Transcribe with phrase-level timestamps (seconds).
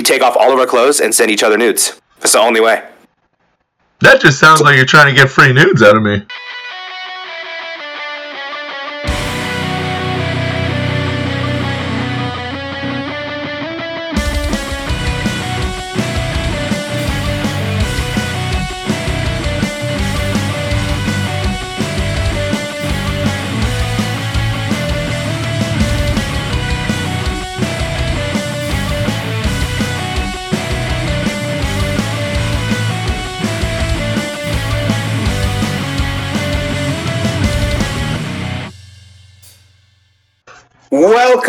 [0.00, 2.00] we take off all of our clothes and send each other nudes.
[2.20, 2.82] That's the only way.
[4.00, 6.24] That just sounds like you're trying to get free nudes out of me.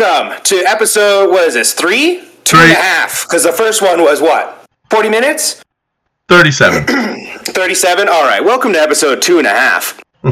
[0.02, 2.22] Welcome to episode, what is this, three?
[2.42, 2.72] Two and Three.
[2.72, 3.22] a half.
[3.22, 4.66] Because the first one was what?
[4.90, 5.62] 40 minutes?
[6.28, 6.86] 37.
[7.44, 8.08] 37?
[8.08, 8.44] All right.
[8.44, 10.02] Welcome to episode two and a half,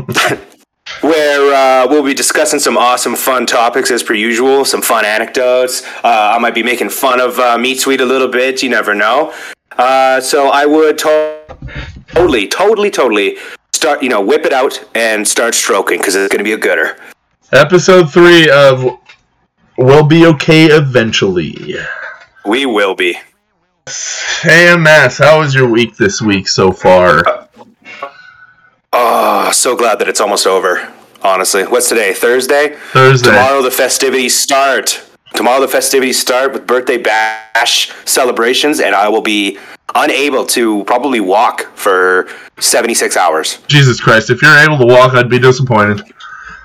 [1.03, 5.87] where uh, we'll be discussing some awesome, fun topics as per usual, some fun anecdotes.
[6.03, 8.65] Uh, I might be making fun of uh, MeetSuite a little bit.
[8.65, 9.33] You never know.
[9.79, 11.57] Uh, so I would to-
[12.09, 13.37] totally, totally, totally
[13.73, 16.59] start, you know, whip it out and start stroking because it's going to be a
[16.59, 16.97] gooder.
[17.53, 19.00] Episode 3 of
[19.83, 21.57] We'll Be Okay Eventually.
[22.45, 23.17] We will be.
[24.45, 27.49] AMS, how was your week this week so far?
[28.93, 30.93] Oh, so glad that it's almost over.
[31.23, 32.13] Honestly, what's today?
[32.13, 32.77] Thursday.
[32.93, 33.31] Thursday.
[33.31, 35.03] Tomorrow the festivities start.
[35.33, 39.59] Tomorrow the festivities start with birthday bash celebrations, and I will be
[39.95, 42.29] unable to probably walk for
[42.59, 43.61] seventy six hours.
[43.67, 46.03] Jesus Christ, if you're able to walk, I'd be disappointed.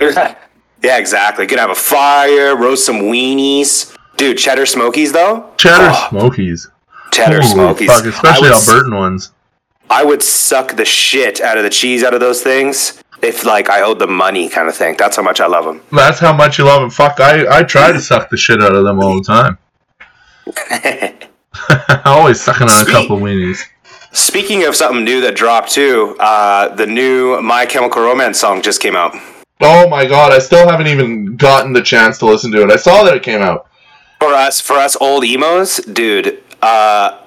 [0.86, 1.46] yeah, exactly.
[1.46, 4.38] Gonna have a fire, roast some weenies, dude.
[4.38, 5.50] Cheddar Smokies though.
[5.58, 6.70] Cheddar Oh, Smokies.
[7.12, 7.88] cheddar Holy Smokies.
[7.92, 9.32] Fuck, especially would, Albertan ones.
[9.90, 13.70] I would suck the shit out of the cheese out of those things if like
[13.70, 14.96] I owed them money, kind of thing.
[14.98, 15.82] That's how much I love them.
[15.92, 16.90] That's how much you love them.
[16.90, 19.58] Fuck, I, I try to suck the shit out of them all the time.
[20.48, 23.60] I always sucking on a couple weenies.
[24.12, 28.82] Speaking of something new that dropped too, uh, the new My Chemical Romance song just
[28.82, 29.14] came out.
[29.62, 32.72] Oh my god, I still haven't even gotten the chance to listen to it.
[32.72, 33.68] I saw that it came out.
[34.20, 36.44] For us, for us old emos, dude.
[36.62, 37.22] Uh,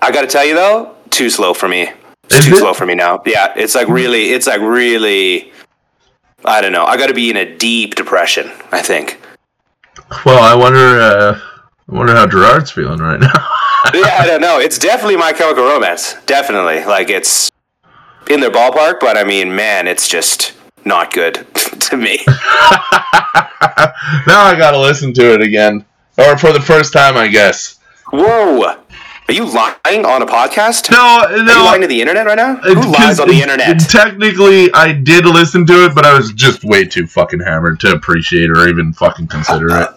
[0.00, 1.90] I gotta tell you though, too slow for me.
[2.24, 2.58] It's too it?
[2.58, 3.22] slow for me now.
[3.26, 5.52] Yeah, it's like really, it's like really.
[6.44, 6.84] I don't know.
[6.84, 8.50] I got to be in a deep depression.
[8.72, 9.20] I think.
[10.24, 11.40] Well, I wonder uh,
[11.88, 13.32] I wonder how Gerard's feeling right now.
[13.94, 14.58] yeah, I don't know.
[14.58, 16.16] It's definitely My Chemical Romance.
[16.26, 17.50] Definitely, like it's
[18.30, 19.00] in their ballpark.
[19.00, 20.54] But I mean, man, it's just
[20.84, 22.20] not good to me.
[24.26, 25.84] now I gotta listen to it again.
[26.18, 27.78] Or for the first time, I guess.
[28.12, 28.62] Whoa,
[29.28, 30.90] are you lying on a podcast?
[30.90, 31.64] No, Are you no.
[31.64, 32.56] lying to the internet right now?
[32.58, 33.78] uh, Who lies on the internet?
[33.80, 37.92] Technically, I did listen to it, but I was just way too fucking hammered to
[37.92, 39.88] appreciate or even fucking consider it.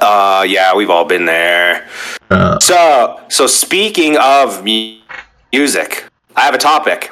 [0.00, 1.88] Uh, yeah, we've all been there.
[2.30, 4.98] Uh, So, so speaking of mu-
[5.52, 6.04] music,
[6.36, 7.10] I have a topic.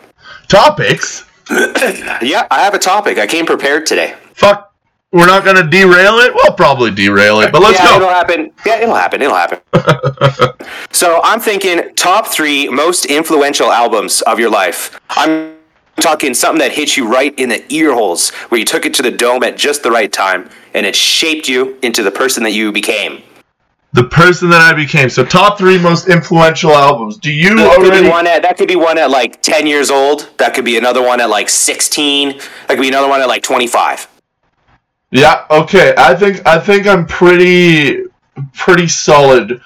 [0.49, 1.24] topics?
[2.23, 3.19] Yeah, I have a topic.
[3.19, 4.15] I came prepared today.
[4.35, 4.73] Fuck.
[5.13, 6.35] We're not gonna derail it?
[6.35, 7.97] We'll probably derail it, but let's yeah, go.
[7.99, 8.51] it'll happen.
[8.67, 9.23] Yeah, it'll happen.
[9.23, 9.61] It'll happen.
[10.91, 15.01] so I'm thinking top three most influential albums of your life.
[15.11, 15.55] I'm
[16.01, 19.03] talking something that hit you right in the ear holes, where you took it to
[19.03, 22.53] the dome at just the right time, and it shaped you into the person that
[22.53, 23.23] you became.
[23.95, 25.09] The person that I became.
[25.09, 27.17] So, top three most influential albums.
[27.17, 28.03] Do you That could, already?
[28.03, 30.29] be one at, that could be one at like 10 years old.
[30.39, 32.31] That could be another one at like 16.
[32.39, 32.41] That
[32.71, 34.09] could be another one at like 25.
[35.13, 35.47] Yeah.
[35.49, 35.95] Okay.
[35.97, 38.03] I think I think I'm pretty
[38.53, 39.61] pretty solid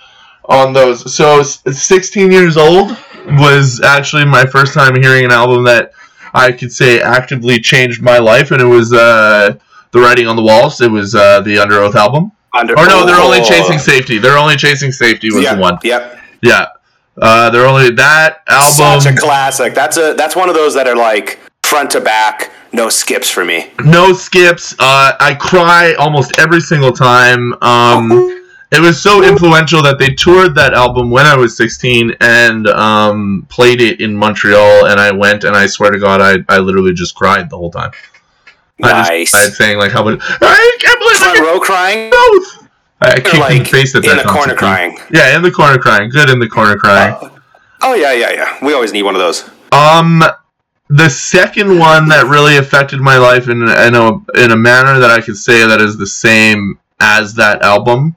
[0.44, 1.14] on those.
[1.14, 5.92] So, 16 years old was actually my first time hearing an album that
[6.34, 9.56] I could say actively changed my life, and it was uh,
[9.92, 10.82] the Writing on the Walls.
[10.82, 12.32] It was uh, the Underoath album.
[12.56, 14.18] Under, Or no, they're only chasing safety.
[14.18, 15.78] They're only chasing safety was Yep, the one.
[15.82, 16.18] Yep.
[16.42, 16.66] Yeah.
[17.20, 19.00] Uh, they're only that album.
[19.00, 19.74] Such a classic.
[19.74, 23.44] That's a that's one of those that are like front to back, no skips for
[23.44, 23.70] me.
[23.84, 24.72] no skips.
[24.78, 27.52] Uh, I cry almost every single time.
[27.60, 28.10] Um,
[28.72, 33.46] it was so influential that they toured that album when I was 16 and um,
[33.50, 34.86] played it in Montreal.
[34.86, 37.70] And I went, and I swear to God, I, I literally just cried the whole
[37.72, 37.90] time.
[38.82, 39.32] I Nice.
[39.32, 42.68] just, I sang like how much I can't believe I Front can row crying, both.
[43.00, 44.98] I, I kicked in the like face at in the corner crying.
[45.12, 46.10] Yeah, in the corner crying.
[46.10, 47.16] Good in the corner crying.
[47.82, 48.58] Oh yeah, yeah, yeah.
[48.64, 49.48] We always need one of those.
[49.72, 50.22] Um,
[50.88, 55.10] the second one that really affected my life in in a in a manner that
[55.10, 58.16] I could say that is the same as that album,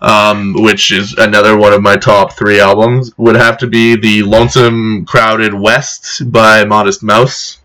[0.00, 4.22] um, which is another one of my top three albums, would have to be the
[4.24, 7.58] Lonesome Crowded West by Modest Mouse.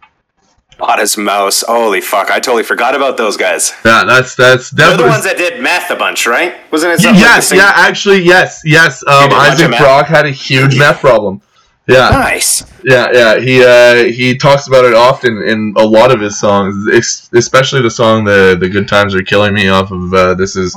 [0.79, 1.63] Modest Mouse.
[1.67, 2.29] Holy fuck!
[2.29, 3.71] I totally forgot about those guys.
[3.83, 6.55] Yeah, that's that's They're the ones that did meth a bunch, right?
[6.71, 6.99] Wasn't it?
[7.01, 9.03] Something yes, same- yeah, actually, yes, yes.
[9.07, 9.77] Um, did a bunch Isaac.
[9.79, 11.41] Brock had a huge meth problem.
[11.89, 12.63] Yeah, Nice.
[12.83, 13.39] yeah, yeah.
[13.39, 16.85] He uh, he talks about it often in a lot of his songs,
[17.33, 20.75] especially the song "the the Good Times Are Killing Me" off of uh, "This Is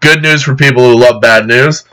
[0.00, 1.84] Good News for People Who Love Bad News."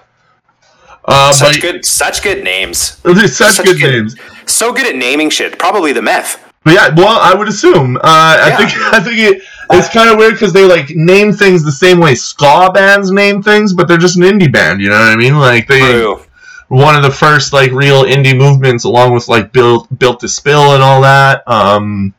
[1.05, 2.77] Uh, Such but good, such good names.
[3.03, 4.15] Such, such good, good- names.
[4.45, 5.59] So good at naming shit.
[5.59, 6.41] Probably the meth.
[6.63, 7.98] But yeah, well, I would assume.
[7.98, 8.57] Uh, I Yeah.
[8.57, 12.00] think I think it, it's kind of weird because they like name things the same
[12.00, 14.81] way ska bands name things, but they're just an indie band.
[14.81, 15.38] You know what I mean?
[15.38, 16.21] Like they True.
[16.69, 20.74] one of the first like real indie movements, along with like built built to spill
[20.74, 21.44] and all that.
[21.48, 22.13] Um,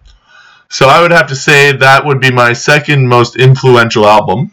[0.69, 4.51] so I would have to say that would be my second most influential album.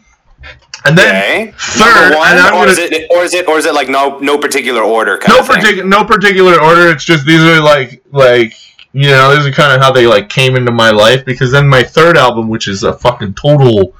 [0.84, 1.54] And then Okay.
[1.58, 3.88] third, one, and I'm or gonna is it, or is it, or is it like
[3.88, 5.16] no, no particular order?
[5.18, 6.88] Kind no particular no particular order.
[6.88, 8.54] It's just these are like like
[8.92, 11.66] you know this is kind of how they like came into my life because then
[11.68, 13.94] my third album, which is a fucking total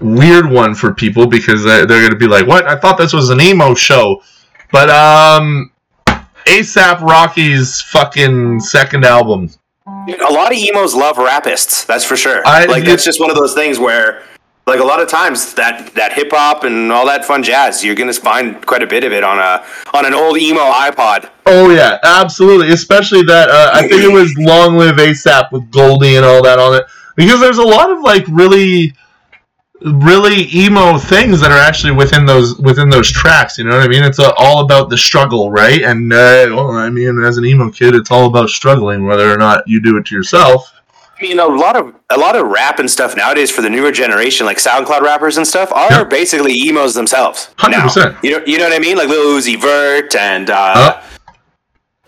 [0.00, 2.66] weird one for people because they're, they're gonna be like, what?
[2.66, 4.22] I thought this was an emo show,
[4.70, 5.70] but um,
[6.46, 9.50] ASAP Rocky's fucking second album.
[9.86, 11.86] A lot of emos love rapists.
[11.86, 12.42] That's for sure.
[12.46, 14.22] I- like that's just one of those things where,
[14.66, 17.94] like a lot of times that that hip hop and all that fun jazz, you're
[17.94, 21.30] gonna find quite a bit of it on a on an old emo iPod.
[21.46, 22.70] Oh yeah, absolutely.
[22.70, 26.58] Especially that uh, I think it was "Long Live ASAP" with Goldie and all that
[26.58, 26.84] on it,
[27.16, 28.94] because there's a lot of like really,
[29.80, 33.58] really emo things that are actually within those within those tracks.
[33.58, 34.04] You know what I mean?
[34.04, 35.82] It's uh, all about the struggle, right?
[35.82, 39.38] And uh, well, I mean, as an emo kid, it's all about struggling, whether or
[39.38, 40.72] not you do it to yourself.
[41.22, 43.92] I mean, a lot of a lot of rap and stuff nowadays for the newer
[43.92, 46.04] generation, like SoundCloud rappers and stuff, are Yeah.
[46.04, 47.48] basically emos themselves.
[47.58, 48.16] 100%.
[48.24, 48.96] You know, you know what I mean?
[48.96, 51.00] Like Lil Uzi Vert and uh, Huh?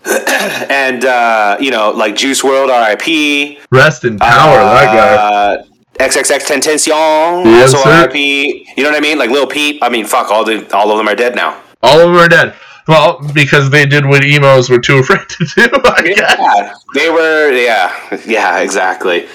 [0.69, 3.59] and uh, you know, like Juice WRLD, R.I.P.
[3.71, 5.15] Rest in power, that guy.
[5.15, 5.63] Uh,
[5.97, 7.89] XXXTentacion, Yes, also.
[7.89, 8.67] R.I.P.
[8.75, 9.17] You know what I mean?
[9.17, 9.81] Like Lil Peep.
[9.81, 11.61] I mean, fuck, all the all of them are dead now.
[11.81, 12.53] All of them are dead.
[12.87, 15.61] Well, because they did what emos were too afraid to do.
[15.85, 16.37] I guess.
[16.37, 17.51] Yeah, they were.
[17.51, 19.27] Yeah, yeah, exactly.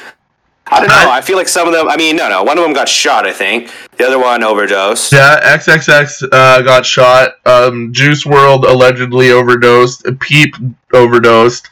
[0.72, 1.10] I don't know.
[1.10, 1.88] I feel like some of them.
[1.88, 2.44] I mean, no, no.
[2.44, 3.26] One of them got shot.
[3.26, 5.10] I think the other one overdosed.
[5.12, 7.32] Yeah, XXX uh, got shot.
[7.44, 10.06] Um, Juice WRLD allegedly overdosed.
[10.20, 10.54] Peep
[10.92, 11.68] overdosed.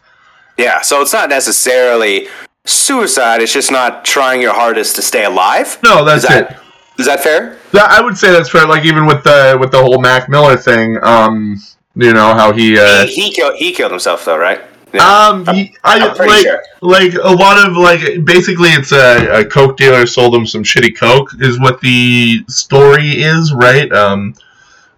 [0.56, 2.26] Yeah, so it's not necessarily
[2.64, 3.40] suicide.
[3.40, 5.78] It's just not trying your hardest to stay alive.
[5.84, 6.58] No, that's is that, it.
[6.98, 7.57] Is that fair?
[7.72, 8.66] That, I would say that's fair.
[8.66, 11.60] Like even with the with the whole Mac Miller thing, um,
[11.94, 12.78] you know how he.
[12.78, 13.56] Uh, he, he killed.
[13.56, 14.60] He killed himself, though, right?
[14.94, 16.62] um, he, I like sure.
[16.80, 20.96] like a lot of like basically it's a, a coke dealer sold him some shitty
[20.96, 23.92] coke is what the story is, right?
[23.92, 24.34] Um,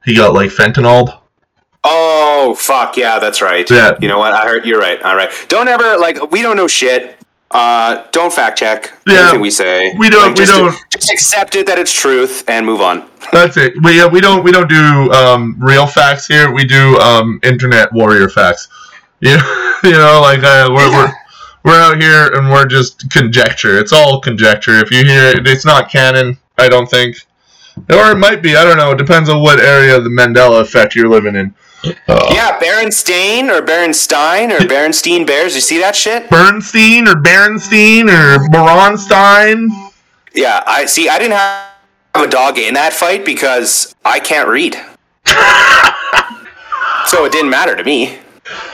[0.04, 1.20] he got like fentanyl.
[1.82, 3.68] Oh fuck yeah, that's right.
[3.68, 3.96] Yeah.
[4.00, 4.32] You know what?
[4.32, 4.64] I heard.
[4.64, 5.02] You're right.
[5.02, 5.30] All right.
[5.48, 6.30] Don't ever like.
[6.30, 7.16] We don't know shit.
[7.52, 9.92] Uh, don't fact check Yeah, anything we say.
[9.98, 13.08] we don't- Like, we just, don't- Just accept it that it's truth and move on.
[13.32, 13.74] That's it.
[13.82, 16.52] But yeah, we don't we don't do um, real facts here.
[16.52, 18.68] We do um, internet warrior facts.
[19.20, 21.12] You know, you know, like uh, we're, we're
[21.64, 23.78] we're out here and we're just conjecture.
[23.78, 24.74] It's all conjecture.
[24.78, 26.38] If you hear it, it's not canon.
[26.56, 27.16] I don't think,
[27.90, 28.56] or it might be.
[28.56, 28.92] I don't know.
[28.92, 31.54] It depends on what area of the Mandela effect you're living in.
[31.84, 35.54] Uh, Yeah, Berenstain or Berenstein or Berenstein Bears.
[35.54, 36.28] You see that shit?
[36.28, 39.68] Bernstein or Berenstein or Baronstein.
[40.34, 41.08] Yeah, I see.
[41.08, 41.70] I didn't have
[42.14, 44.74] a dog in that fight because I can't read.
[47.06, 48.18] so it didn't matter to me.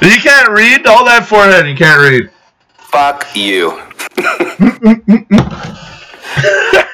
[0.02, 1.66] You can't read all that forehead.
[1.66, 2.30] You can't read.
[2.76, 3.80] Fuck you.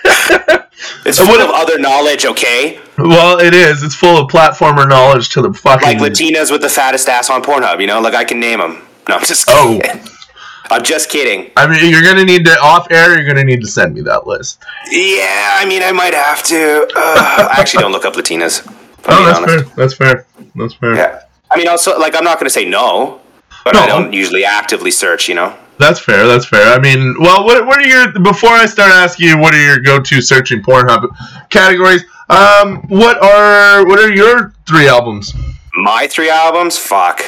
[1.04, 2.80] it's full of other knowledge, okay?
[2.98, 3.82] Well, it is.
[3.82, 5.98] It's full of platformer knowledge to the fucking.
[5.98, 8.00] Like Latinas with the fattest ass on Pornhub, you know?
[8.00, 8.82] Like I can name them.
[9.08, 9.80] No, I'm just kidding.
[9.80, 9.80] Oh.
[9.80, 10.08] kidding.
[10.70, 11.50] I'm just kidding.
[11.56, 13.14] I mean, you're gonna need to off air.
[13.16, 14.62] You're gonna need to send me that list.
[14.90, 16.88] Yeah, I mean, I might have to.
[16.96, 18.62] Uh, I actually don't look up Latinas.
[19.06, 19.54] Oh, that's honest.
[19.66, 19.74] fair.
[19.76, 20.26] That's fair.
[20.54, 20.94] That's fair.
[20.94, 21.22] Yeah.
[21.50, 23.20] I mean, also, like, I'm not going to say no,
[23.64, 23.80] but No.
[23.80, 25.54] I don't usually actively search, you know?
[25.82, 26.26] That's fair.
[26.28, 26.72] That's fair.
[26.72, 29.80] I mean, well, what what are your before I start asking you what are your
[29.80, 31.08] go-to searching Pornhub
[31.50, 32.04] categories?
[32.30, 35.34] Um, what are what are your three albums?
[35.74, 36.78] My three albums?
[36.78, 37.20] Fuck.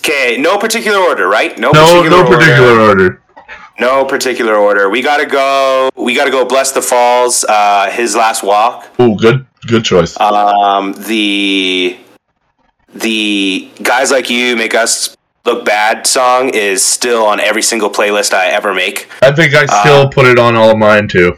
[0.00, 1.58] Okay, no particular order, right?
[1.58, 2.88] No, No, particular no order.
[2.88, 3.22] order.
[3.80, 4.90] No particular order.
[4.90, 5.88] We gotta go.
[5.96, 6.44] We gotta go.
[6.44, 7.44] Bless the Falls.
[7.44, 8.86] Uh, His last walk.
[8.98, 10.18] Oh, good, good choice.
[10.20, 11.96] Um, the
[12.94, 15.16] the guys like you make us
[15.48, 19.08] look bad song is still on every single playlist I ever make.
[19.22, 21.36] I think I still uh, put it on all of mine too.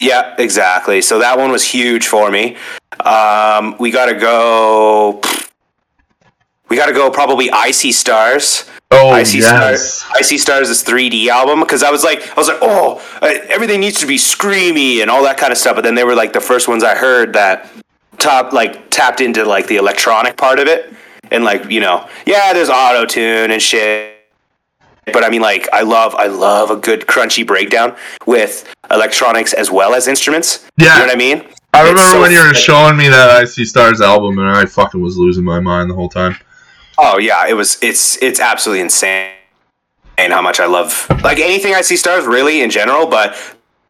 [0.00, 1.00] Yeah, exactly.
[1.00, 2.56] So that one was huge for me.
[3.00, 5.20] Um, we gotta go.
[6.68, 8.68] We we got to go probably I See Stars.
[8.90, 10.00] Oh Icy yes.
[10.00, 13.00] Stars, I See Stars is 3D album because I was like, I was like, oh,
[13.22, 15.76] uh, everything needs to be screamy and all that kind of stuff.
[15.76, 17.70] But then they were like the first ones I heard that
[18.18, 20.92] top like tapped into like the electronic part of it
[21.30, 24.12] and like you know, yeah, there's auto tune and shit.
[25.06, 27.94] But I mean, like, I love, I love a good crunchy breakdown
[28.26, 30.66] with electronics as well as instruments.
[30.78, 30.94] Yeah.
[30.94, 31.54] you know what I mean.
[31.74, 34.48] I It's remember so when you were showing me that I See Stars album, and
[34.48, 36.36] I fucking was losing my mind the whole time.
[36.96, 37.78] Oh yeah, it was.
[37.82, 39.32] It's it's absolutely insane.
[40.16, 43.36] And how much I love like anything I see stars really in general, but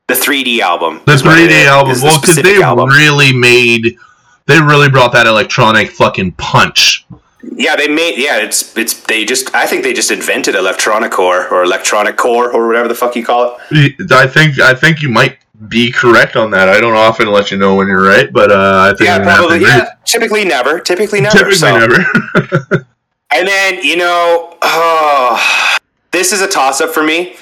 [0.09, 1.03] the 3D album.
[1.05, 2.89] The is what it 3D album, is well, because specific they album.
[2.89, 3.99] really made,
[4.47, 7.07] they really brought that electronic fucking punch.
[7.53, 8.39] Yeah, they made yeah.
[8.39, 12.67] It's it's they just I think they just invented electronic core or electronic core or
[12.67, 14.13] whatever the fuck you call it.
[14.13, 16.69] I think, I think you might be correct on that.
[16.69, 19.23] I don't often let you know when you're right, but uh, I think Yeah, I'm
[19.23, 19.67] gonna have to probably.
[19.67, 20.81] Yeah, typically never.
[20.81, 21.37] Typically never.
[21.37, 21.77] Typically so.
[21.77, 22.87] never.
[23.35, 25.77] And then you know, oh,
[26.13, 27.37] this is a toss up for me.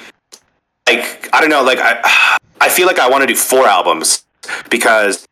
[0.89, 4.25] Like I don't know, like I, I feel like I want to do four albums
[4.71, 5.27] because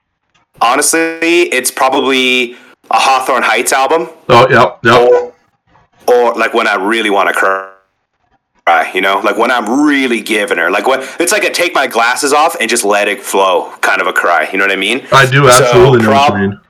[0.60, 2.56] honestly, it's probably
[2.90, 5.08] a Hawthorne Heights album, oh, yep, yep.
[5.08, 5.34] or,
[6.12, 7.66] or like when I really want to cry.
[8.94, 11.88] You know, like when I'm really giving her, like when it's like a take my
[11.88, 14.48] glasses off and just let it flow, kind of a cry.
[14.52, 15.06] You know what I mean?
[15.12, 16.60] I do So, absolutely know what you mean.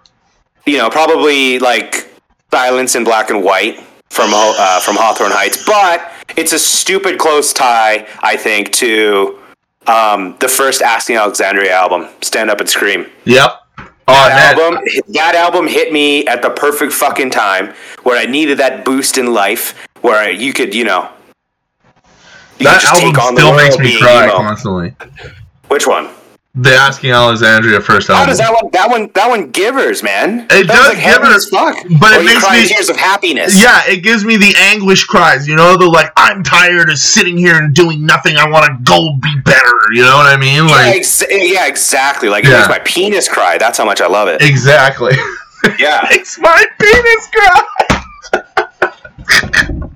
[0.65, 2.09] you know, probably like
[2.51, 7.53] Silence in Black and White from uh, from Hawthorne Heights, but it's a stupid close
[7.53, 9.39] tie, I think, to
[9.87, 13.07] um, the first Asking Alexandria album, Stand Up and Scream.
[13.25, 13.60] Yep.
[14.11, 18.59] Oh, That album, that album hit me at the perfect fucking time where I needed
[18.59, 21.09] that boost in life, where I, you could, you know,
[22.59, 24.37] you That album take on the still makes me cry emo.
[24.37, 24.95] constantly.
[25.69, 26.09] Which one?
[26.53, 28.23] The Asking Alexandria first album.
[28.25, 28.71] How does that one?
[28.73, 29.11] That one?
[29.15, 30.41] That one givers, man.
[30.51, 31.77] It that does like givers, fuck.
[32.01, 33.57] but Or it makes me- tears of happiness.
[33.57, 37.39] Yeah, it gives me the anguish cries, you know, the like, I'm tired of sitting
[37.39, 38.37] here and doing nothing.
[38.37, 39.71] I want to go be better.
[39.93, 40.67] You know what I mean?
[40.69, 42.29] Yeah, ex- yeah, exactly.
[42.29, 43.57] Like it makes my penis cry.
[43.57, 44.43] That's how much I love it.
[44.43, 45.13] exactly.
[45.79, 46.07] Yeah.
[46.11, 47.61] Makes my penis cry.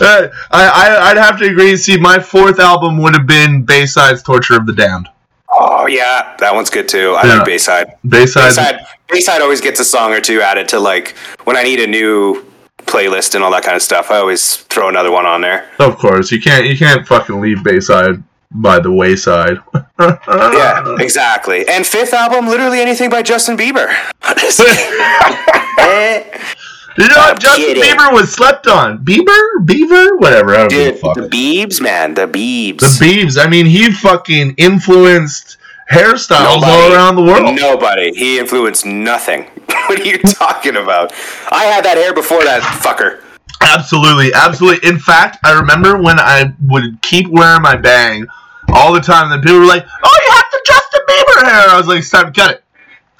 [0.00, 1.76] I, I, I'd have to agree.
[1.76, 5.08] See, my fourth album would have been Bayside's Torture of the Damned.
[5.56, 7.14] Oh yeah, that one's good too.
[7.18, 7.34] I Yeah.
[7.36, 7.94] like Bayside.
[8.06, 8.80] Bayside, Bayside.
[9.08, 12.44] Bayside always gets a song or two added to like when I need a new
[12.78, 14.10] playlist and all that kind of stuff.
[14.10, 15.68] I always throw another one on there.
[15.78, 19.58] of course, you can't you can't fucking leave Bayside by the wayside.
[20.00, 21.68] Yeah, exactly.
[21.68, 23.94] And fifth album, literally anything by Justin Bieber.
[26.96, 27.74] You know, I'm Justin.
[27.74, 29.04] Bieber was slept on.
[29.04, 30.54] Bieber, Beaver, whatever.
[30.54, 31.14] I don't give Dude, a fuck.
[31.16, 32.78] the Biebs, man, the Biebs.
[32.78, 33.44] The Biebs.
[33.44, 35.58] I mean, he fucking influenced
[35.90, 37.56] hairstyles all around the world.
[37.56, 38.12] Nobody.
[38.14, 39.42] He influenced nothing.
[39.86, 41.12] what are you talking about?
[41.50, 43.20] I had that hair before that fucker.
[43.60, 44.88] Absolutely, absolutely.
[44.88, 48.26] In fact, I remember when I would keep wearing my bang
[48.72, 51.76] all the time, and people were like, "Oh, you have the Justin Bieber hair." I
[51.76, 52.64] was like, "It's time to cut it.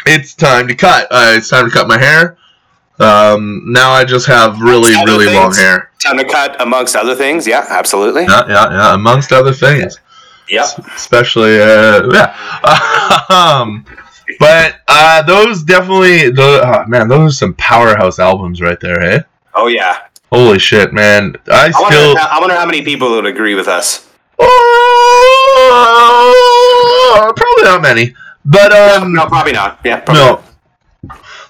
[0.06, 1.08] It's time to cut.
[1.10, 2.36] Uh, it's time to cut my hair."
[3.00, 5.90] Um, now I just have really, really long hair.
[5.98, 7.46] Time to cut, amongst other things.
[7.46, 8.22] Yeah, absolutely.
[8.22, 8.94] Yeah, yeah, yeah.
[8.94, 9.98] Amongst other things.
[10.48, 10.66] Yep.
[10.94, 12.36] especially uh, yeah.
[13.30, 13.84] um,
[14.38, 19.00] but uh, those definitely, those, oh, man, those are some powerhouse albums right there.
[19.00, 19.20] Hey,
[19.54, 20.00] Oh yeah.
[20.30, 21.34] holy shit, man!
[21.48, 24.06] I I still, wonder, I wonder how many people would agree with us.
[25.96, 29.80] oh, probably not many, but um, No, probably not.
[29.84, 30.00] Yeah.
[30.00, 30.42] Probably no.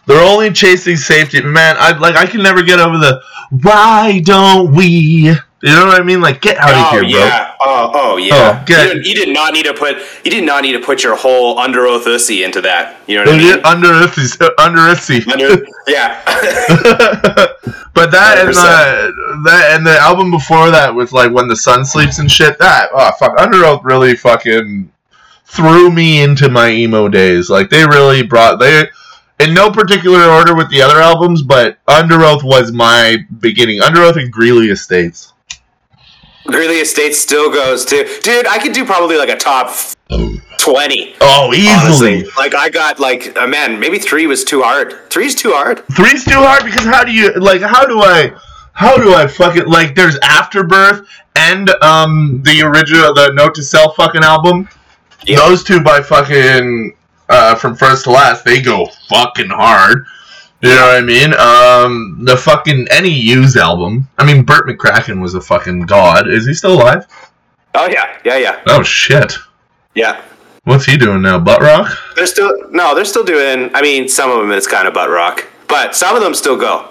[0.07, 1.77] They're only chasing safety, man.
[1.79, 2.17] I like.
[2.17, 3.21] I can never get over the
[3.63, 5.33] why don't we?
[5.65, 6.21] You know what I mean?
[6.21, 7.09] Like, get out of Oh here, bro.
[7.09, 7.55] yeah.
[7.59, 8.35] Oh, oh yeah.
[8.35, 9.97] Oh, you, get- did, you did not need to put.
[10.23, 13.01] You did not need to put your whole under oath ussy into that.
[13.07, 13.65] You know what I mean?
[13.65, 16.23] Under Itsy, uh, under yeah.
[17.95, 18.55] but that and 100%.
[18.55, 22.59] the that and the album before that with like when the sun sleeps and shit.
[22.59, 24.91] That oh fuck, Underoath really fucking
[25.47, 27.49] threw me into my emo days.
[27.49, 28.85] Like they really brought they
[29.41, 33.81] in no particular order with the other albums, but Underoath was my beginning.
[33.81, 35.33] Underoath and Greeley Estates.
[36.47, 38.07] Greeley Estates still goes to.
[38.23, 39.75] Dude, I could do probably like a top
[40.59, 41.15] twenty.
[41.21, 42.17] Oh, easily.
[42.17, 42.25] Honestly.
[42.37, 45.11] Like I got like uh, man, maybe three was too hard.
[45.11, 45.85] Three's too hard.
[45.93, 47.63] Three's too hard because how do you like?
[47.63, 48.33] How do I?
[48.73, 49.95] How do I fucking like?
[49.95, 54.69] There's Afterbirth and um the original the Note to Self fucking album.
[55.27, 56.95] Those two by fucking
[57.35, 60.07] uh from first to last, they go fucking hard.
[60.63, 61.35] You know what I mean?
[61.35, 64.09] Um, the fucking any used album.
[64.17, 66.27] I mean, Bert McCracken was a fucking god.
[66.29, 67.07] Is he still alive?
[67.75, 69.37] Oh yeah, yeah, yeah, Oh shit!
[69.95, 70.23] yeah.
[70.63, 71.39] What's he doing now?
[71.39, 71.93] Butt rock?
[72.17, 73.71] They're still no, they're still doing.
[73.75, 76.57] I mean, some of them it's kind of butt rock, but some of them still
[76.57, 76.89] go.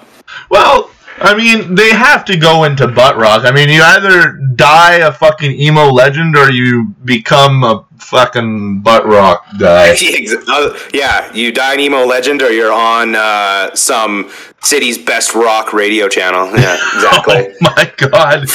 [0.50, 3.46] Well, I mean, they have to go into butt rock.
[3.46, 9.06] I mean, you either die a fucking emo legend or you become a fucking butt
[9.06, 9.96] rock guy.
[10.46, 14.30] Uh, yeah, you die an emo legend or you're on uh, some
[14.62, 16.46] city's best rock radio channel.
[16.58, 17.36] Yeah, exactly.
[17.36, 18.48] oh my god.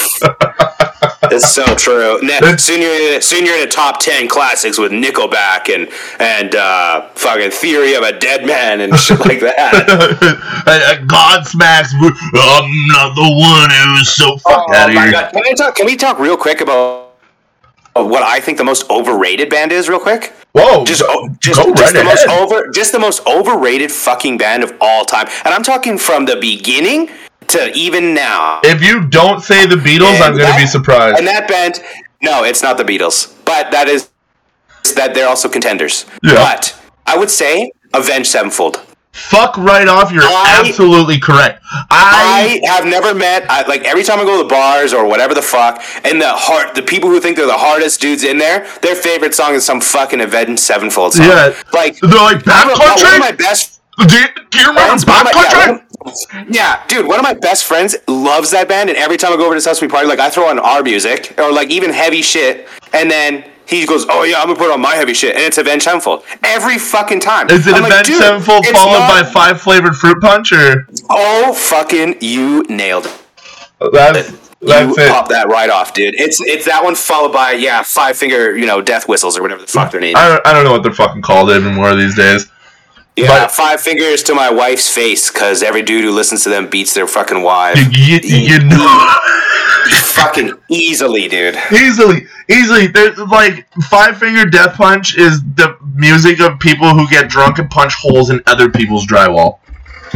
[1.33, 2.21] it's so true.
[2.23, 6.55] Ne- soon you're in, soon you're in a top ten classics with Nickelback and and
[6.55, 9.87] uh, fucking Theory of a Deadman and shit like that.
[11.07, 11.95] Godsmack's.
[11.95, 15.13] I'm not the one who's so fuck oh, out of here.
[15.13, 15.33] God.
[15.33, 17.13] Can, I talk, can we talk real quick about
[17.95, 20.33] what I think the most overrated band is, real quick?
[20.53, 20.85] Whoa!
[20.85, 21.03] Just,
[21.41, 25.05] just, go just right the most over, just the most overrated fucking band of all
[25.05, 27.11] time, and I'm talking from the beginning
[27.49, 28.61] to even now.
[28.65, 31.19] If you don't say the Beatles, And I'm going to be surprised.
[31.19, 31.83] And that band,
[32.23, 34.11] no, it's not the Beatles, but that is
[34.97, 36.07] that they're also contenders.
[36.23, 36.35] Yeah.
[36.35, 38.85] But I would say Avenged Sevenfold.
[39.13, 40.13] Fuck right off.
[40.13, 41.61] You're I- absolutely correct.
[41.91, 45.07] I, I have never met I, like every time I go to the bars or
[45.07, 48.39] whatever the fuck, and the heart the people who think they're the hardest dudes in
[48.39, 51.27] there, their favorite song is some fucking Avenged Sevenfold song.
[51.27, 51.55] Yeah.
[51.73, 53.19] like they're like of, one of backcountry.
[53.19, 55.75] my best Do, you- do you remember yeah, backcountry?
[55.83, 55.88] of-
[56.49, 59.43] yeah, dude, one of my best friends loves that band, and every time I go
[59.43, 60.07] over to his house, we party.
[60.07, 64.07] Like I throw on our music or like even heavy shit, and then he goes,
[64.09, 67.21] "Oh yeah, I'm gonna put on my heavy shit," and it's Avenged Sevenfold every fucking
[67.21, 67.51] time.
[67.51, 70.87] Is it I'm like, Avenged dude, Sevenfold followed not- by five flavored fruit punch, or
[71.11, 73.93] Oh fucking, you nailed it.
[73.93, 75.11] that's that's you it?
[75.11, 76.15] pop that right off, dude.
[76.17, 79.61] It's it's that one followed by yeah, five finger, you know, death whistles or whatever
[79.63, 80.17] the fuck they're named.
[80.17, 82.47] I don't, I don't know what they're fucking called anymore these days.
[83.23, 86.69] Yeah, but- five fingers to my wife's face because every dude who listens to them
[86.69, 87.77] beats their fucking wife.
[87.91, 89.15] You, you know,
[90.03, 91.57] fucking easily, dude.
[91.73, 92.87] easily, easily.
[92.89, 97.71] There's like five finger death punch is the music of people who get drunk and
[97.71, 99.59] punch holes in other people's drywall.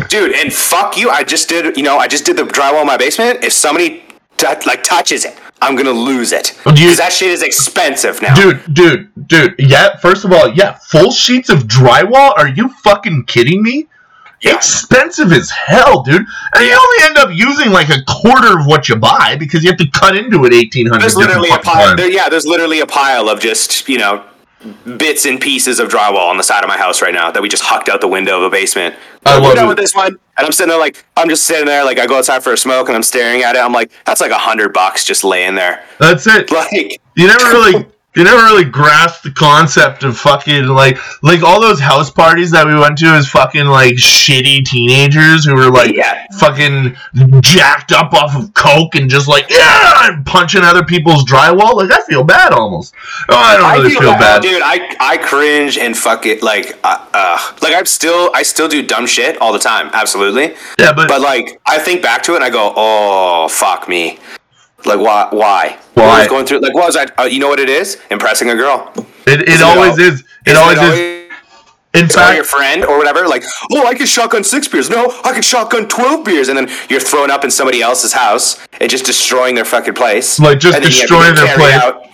[0.09, 1.11] Dude, and fuck you.
[1.11, 3.44] I just did, you know, I just did the drywall in my basement.
[3.44, 4.01] If somebody
[4.43, 8.35] t- like touches it, I'm gonna lose it because that shit is expensive now.
[8.35, 9.55] Dude, dude, dude.
[9.59, 12.37] Yeah, first of all, yeah, full sheets of drywall.
[12.37, 13.89] Are you fucking kidding me?
[14.41, 14.57] Yeah.
[14.57, 16.17] Expensive as hell, dude.
[16.55, 19.71] And you only end up using like a quarter of what you buy because you
[19.71, 21.97] have to cut into it eighteen hundred There's literally a pile.
[21.97, 24.25] There, yeah, there's literally a pile of just you know
[24.99, 27.49] bits and pieces of drywall on the side of my house right now that we
[27.49, 28.95] just hucked out the window of a basement.
[29.25, 29.69] I We're love done it.
[29.69, 32.19] with this one, and I'm sitting there like I'm just sitting there like I go
[32.19, 33.61] outside for a smoke and I'm staring at it.
[33.61, 35.85] I'm like, that's like a hundred bucks just laying there.
[35.99, 36.51] That's it.
[36.53, 41.61] Like, You never really you never really grasped the concept of fucking like like all
[41.61, 45.95] those house parties that we went to as fucking like shitty teenagers who were like
[45.95, 46.27] Yeah.
[46.39, 46.95] fucking
[47.41, 51.75] jacked up off of coke and just like yeah and punching other people's drywall.
[51.75, 52.95] Like I feel bad almost.
[53.29, 54.43] Oh, I don't really feel, bad.
[54.43, 54.61] dude.
[54.63, 56.43] I I cringe and fuck it.
[56.43, 59.89] Like, uh, uh, like I'm still I still do dumb shit all the time.
[59.93, 60.55] Absolutely.
[60.79, 64.19] Yeah, but, But like, I think back to it and I go, "Oh, fuck me."
[64.84, 65.28] Like, why?
[65.30, 65.78] Why?
[65.95, 66.02] Why?
[66.04, 66.60] What was going through?
[66.60, 67.04] Like, what was I?
[67.18, 68.00] Uh, you know what it is?
[68.10, 68.92] Impressing a girl.
[69.26, 70.25] it, it always al- is.
[70.47, 70.84] It always is.
[70.84, 71.23] always-
[71.95, 73.28] In It's or your friend or whatever.
[73.28, 74.88] Like, oh, I can shotgun six beers.
[74.88, 78.58] No, I can shotgun twelve beers, and then you're thrown up in somebody else's house
[78.80, 80.40] and just destroying their fucking place.
[80.40, 81.75] Like, just And then you have to destroying their place.
[81.75, 82.06] out-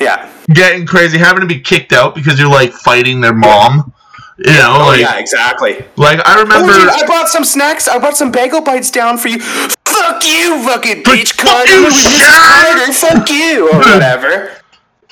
[0.00, 0.28] Yeah.
[0.52, 3.92] getting crazy, having to be kicked out because you're like fighting their mom.
[4.38, 5.84] You know, Oh like yeah, exactly.
[5.96, 6.72] like I Oh, remember.
[6.72, 7.86] dude, I brought some snacks.
[7.86, 9.38] I brought some bagel bites down for you.
[10.10, 11.70] Fuck you, fucking bitch fuck cunt.
[11.70, 11.86] you,
[12.26, 12.92] Carter.
[12.92, 14.50] Fuck you, or whatever.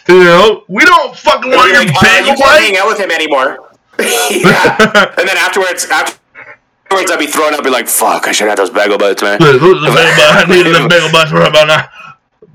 [0.08, 3.10] You know, we don't fucking want your Like, bagel you can't hang out with him
[3.12, 3.70] anymore.
[4.00, 5.14] yeah.
[5.16, 8.70] And then afterwards, afterwards, I'd be throwing up, be like, "Fuck, I should have those
[8.70, 10.16] bagel bites, man." The bagel bite.
[10.18, 11.88] I needed them bagel bites for about now.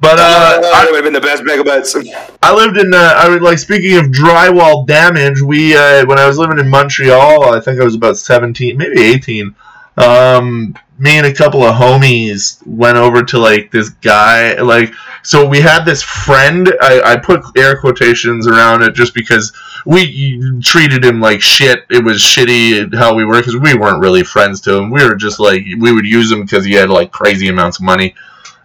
[0.02, 1.96] But uh, Uh, I, would have been the best bagel bites.
[2.42, 2.94] I lived in.
[2.94, 5.42] Uh, I would like speaking of drywall damage.
[5.42, 9.02] We uh, when I was living in Montreal, I think I was about seventeen, maybe
[9.02, 9.56] eighteen.
[9.98, 14.54] Um, me and a couple of homies went over to like this guy.
[14.62, 16.72] Like, so we had this friend.
[16.82, 19.52] I, I put air quotations around it just because
[19.86, 21.86] we treated him like shit.
[21.90, 24.90] It was shitty how we were because we weren't really friends to him.
[24.92, 27.84] We were just like we would use him because he had like crazy amounts of
[27.86, 28.16] money,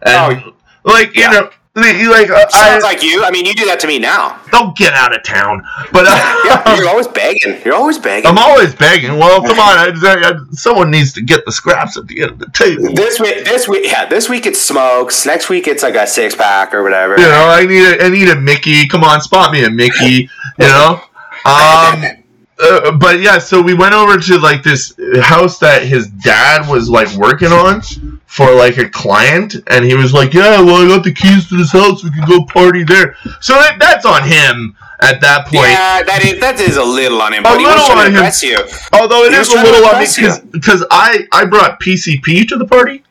[0.03, 0.53] and Oh,
[0.85, 1.31] like you yeah.
[1.31, 1.51] know.
[1.79, 3.25] Like uh, Sounds I like you.
[3.25, 4.41] I mean, you do that to me now.
[4.51, 5.62] don't get out of town.
[5.93, 7.61] But uh, Yeah, you're always begging.
[7.64, 8.29] You're always begging.
[8.29, 9.17] I'm always begging.
[9.19, 12.38] Well, come on, I, I, someone needs to get the scraps at the end of
[12.38, 12.95] the table.
[12.95, 15.25] This week, this week, yeah, this week it's smokes.
[15.27, 17.19] Next week it's like a six pack or whatever.
[17.19, 18.87] You know, I need a, I need a Mickey.
[18.88, 20.29] Come on, spot me a Mickey.
[20.59, 21.03] You know.
[21.45, 22.18] Um.
[22.61, 26.88] Uh, but yeah, so we went over to like this house that his dad was
[26.88, 27.83] like working on
[28.27, 31.57] for like a client, and he was like, "Yeah, well, I got the keys to
[31.57, 32.03] this house.
[32.03, 35.68] We can go party there." So that, that's on him at that point.
[35.71, 38.12] Yeah, that is that is a little on him, A but he was little on
[38.12, 38.33] to him.
[38.42, 38.59] you.
[38.92, 43.05] Although it is a little on me because I I brought PCP to the party.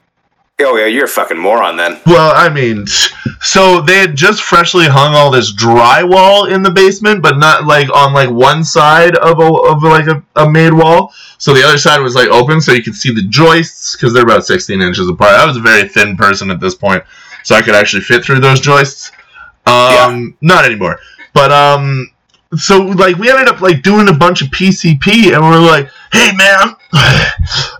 [0.59, 1.99] Oh yeah, you're a fucking moron then.
[2.07, 2.87] Well, I mean,
[3.41, 7.95] so they had just freshly hung all this drywall in the basement, but not like
[7.95, 11.13] on like one side of a of like a, a made wall.
[11.37, 14.23] So the other side was like open, so you could see the joists because they're
[14.23, 15.33] about 16 inches apart.
[15.33, 17.03] I was a very thin person at this point,
[17.43, 19.11] so I could actually fit through those joists.
[19.67, 20.99] Um, not anymore.
[21.33, 22.09] But um,
[22.55, 26.31] so like we ended up like doing a bunch of PCP, and we're like, hey
[26.35, 26.75] man,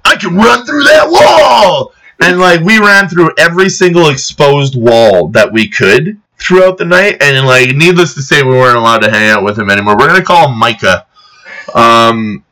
[0.06, 1.96] I can run through that wall.
[2.19, 7.21] And like we ran through every single exposed wall that we could throughout the night,
[7.21, 9.95] and like needless to say, we weren't allowed to hang out with him anymore.
[9.97, 11.06] We're gonna call him Micah.
[11.75, 12.43] Um,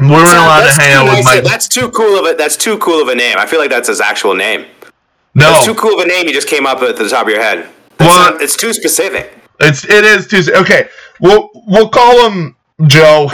[0.00, 1.42] we weren't allowed to hang too out with nice- Micah.
[1.48, 3.36] That's too cool of a that's too cool of a name.
[3.38, 4.64] I feel like that's his actual name.
[5.34, 6.26] No, That's too cool of a name.
[6.26, 7.68] You just came up with at the top of your head.
[7.98, 9.32] That's Well- not- it's too specific.
[9.60, 10.54] it's it is Tuesday.
[10.56, 10.88] Okay,
[11.20, 12.56] we'll we'll call him
[12.86, 13.30] Joe.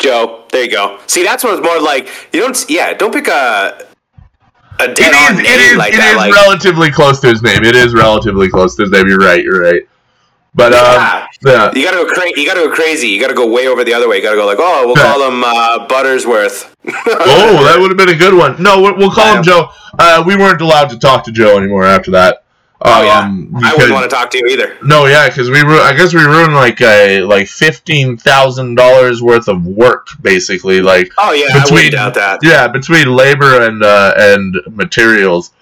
[0.00, 0.98] Joe, there you go.
[1.06, 2.08] See, that's what it's more like.
[2.32, 2.64] You don't.
[2.68, 3.86] Yeah, don't pick a
[4.80, 6.10] a It dead on is it is like it that.
[6.12, 7.64] is like, relatively close to his name.
[7.64, 9.06] It is relatively close to his name.
[9.08, 9.42] You're right.
[9.42, 9.82] You're right.
[10.56, 10.78] But Yeah.
[11.24, 11.72] um, yeah.
[11.74, 12.40] you gotta go crazy.
[12.40, 13.08] You gotta go crazy.
[13.08, 14.16] You gotta go way over the other way.
[14.16, 16.70] You gotta go like, oh, we'll call him uh, Buttersworth.
[16.86, 18.62] Oh, that would have been a good one.
[18.62, 19.68] No, we'll, we'll call him Joe.
[19.98, 22.43] Uh, we weren't allowed to talk to Joe anymore after that.
[22.86, 24.76] Oh yeah, Um, I wouldn't want to talk to you either.
[24.82, 29.22] No, yeah, because we ru- I guess we ruined like a like fifteen thousand dollars
[29.22, 30.80] worth of work, basically.
[30.82, 32.40] Like Oh yeah, I Between- wouldn't doubt that.
[32.42, 35.52] yeah, between labor and uh, and materials.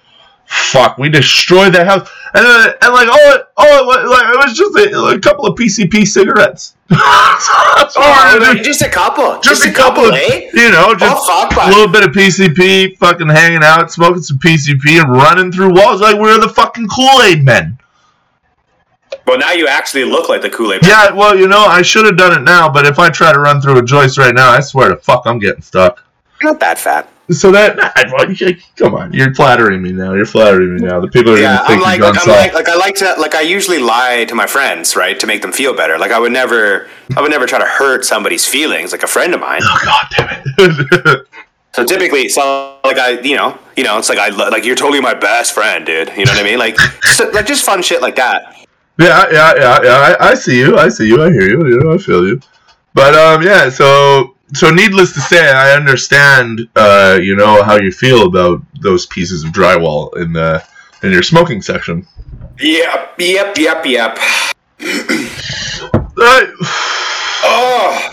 [0.53, 4.47] Fuck, we destroyed that house, and uh, and like oh it, oh it, like, it
[4.47, 6.77] was just a, a couple of PCP cigarettes.
[7.95, 9.41] Oh, we no, just a couple.
[9.41, 10.51] just, a couple, of, eh?
[10.55, 14.39] you know, just Oh fuck, a little bit of PCP, fucking hanging out, smoking some
[14.39, 17.79] PCP, and running through walls like we were the fucking Kool Aid men.
[19.27, 20.87] Well, now you actually look like the Kool Aid.
[20.87, 23.41] Yeah, well, you know, I should have done it now, but if I try to
[23.41, 26.05] run through a joist right now, I swear to fuck, I'm getting stuck.
[26.41, 27.12] You're not that fat.
[27.31, 30.13] So that, nah, well, you- come on, you're flattering me now.
[30.13, 31.01] You're flattering me now.
[31.01, 33.35] The people are Yeah, gonna I'm like, like I'm like, like I like to, like
[33.35, 35.99] I usually lie to my friends, right, to make them feel better.
[35.99, 39.35] Like I would never, I would never try to hurt somebody's feelings, like a friend
[39.35, 39.61] of mine.
[39.63, 41.27] Oh god damn it!
[41.75, 45.01] So typically, so like I, you know, you know, it's like I, like you're totally
[45.01, 46.09] my best friend, dude.
[46.11, 46.59] You know what I mean?
[46.59, 48.67] Like, so, like just fun shit like that.
[48.99, 50.17] yeah, yeah, yeah, yeah.
[50.21, 50.77] I, I see you.
[50.77, 51.23] I see you.
[51.23, 51.67] I hear you.
[51.67, 52.41] You know, I feel you.
[52.93, 53.71] But um, yeah.
[53.71, 56.69] So so needless to say, I understand.
[56.77, 60.65] Uh, you know how you feel about those pieces of drywall in the
[61.03, 62.07] in your smoking section.
[62.61, 64.19] Yep, yep, yep, yep.
[67.45, 68.11] Oh,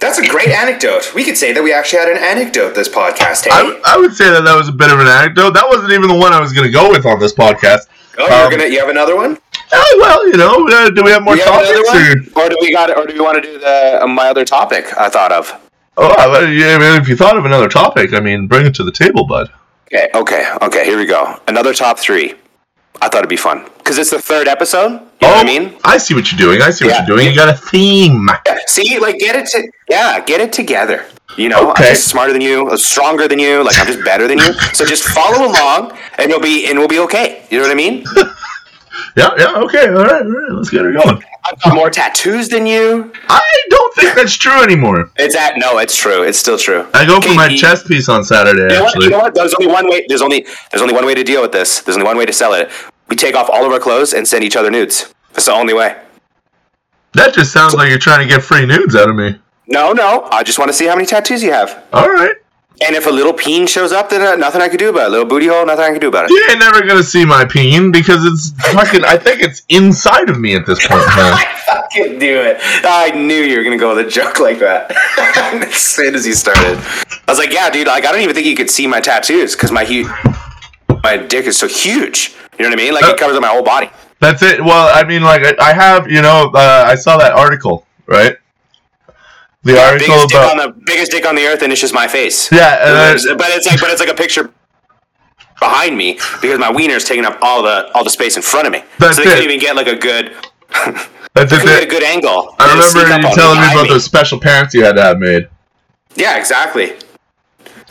[0.00, 1.14] that's a great anecdote.
[1.14, 3.44] We could say that we actually had an anecdote this podcast.
[3.44, 5.54] Hey, I, I would say that that was a bit of an anecdote.
[5.54, 7.88] That wasn't even the one I was going to go with on this podcast.
[8.18, 9.38] oh, you're um, gonna, you have another one?
[9.72, 12.34] Oh, well, you know, uh, do we have more have topics?
[12.34, 12.44] one?
[12.44, 14.86] Or do we got, or do we want to do the uh, my other topic
[14.96, 15.52] I thought of?
[15.96, 18.84] Oh, yeah, I mean, if you thought of another topic, I mean, bring it to
[18.84, 19.50] the table, bud.
[19.86, 20.84] Okay, okay, okay.
[20.84, 21.38] Here we go.
[21.46, 22.34] Another top three.
[23.00, 24.92] I thought it'd be fun because it's the third episode.
[24.92, 25.76] You know oh, what I mean?
[25.84, 26.62] I see what you're doing.
[26.62, 27.28] I see what you're doing.
[27.28, 28.28] You got a theme.
[28.46, 31.04] Yeah, See, like, get it to yeah, get it together.
[31.36, 31.84] You know, Okay.
[31.88, 33.64] I'm just smarter than you, uh, stronger than you.
[33.64, 34.52] Like, I'm just better than you.
[34.72, 37.44] So just follow along, and you'll be and we'll be okay.
[37.50, 38.04] You know what I mean?
[39.16, 41.22] Yeah, yeah, okay, all right, all right, let's get it going.
[41.46, 43.12] I've got more tattoos than you.
[43.28, 45.10] I don't think that's true anymore.
[45.16, 46.22] It's at no, it's true.
[46.22, 46.86] It's still true.
[46.94, 48.88] I go for my chest piece on Saturday, You know, what?
[48.88, 49.04] actually.
[49.04, 49.34] you know what?
[49.34, 50.06] There's only one way.
[50.08, 51.80] There's only there's only one way to deal with this.
[51.80, 52.70] There's only one way to sell it.
[53.08, 55.12] We take off all of our clothes and send each other nudes.
[55.32, 55.96] That's the only way.
[57.12, 59.38] That just sounds like you're trying to get free nudes out of me.
[59.66, 60.28] No, no.
[60.32, 61.84] I just want to see how many tattoos you have.
[61.92, 62.34] All right.
[62.86, 65.06] And if a little peen shows up, then uh, nothing I can do about it.
[65.06, 66.30] A little booty hole, nothing I can do about it.
[66.30, 69.04] You ain't never gonna see my peen because it's fucking.
[69.04, 71.00] I think it's inside of me at this point.
[71.00, 71.08] in.
[71.08, 72.58] I fucking do it.
[72.84, 74.90] I knew you were gonna go with a joke like that
[75.66, 76.78] as soon as you started.
[76.78, 77.86] I was like, "Yeah, dude.
[77.86, 80.08] Like, I don't even think you could see my tattoos because my hu-
[81.02, 82.34] my dick is so huge.
[82.58, 82.94] You know what I mean?
[82.94, 83.90] Like, it covers up my whole body.
[84.20, 84.62] That's it.
[84.62, 88.36] Well, I mean, like I, I have, you know, uh, I saw that article, right?
[89.64, 92.06] The article Biggest dick on the biggest dick on the earth, and it's just my
[92.06, 92.50] face.
[92.52, 94.52] yeah, and But it's like, but it's like a picture
[95.60, 98.66] behind me because my wiener is taking up all the all the space in front
[98.66, 98.82] of me.
[98.98, 99.32] That's so they it.
[99.34, 100.34] can't even get like a good,
[101.34, 102.54] that's couldn't a good angle.
[102.58, 105.48] I remember you telling me about those special pants you had to have made.
[106.16, 106.92] Yeah, exactly.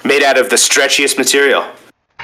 [0.05, 1.65] Made out of the stretchiest material,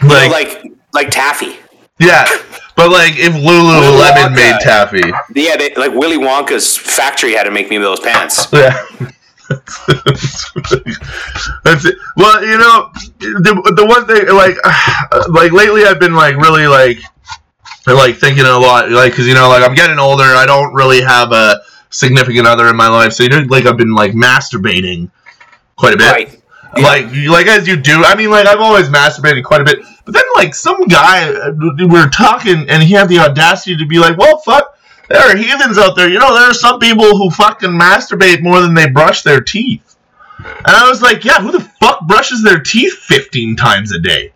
[0.01, 1.57] You know, Like, like like taffy.
[1.97, 2.27] yeah,
[2.75, 5.01] but like if Lululemon made taffy,
[5.33, 8.47] Yeah, they, like Willy Wonka's factory had to make me those pants.
[8.53, 8.85] yeah.
[11.63, 11.97] That's it.
[12.15, 14.55] Well, you know, the, the one thing, like,
[15.29, 16.99] like lately, I've been like really like,
[17.87, 20.23] like thinking a lot, like, cause you know, like I'm getting older.
[20.23, 23.77] I don't really have a significant other in my life, so you know, like I've
[23.77, 25.09] been like masturbating
[25.75, 26.11] quite a bit.
[26.11, 26.41] Right.
[26.77, 26.83] Yeah.
[26.83, 28.03] Like, like as you do.
[28.03, 31.51] I mean, like I've always masturbated quite a bit, but then like some guy uh,
[31.77, 34.77] we were talking, and he had the audacity to be like, "Well, fuck,
[35.09, 36.09] there are heathens out there.
[36.09, 39.95] You know, there are some people who fucking masturbate more than they brush their teeth."
[40.39, 44.31] And I was like, "Yeah, who the fuck brushes their teeth fifteen times a day?"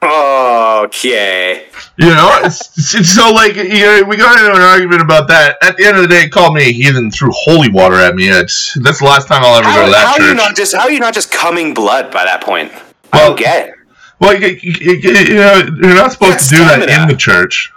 [0.00, 1.66] Okay.
[1.96, 5.56] You know, it's, it's so like you know, we got into an argument about that.
[5.60, 8.28] At the end of the day, called me a heathen threw holy water at me.
[8.28, 10.54] It's that's the last time I'll ever How, go to that how are you not
[10.56, 12.70] just how are you not just coming blood by that point?
[13.12, 13.74] I Well- don't get it.
[14.20, 17.16] well, you, you, you, you know, you're not supposed That's to do that in the
[17.16, 17.72] church.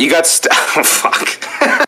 [0.00, 1.28] You got st- oh, fuck.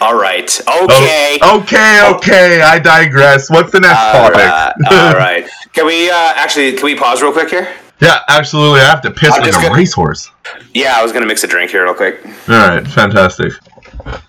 [0.00, 0.48] All right.
[0.60, 1.38] Okay.
[1.42, 2.62] Oh, okay, okay.
[2.62, 3.50] I digress.
[3.50, 4.36] What's the next All topic?
[4.36, 4.72] right.
[4.90, 5.46] All right.
[5.74, 7.68] Can we uh, actually can we pause real quick here?
[8.00, 8.80] yeah, absolutely.
[8.80, 10.30] I have to piss like a gonna- racehorse.
[10.72, 12.20] Yeah, I was gonna mix a drink here real quick.
[12.24, 13.52] All right, fantastic.
[14.06, 14.20] All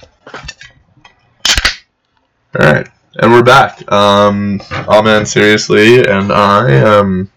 [2.59, 3.89] right, and we're back.
[3.91, 7.31] Um, oh man, seriously, and I um,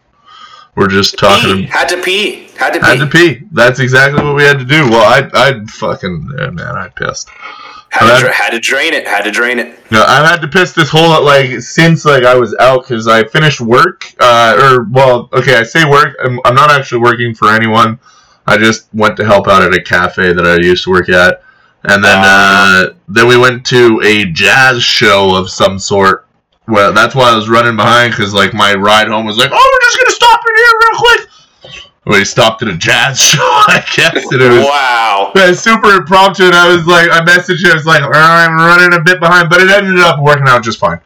[0.79, 1.57] we're just talking.
[1.57, 1.63] Pee.
[1.65, 2.49] Had to pee.
[2.57, 2.87] Had to pee.
[2.87, 3.47] Had to pee.
[3.51, 4.89] That's exactly what we had to do.
[4.89, 7.29] Well, I, I fucking uh, man, I pissed.
[7.91, 9.07] Had, to, dra- had to drain it.
[9.07, 9.77] Had to drain it.
[9.91, 13.25] No, I've had to piss this whole like since like I was out because I
[13.25, 14.05] finished work.
[14.21, 16.17] Uh, or well, okay, I say work.
[16.23, 17.99] I'm, I'm not actually working for anyone.
[18.47, 21.43] I just went to help out at a cafe that I used to work at,
[21.85, 26.28] and then uh, then we went to a jazz show of some sort.
[26.69, 29.71] Well, that's why I was running behind because like my ride home was like, oh,
[29.73, 31.29] we're just gonna stop in here real quick.
[32.07, 35.33] We stopped at a jazz show, I guess, and it was Wow.
[35.37, 38.55] yeah, super impromptu, and I was like, I messaged him, I was like, "Uh, I'm
[38.57, 41.01] running a bit behind, but it ended up working out just fine.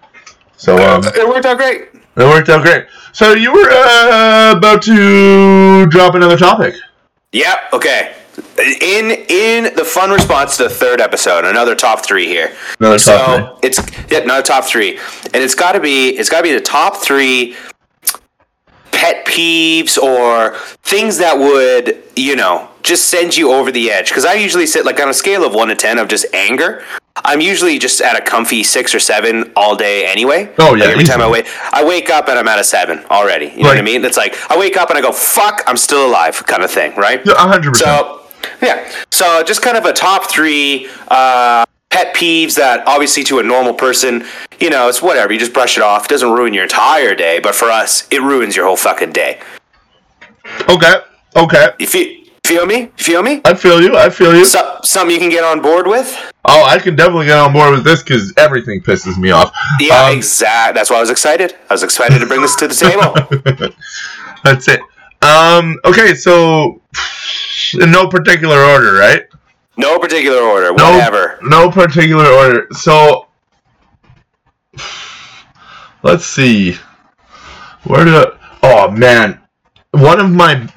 [0.57, 1.89] So um, it worked out great.
[1.93, 2.87] it worked out great.
[3.13, 6.75] So you were uh, about to drop another topic.
[7.33, 7.59] Yep.
[7.73, 8.15] Okay.
[8.59, 12.55] In in the fun response to the third episode, another top three here.
[12.81, 13.79] Another so top it's
[14.11, 16.97] yeah, another top three, and it's got to be it's got to be the top
[16.97, 17.57] three
[18.91, 24.09] pet peeves or things that would you know just send you over the edge.
[24.09, 26.83] Because I usually sit like on a scale of one to ten of just anger.
[27.17, 30.51] I'm usually just at a comfy six or seven all day anyway.
[30.59, 33.05] Oh, yeah, Like, every time I wake, I wake up and I'm at a seven
[33.11, 33.47] already.
[33.49, 34.03] You know what I mean?
[34.05, 36.95] It's like I wake up and I go, "Fuck, I'm still alive," kind of thing,
[36.97, 37.21] right?
[37.25, 38.07] Yeah, hundred percent.
[38.07, 38.22] So,
[38.63, 38.91] yeah.
[39.11, 43.75] So, just kind of a top three uh, pet peeves that obviously to a normal
[43.75, 44.25] person,
[44.61, 45.33] you know, it's whatever.
[45.33, 46.07] You just brush it off.
[46.07, 49.41] It doesn't ruin your entire day, but for us, it ruins your whole fucking day.
[50.69, 50.95] Okay,
[51.37, 51.69] okay.
[51.79, 52.91] You feel, feel me?
[52.97, 53.41] Feel me?
[53.45, 53.97] I feel you.
[53.97, 54.45] I feel you.
[54.45, 56.17] So, something you can get on board with?
[56.45, 59.55] Oh, I can definitely get on board with this because everything pisses me off.
[59.79, 60.75] Yeah, Um, exact.
[60.75, 61.55] That's why I was excited.
[61.71, 63.75] I was excited to bring this to the table.
[64.45, 64.81] That's it.
[65.23, 65.79] Um.
[65.85, 66.15] Okay.
[66.15, 66.83] So,
[67.75, 69.25] in no particular order, right?
[69.77, 70.73] No particular order.
[70.75, 71.39] No, Whatever.
[71.43, 72.67] No particular order.
[72.73, 73.29] So,
[76.03, 76.77] let's see.
[77.85, 78.27] Where did I,
[78.63, 79.41] Oh man,
[79.91, 80.69] one of my.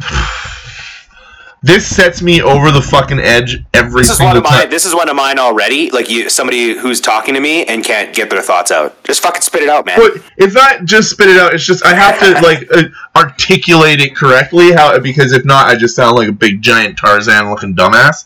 [1.65, 4.60] This sets me over the fucking edge every This is single one of time.
[4.60, 4.69] mine.
[4.69, 5.89] This is one of mine already.
[5.89, 9.04] Like you, somebody who's talking to me and can't get their thoughts out.
[9.04, 9.97] Just fucking spit it out, man.
[9.97, 11.56] But it's not just spit it out.
[11.56, 12.84] It's just I have to like uh,
[13.15, 14.73] articulate it correctly.
[14.73, 18.25] How because if not, I just sound like a big giant Tarzan looking dumbass.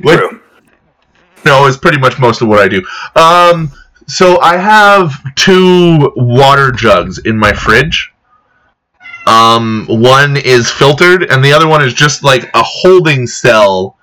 [0.00, 0.40] Which, True.
[1.44, 2.82] no, is pretty much most of what I do.
[3.16, 3.70] Um,
[4.06, 8.14] so I have two water jugs in my fridge.
[9.28, 13.98] Um, one is filtered, and the other one is just like a holding cell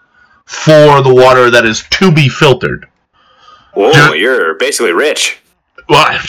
[0.45, 2.87] for the water that is to be filtered.
[3.73, 5.39] Whoa, Ju- you're basically rich.
[5.89, 6.19] Well,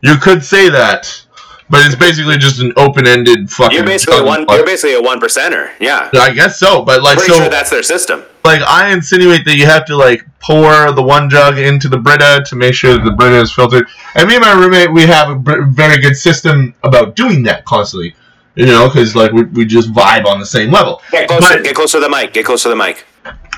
[0.00, 1.24] you could say that,
[1.70, 3.76] but it's basically just an open-ended fucking.
[3.76, 4.46] You're basically one.
[4.48, 5.70] You're basically a one percenter.
[5.80, 6.10] Yeah.
[6.14, 8.22] I guess so, but like Pretty so, sure that's their system.
[8.44, 12.44] like I insinuate that you have to like pour the one jug into the Brita
[12.46, 13.86] to make sure that the Brita is filtered.
[14.14, 17.64] And me and my roommate, we have a br- very good system about doing that
[17.64, 18.14] constantly.
[18.54, 21.00] You know, because like we, we just vibe on the same level.
[21.12, 21.54] Get closer.
[21.56, 22.32] But- get closer to the mic.
[22.32, 23.04] Get closer to the mic.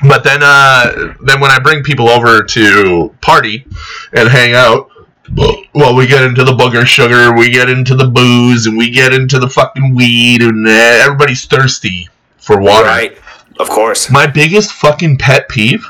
[0.08, 3.66] But then, uh, then when I bring people over to party
[4.14, 4.90] and hang out,
[5.36, 9.12] well, we get into the booger sugar, we get into the booze, and we get
[9.12, 12.86] into the fucking weed, and uh, everybody's thirsty for water.
[12.86, 13.18] Right.
[13.58, 14.10] Of course.
[14.10, 15.84] My biggest fucking pet peeve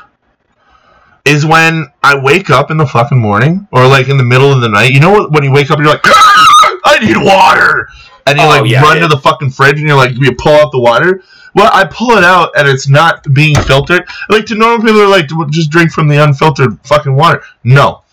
[1.25, 4.61] is when I wake up in the fucking morning or like in the middle of
[4.61, 4.91] the night.
[4.91, 5.31] You know what?
[5.31, 7.87] When you wake up, you're like, I need water,
[8.27, 9.03] and you Oh, like yeah, run yeah.
[9.03, 11.23] to the fucking fridge and you're like, you pull out the water.
[11.53, 14.03] Well, I pull it out and it's not being filtered.
[14.29, 17.43] Like to normal people are like, just drink from the unfiltered fucking water.
[17.63, 18.03] No,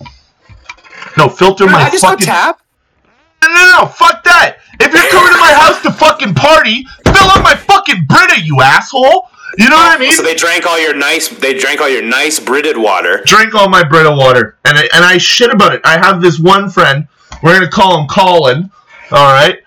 [1.17, 2.27] no, filter my I just go fucking.
[2.27, 2.61] tap.
[3.43, 4.59] No, no, no, fuck that.
[4.81, 8.61] If you're coming to my house to fucking party, fill up my fucking Brita, you
[8.61, 9.29] asshole.
[9.57, 10.13] You know what I mean?
[10.13, 11.29] So they drank all your nice.
[11.29, 13.23] They drank all your nice Brited water.
[13.27, 15.81] Drink all my Brita water, and I, and I shit about it.
[15.85, 17.09] I have this one friend.
[17.43, 18.71] We're gonna call him Colin.
[19.11, 19.59] All right.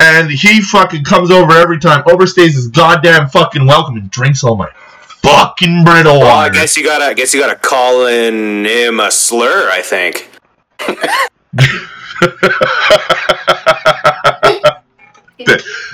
[0.00, 4.56] And he fucking comes over every time, overstays his goddamn fucking welcome, and drinks all
[4.56, 4.68] my
[5.00, 6.20] fucking Brita water.
[6.24, 7.04] Well, I guess you gotta.
[7.04, 9.68] I guess you gotta call in him a slur.
[9.70, 10.28] I think.
[14.38, 14.82] That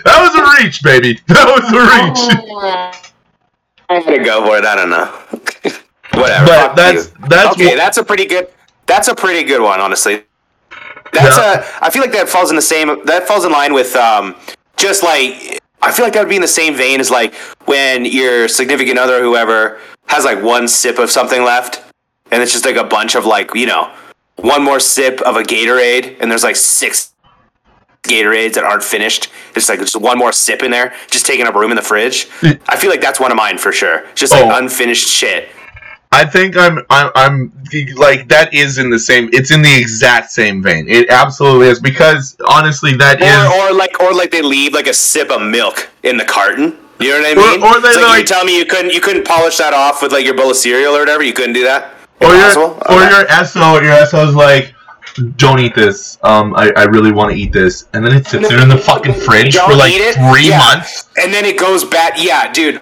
[0.05, 1.19] was a reach, baby.
[1.29, 3.03] That was a reach.
[3.89, 4.65] I'm gonna go for it.
[4.65, 5.07] I don't know.
[6.21, 6.47] Whatever.
[6.47, 7.29] But that's you.
[7.29, 7.67] that's okay.
[7.67, 8.49] what- That's a pretty good.
[8.87, 10.25] That's a pretty good one, honestly.
[11.13, 11.61] That's Yeah.
[11.81, 11.85] a.
[11.85, 13.05] I feel like that falls in the same.
[13.05, 14.35] That falls in line with um,
[14.77, 17.35] just like I feel like that would be in the same vein as like
[17.67, 21.83] when your significant other, or whoever, has like one sip of something left,
[22.31, 23.93] and it's just like a bunch of like you know,
[24.37, 27.13] one more sip of a Gatorade, and there's like six
[28.03, 29.29] Gatorades that aren't finished.
[29.55, 32.29] It's like just one more sip in there, just taking up room in the fridge.
[32.69, 34.05] I feel like that's one of mine for sure.
[34.15, 34.57] Just like Oh.
[34.59, 35.49] unfinished shit.
[36.15, 37.53] I think I'm I'm I'm
[37.97, 39.31] like that is in the same.
[39.33, 40.87] It's in the exact same vein.
[40.89, 43.29] It absolutely is because honestly, that is.
[43.55, 46.77] Or, or like, or like they leave like a sip of milk in the carton.
[47.01, 47.63] You know what I mean?
[47.63, 50.03] or they It's like, like- you tell me you couldn't, you couldn't polish that off
[50.03, 51.23] with like your bowl of cereal or whatever.
[51.23, 51.92] You couldn't do that.
[52.25, 53.11] Or your or Okay.
[53.11, 54.75] your SO your SO's like,
[55.37, 56.19] don't eat this.
[56.23, 58.79] Um, I, I really want to eat this, and then it sits there in the
[58.79, 60.59] fucking fridge for like three Yeah.
[60.59, 62.15] months, and then it goes bad.
[62.19, 62.81] Yeah, dude.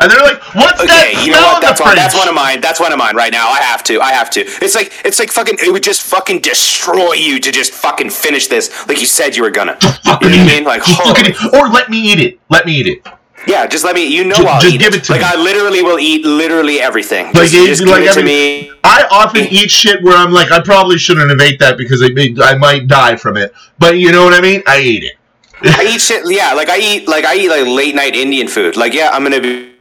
[0.00, 1.62] and they're like, "What's Okay, that you know what?
[1.62, 1.90] That's one.
[1.90, 2.60] fridge?" That's one of mine.
[2.60, 3.48] That's one of mine right now.
[3.48, 4.00] I have to.
[4.00, 4.40] I have to.
[4.40, 5.58] It's like it's like fucking.
[5.64, 9.42] It would just fucking destroy you to just fucking finish this, like you said you
[9.44, 9.78] were gonna.
[9.82, 10.48] You know what I mean?
[10.50, 10.64] it.
[10.64, 12.40] Like, Just fucking eat- or let me eat it.
[12.50, 13.06] Let me eat it.
[13.46, 13.66] Yeah.
[13.66, 14.06] Just let me.
[14.06, 14.96] You know, Ju- I'll just give it.
[14.98, 15.26] it to like me.
[15.26, 17.26] Like I literally will eat literally everything.
[17.26, 18.70] Like, Just, it- just like give it to every- me.
[18.84, 22.08] I often eat shit where I'm like, I probably shouldn't have ate that because I,
[22.44, 23.52] I might die from it.
[23.78, 24.62] But you know what I mean?
[24.66, 25.14] I eat it.
[25.62, 26.22] I eat shit.
[26.26, 28.76] Yeah, like I eat like I eat like late night Indian food.
[28.76, 29.73] Like yeah, I'm gonna be.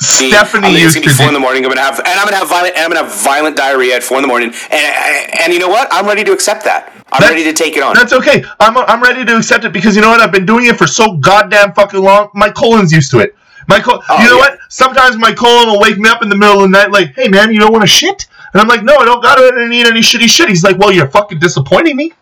[0.00, 1.64] Stephanie I'm, it's used gonna be four in the morning.
[1.64, 4.02] I'm gonna have and I'm gonna have violent and I'm gonna have violent diarrhea at
[4.02, 4.52] four in the morning.
[4.70, 5.88] And and you know what?
[5.90, 6.92] I'm ready to accept that.
[7.10, 7.94] I'm That's- ready to take it on.
[7.94, 8.44] That's okay.
[8.60, 10.20] I'm, I'm ready to accept it because you know what?
[10.20, 12.28] I've been doing it for so goddamn fucking long.
[12.34, 13.34] My colon's used to it.
[13.66, 14.40] My col- Oh, you know yeah.
[14.40, 14.58] what?
[14.68, 17.28] Sometimes my colon will wake me up in the middle of the night like, hey
[17.28, 18.26] man, you don't want to shit?
[18.52, 19.52] And I'm like, no, I don't got it.
[19.52, 20.48] I didn't eat any shitty shit.
[20.48, 22.12] He's like, well, you're fucking disappointing me.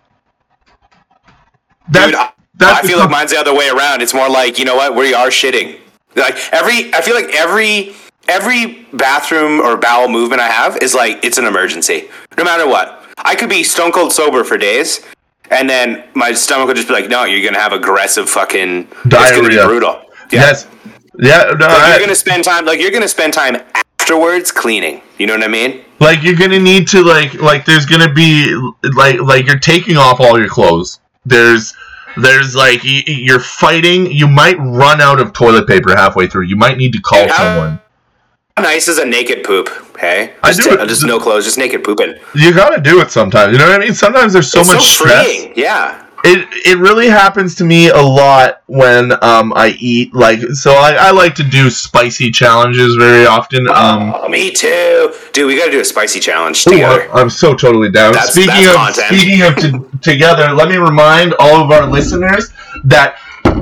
[1.88, 4.02] That's, Dude, I, that's I feel like mine's the other way around.
[4.02, 4.94] It's more like you know what?
[4.96, 5.78] We are shitting.
[6.16, 7.94] Like every, I feel like every
[8.28, 12.08] every bathroom or bowel movement I have is like it's an emergency.
[12.36, 15.04] No matter what, I could be stone cold sober for days,
[15.50, 19.30] and then my stomach would just be like, "No, you're gonna have aggressive fucking It's
[19.32, 19.66] gonna be Diarrhea.
[19.66, 20.02] brutal.
[20.32, 20.40] Yeah.
[20.40, 20.66] Yes.
[21.18, 23.56] Yeah, no, Like, I- you're gonna spend time like you're gonna spend time
[24.00, 25.02] afterwards cleaning.
[25.18, 25.82] You know what I mean?
[25.98, 28.54] like you're gonna need to like like there's gonna be
[28.94, 31.72] like like you're taking off all your clothes there's
[32.16, 36.56] there's like y- you're fighting you might run out of toilet paper halfway through you
[36.56, 37.80] might need to call Dude, how- someone
[38.56, 39.68] How nice is a naked poop?
[39.98, 42.16] Hey, I just, do ta- it- just no clothes, just naked pooping.
[42.34, 44.78] you gotta do it sometimes you know what i mean sometimes there's so it's much
[44.82, 45.52] so stress freeing.
[45.56, 46.05] Yeah.
[46.24, 50.92] It it really happens to me a lot when um i eat like so i,
[50.92, 55.46] I like to do spicy challenges very often um oh, me too, dude.
[55.46, 57.08] We gotta do a spicy challenge together.
[57.12, 58.12] I'm so totally down.
[58.12, 59.20] That's- speaking that's of content.
[59.20, 62.50] speaking of t- together, let me remind all of our listeners
[62.84, 63.18] that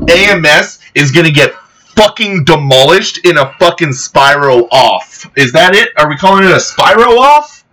[0.09, 1.53] AMS is gonna get
[1.97, 5.31] fucking demolished in a fucking spiral off.
[5.37, 5.91] Is that it?
[5.97, 7.64] Are we calling it a spiral off?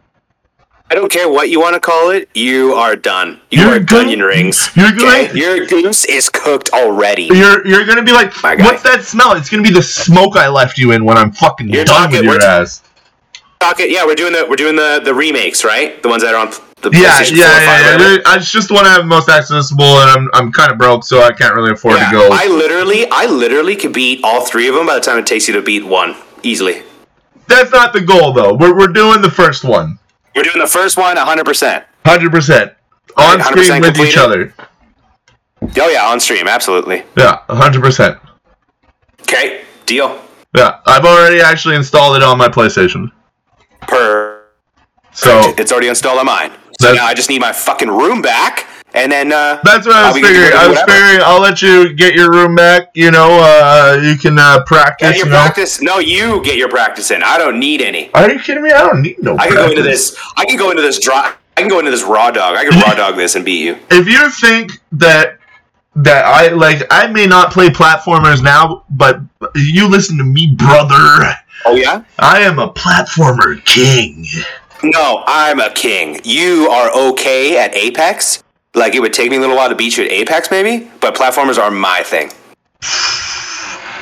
[1.01, 2.29] I don't care what you want to call it.
[2.35, 3.41] You are done.
[3.49, 4.03] You You're are good.
[4.03, 4.69] onion rings.
[4.75, 4.89] You're.
[4.93, 5.33] Okay?
[5.33, 7.23] Your goose is cooked already.
[7.23, 9.33] You're you're gonna be like, what's that smell?
[9.35, 12.27] It's gonna be the smoke I left you in when I'm fucking You're done talking-
[12.29, 12.83] with your ass.
[13.59, 15.99] Talking, yeah, we're doing the we're doing the the remakes, right?
[16.03, 16.51] The ones that are on
[16.83, 18.11] the Yeah, PlayStation 4 yeah, or 5, yeah.
[18.17, 18.17] yeah.
[18.27, 21.31] I just want to have most accessible, and I'm I'm kind of broke, so I
[21.31, 22.29] can't really afford Yeah, to go.
[22.31, 25.47] I literally, I literally could beat all three of them by the time it takes
[25.47, 26.83] you to beat one easily.
[27.47, 28.53] That's not the goal, though.
[28.53, 29.97] We're we're doing the first one.
[30.35, 31.85] We're doing the first one 100%.
[32.05, 32.73] Hundred percent
[33.17, 34.53] on 100% screen with each other.
[35.61, 37.03] Oh, yeah, on stream, absolutely.
[37.15, 38.17] Yeah, hundred percent.
[39.21, 40.19] Okay, deal.
[40.55, 43.11] Yeah, I've already actually installed it on my PlayStation.
[43.81, 44.45] Per.
[45.13, 46.51] So It's already installed on mine.
[46.81, 49.59] So now I just need my fucking room back, and then, uh.
[49.63, 50.57] that's what I was be good to figuring.
[50.57, 52.89] I was figuring I'll let you get your room back.
[52.93, 55.09] You know, uh, you can uh, practice.
[55.09, 55.37] Get your you know.
[55.37, 55.81] practice.
[55.81, 57.23] No, you get your practice in.
[57.23, 58.13] I don't need any.
[58.13, 58.71] Are you kidding me?
[58.71, 59.37] I don't need no.
[59.37, 60.17] I can go into this.
[60.37, 61.33] I can go into this draw.
[61.57, 62.55] I can go into this raw dog.
[62.57, 63.77] I can raw dog this and beat you.
[63.91, 65.37] If you think that
[65.95, 69.19] that I like, I may not play platformers now, but
[69.55, 71.35] you listen to me, brother.
[71.65, 72.03] Oh yeah.
[72.19, 74.25] I am a platformer king.
[74.83, 76.19] No, I'm a king.
[76.23, 78.43] You are okay at Apex.
[78.73, 80.89] Like it would take me a little while to beat you at Apex, maybe.
[81.01, 82.31] But platformers are my thing.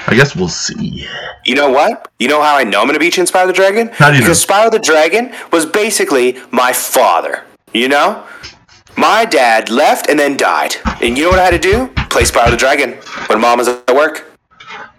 [0.07, 1.07] I guess we'll see.
[1.45, 2.11] You know what?
[2.19, 3.89] You know how I know I'm going to beat you in Spyro the Dragon?
[3.89, 4.27] How do you know?
[4.27, 7.43] Because Spyro the Dragon was basically my father.
[7.73, 8.25] You know?
[8.97, 10.75] My dad left and then died.
[11.01, 11.87] And you know what I had to do?
[12.09, 12.93] Play Spyro the Dragon
[13.27, 14.25] when mom was at work.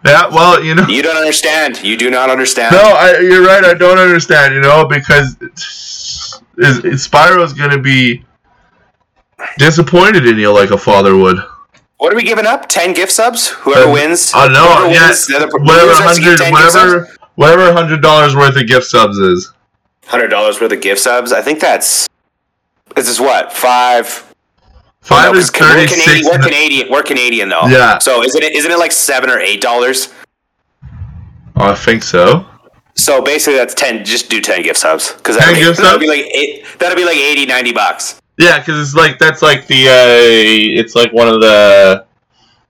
[0.05, 0.87] Yeah, well, you know.
[0.87, 1.83] You don't understand.
[1.83, 2.75] You do not understand.
[2.75, 3.65] No, I, you're right.
[3.65, 4.55] I don't understand.
[4.55, 8.25] You know, because it's, it's, Spyro's gonna be
[9.59, 11.39] disappointed in you like a father would.
[11.99, 12.69] What are we giving up?
[12.69, 13.49] Ten gift subs?
[13.49, 14.33] Whoever Uh, wins.
[14.35, 14.65] I know.
[14.67, 16.75] whoever Yeah, wins, the other- whatever hundred, 10 gift subs?
[16.75, 19.53] whatever, whatever hundred dollars worth of gift subs is.
[20.07, 21.33] hundred dollars worth of gift subs.
[21.33, 22.09] I think that's
[22.97, 24.25] this is what five.
[25.03, 26.27] Five no, is thirty Canadian.
[26.27, 26.91] We're Canadian.
[26.91, 27.67] We're Canadian though.
[27.69, 27.99] Yeah.
[27.99, 30.09] So isn't it isn't it like seven or eight dollars?
[31.57, 32.45] I think so.
[32.97, 34.05] So basically, that's ten.
[34.05, 37.17] Just do ten gift subs because that'll, be- that'll be like eight, that'll be like
[37.17, 38.20] 80, 90 bucks.
[38.41, 42.07] Yeah, because it's like that's like the uh, it's like one of the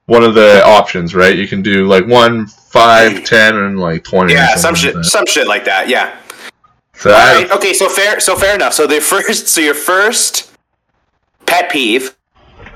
[0.05, 1.33] one of the options, right?
[1.33, 4.33] You can do like one, five, ten, and like twenty.
[4.33, 5.09] Yeah, some shit, like that.
[5.09, 5.87] some shit like that.
[5.87, 6.17] Yeah.
[6.95, 7.49] So All right.
[7.51, 7.71] Okay.
[7.71, 8.19] So fair.
[8.19, 8.73] So fair enough.
[8.73, 9.47] So the first.
[9.47, 10.51] So your first
[11.45, 12.17] pet peeve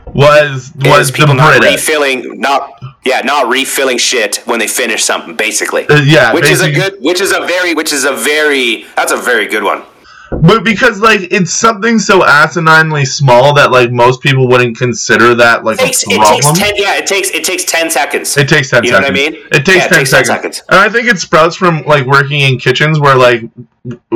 [0.08, 5.04] was was is the people not refilling, not yeah, not refilling shit when they finish
[5.04, 5.36] something.
[5.36, 5.86] Basically.
[5.90, 7.02] Uh, yeah, which is a good.
[7.02, 7.76] Which is a very.
[7.76, 8.86] Which is a very.
[8.96, 9.84] That's a very good one.
[10.32, 15.64] But because like it's something so asininely small that like most people wouldn't consider that
[15.64, 16.42] like It takes, a it problem.
[16.42, 16.74] takes ten.
[16.76, 16.96] Yeah.
[16.98, 17.30] It takes.
[17.30, 18.36] It takes ten seconds.
[18.36, 19.36] It takes ten You know what I mean?
[19.52, 20.28] It takes, Yeah, it 10, takes 10 seconds.
[20.28, 20.64] seconds.
[20.70, 23.44] And I think it sprouts from like working in kitchens where like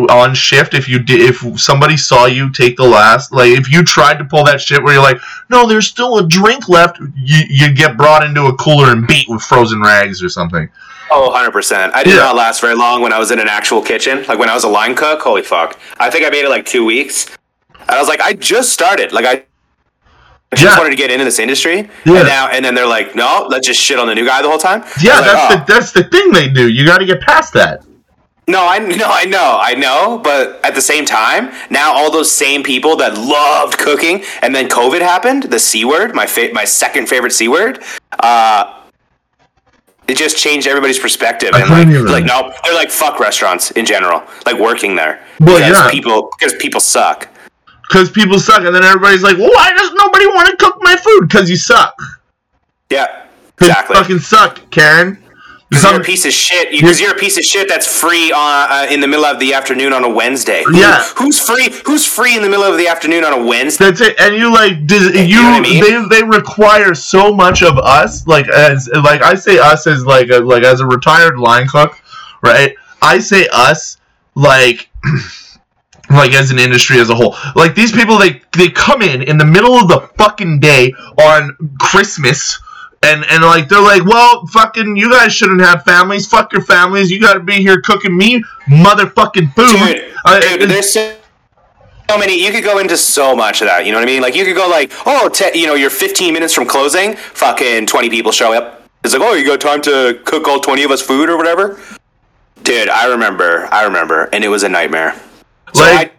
[0.09, 3.83] on shift if you did if somebody saw you take the last like if you
[3.83, 7.43] tried to pull that shit where you're like no there's still a drink left you
[7.47, 10.67] you'd get brought into a cooler and beat with frozen rags or something.
[11.11, 11.91] Oh, 100%.
[11.93, 12.19] I did Yeah.
[12.19, 14.25] not last very long when I was in an actual kitchen.
[14.27, 15.77] Like when I was a line cook, holy fuck.
[15.99, 17.25] I think I made it like two weeks.
[17.79, 19.11] And I was like, I just started.
[19.11, 19.43] Like I
[20.53, 20.77] just Yeah.
[20.77, 21.89] wanted to get into this industry.
[22.05, 22.17] Yeah.
[22.19, 24.49] And now and then they're like, no, let's just shit on the new guy the
[24.49, 24.83] whole time.
[25.01, 26.67] Yeah, like, that's "Oh." the that's the thing they do.
[26.69, 27.83] You got to get past that.
[28.47, 32.31] No, I no, I know, I know, but at the same time, now all those
[32.31, 36.65] same people that loved cooking, and then COVID happened, the c word, my fa- my
[36.65, 37.83] second favorite c word,
[38.19, 38.73] uh,
[40.09, 44.23] it just changed everybody's perspective, and like, like no, they're like fuck restaurants in general,
[44.45, 45.23] like working there.
[45.39, 45.91] Well, because yeah.
[45.91, 47.27] people because people suck.
[47.87, 50.95] Because people suck, and then everybody's like, well, "Why does nobody want to cook my
[50.95, 51.27] food?
[51.27, 51.95] Because you suck.
[52.89, 53.25] yeah
[53.59, 53.95] exactly.
[53.95, 55.23] You fucking suck, Karen."
[55.69, 56.71] Because Some- you're a piece of shit.
[56.71, 59.53] Because you're a piece of shit that's free on, uh, in the middle of the
[59.53, 60.63] afternoon on a Wednesday.
[60.65, 61.03] Who- Yeah.
[61.17, 61.69] Who's free?
[61.85, 63.85] Who's free in the middle of the afternoon on a Wednesday?
[63.85, 65.83] That's it, and you like does, you, know I mean?
[65.83, 70.29] they they require so much of us, like as like I say us as like
[70.31, 71.95] a, like as a retired line cook,
[72.41, 72.73] right?
[73.01, 73.97] I say us
[74.33, 74.89] like
[76.09, 77.35] like as an industry as a whole.
[77.55, 81.55] Like these people, they they come in in the middle of the fucking day on
[81.79, 82.59] Christmas.
[83.01, 86.27] And, and like they're like, well, fucking, you guys shouldn't have families.
[86.27, 87.09] Fuck your families.
[87.09, 89.69] You got to be here cooking me motherfucking food.
[89.71, 91.15] Dude, Uh, dude, there's so,
[92.09, 92.43] so many.
[92.43, 93.85] You could go into so much of that.
[93.85, 94.21] You know what I mean?
[94.21, 97.15] Like you could go like, oh, te- you know, you're 15 minutes from closing.
[97.15, 98.83] Fucking 20 people show up.
[99.05, 101.79] It's like, oh, you got time to cook all 20 of us food or whatever.
[102.63, 103.69] Dude, I remember.
[103.71, 105.15] I remember, and it was a nightmare.
[105.73, 106.13] So like,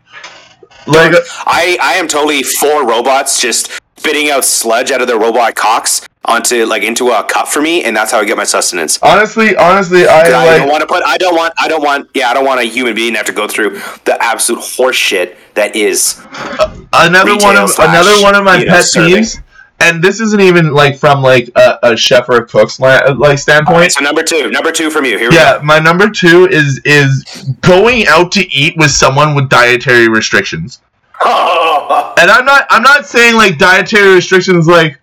[0.86, 1.12] like,
[1.44, 6.08] I, I am totally for robots just spitting out sludge out of their robot cocks
[6.24, 8.98] onto like into a cup for me, and that's how I get my sustenance.
[9.02, 10.58] honestly, honestly, I I like.
[10.58, 11.02] don't want to put.
[11.04, 11.54] I don't want.
[11.58, 12.10] I don't want.
[12.14, 14.96] Yeah, I don't want a human being to have to go through the absolute horse
[14.96, 16.20] shit that is.
[16.92, 19.14] another one of slash, another one of my you know, pet serving.
[19.16, 19.40] peeves,
[19.80, 23.38] and this isn't even like from like a, a chef or a cook's la- like
[23.38, 23.92] standpoint.
[23.92, 25.18] So number two, number two from you.
[25.18, 27.24] Here we Yeah, my number two is is
[27.62, 30.82] going out to eat with someone with dietary restrictions.
[32.20, 34.99] And I'm not I'm not saying like dietary restrictions like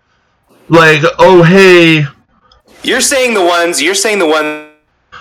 [0.69, 2.05] like oh hey
[2.83, 3.81] you're saying the ones.
[3.81, 4.69] You're saying the one.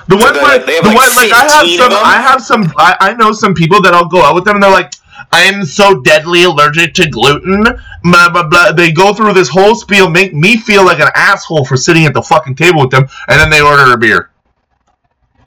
[0.08, 1.92] the one they- where they have, the like, one like I have some?
[1.92, 4.62] I have some I, I know some people that I'll go out with them and
[4.62, 4.92] they're like
[5.32, 7.64] I am so deadly allergic to gluten.
[8.04, 8.72] Blah blah blah.
[8.72, 12.14] They go through this whole spiel, make me feel like an asshole for sitting at
[12.14, 14.30] the fucking table with them, and then they order a beer.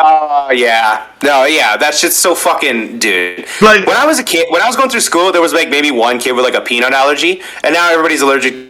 [0.02, 1.08] Oh yeah.
[1.24, 1.78] No, yeah.
[1.78, 3.45] That shit's so fucking dude.
[3.62, 5.70] Like- when I was a kid, when I was going through school, there was like
[5.70, 8.68] maybe one kid with like a peanut allergy, and now everybody's allergic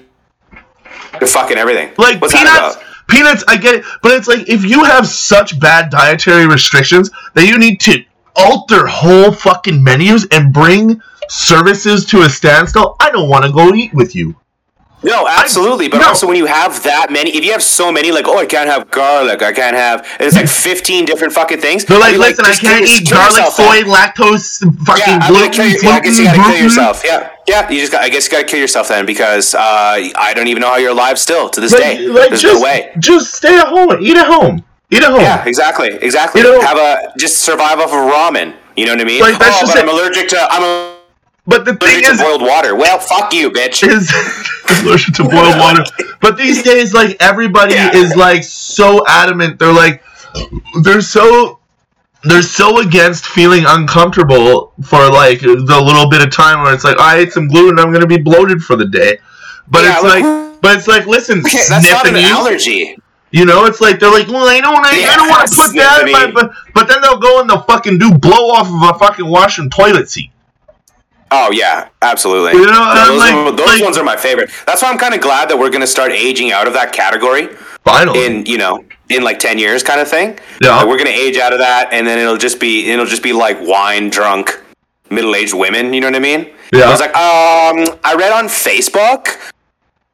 [1.19, 1.93] to fucking everything.
[1.97, 3.43] Like What's peanuts, peanuts.
[3.47, 7.57] I get it, but it's like if you have such bad dietary restrictions that you
[7.57, 8.03] need to
[8.35, 12.95] alter whole fucking menus and bring services to a standstill.
[12.99, 14.35] I don't want to go eat with you.
[15.01, 15.87] No, absolutely.
[15.87, 16.07] But no.
[16.09, 18.69] also, when you have that many, if you have so many, like, oh, I can't
[18.69, 21.85] have garlic, I can't have, it's like fifteen different fucking things.
[21.85, 25.99] They're like, listen, I can't eat garlic, soy, lactose, fucking Yeah, gonna gluten, yeah, I
[26.01, 26.63] guess you gluten, gotta kill gluten.
[26.63, 27.01] yourself.
[27.05, 27.69] Yeah, yeah.
[27.69, 30.61] You just, got, I guess, you gotta kill yourself then because uh, I don't even
[30.61, 32.07] know how you're alive still to this Like, day.
[32.07, 32.91] like There's just, no way.
[32.99, 34.63] just stay at home, eat at home.
[34.91, 35.21] Eat at home.
[35.21, 36.41] Yeah, exactly, exactly.
[36.41, 38.55] You know- Have a just survive off of ramen.
[38.75, 39.21] You know what I mean?
[39.21, 39.89] Like, that's oh, just but it.
[39.89, 40.97] I'm allergic to I'm a,
[41.45, 42.75] But the thing to is, boiled water.
[42.75, 43.85] Well, fuck you, bitch.
[43.87, 44.09] is
[44.83, 45.83] allergic to boiled water.
[46.21, 47.93] But these days, like everybody Yeah.
[47.95, 49.59] is like so adamant.
[49.59, 50.01] They're like,
[50.83, 51.58] they're so.
[52.23, 56.99] They're so against feeling uncomfortable for like the little bit of time where it's like
[56.99, 59.19] I ate some gluten, I'm gonna be bloated for the day.
[59.69, 62.97] But Yeah, it's like- like, but it's like, listen, Okay, that's not an allergy.
[63.31, 65.55] You know, it's like they're like, well, I don't, I, Yeah, I don't want to
[65.55, 68.67] put that, in my, but but then they'll go and they'll fucking do blow off
[68.67, 70.31] of a fucking washing toilet seat.
[71.31, 72.53] Oh yeah, absolutely.
[72.59, 74.49] You know, No, those like- are- those like- ones are my favorite.
[74.65, 77.49] That's why I'm kind of glad that we're gonna start aging out of that category
[77.85, 80.39] Finally, in you know in like ten years, kind of thing.
[80.61, 80.77] Yeah.
[80.77, 83.33] Like, we're gonna age out of that, and then it'll just be it'll just be
[83.33, 84.61] like wine drunk
[85.09, 85.93] middle aged women.
[85.93, 86.49] You know what I mean?
[86.73, 86.83] Yeah.
[86.83, 89.51] I was like, um, I read on Facebook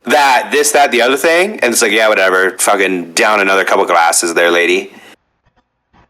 [0.03, 2.57] that this, that, the other thing, and it's like, yeah, whatever.
[2.57, 4.93] Fucking down another couple glasses there, lady.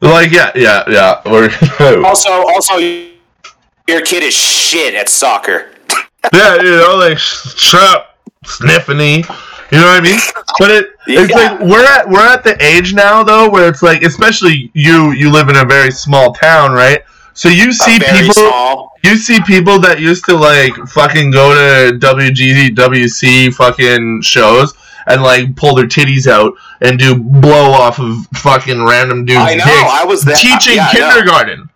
[0.01, 1.21] like yeah, yeah, yeah.
[1.25, 1.49] Or
[2.05, 2.77] Also, also,
[3.87, 5.71] your kid is shit at soccer.
[6.33, 8.97] yeah, you know, like sh- shut up, sniffing
[9.71, 10.19] You know what I mean?
[10.59, 11.35] But it, it's Yeah.
[11.53, 15.31] like we're at we're at the age now though where it's like, especially you you
[15.31, 17.01] live in a very small town, right?
[17.33, 18.93] So you see people, small.
[19.03, 24.73] you see people that used to like fucking go to WGWC fucking shows
[25.07, 29.55] and like pull their titties out and do blow off of fucking random dudes' I
[29.55, 31.69] know, I was there- teaching yeah, kindergarten.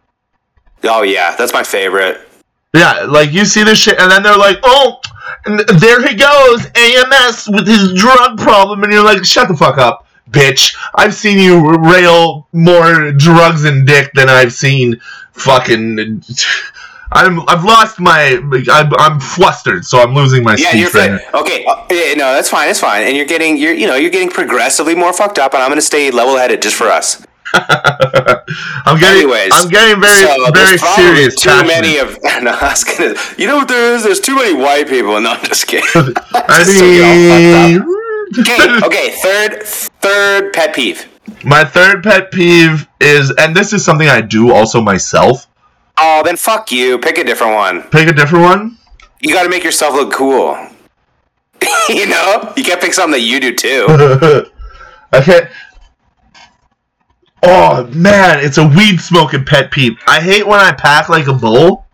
[0.86, 2.22] Oh yeah, that's my favorite.
[2.74, 5.00] Yeah, like you see this shit, and then they're like, "Oh,
[5.46, 9.78] and there he goes, AMS with his drug problem," and you're like, "Shut the fuck
[9.80, 10.76] up, bitch!
[10.94, 15.00] I've seen you rail more drugs and dick than I've seen
[15.32, 16.22] fucking."
[17.12, 18.40] I'm I've lost my
[18.72, 21.34] I'm, I'm flustered, so I'm losing my Yeah, speech you're right.
[21.34, 22.70] Okay, uh, yeah, no, that's fine.
[22.70, 23.08] It's fine.
[23.08, 25.56] And you're getting, you're, you know, you're getting progressively more fucked up.
[25.56, 27.26] And I'm going to stay level-headed just for us.
[28.86, 31.36] I'm getting Anyways, I'm getting very So, very serious.
[31.36, 31.68] Too passionate.
[31.82, 32.18] many of.
[32.44, 33.16] No, I was gonna.
[33.38, 34.04] You know what there is?
[34.04, 35.20] There's too many white people.
[35.20, 35.90] No, I'm just kidding.
[36.34, 37.82] I Just so we all mean,
[38.40, 39.12] okay, okay.
[39.22, 41.08] Third, third pet peeve.
[41.44, 45.48] my third pet peeve is, and this is something I do also myself.
[45.98, 46.98] Oh, then fuck you.
[46.98, 47.84] Pick a different one.
[47.90, 48.78] Pick a different one.
[49.20, 50.58] You got to make yourself look cool.
[51.90, 53.86] you know, you can't pick something that you do too.
[55.12, 55.50] I can't.
[57.44, 59.98] Oh man, it's a weed smoking pet peeve.
[60.08, 61.86] I hate when I pack like a bowl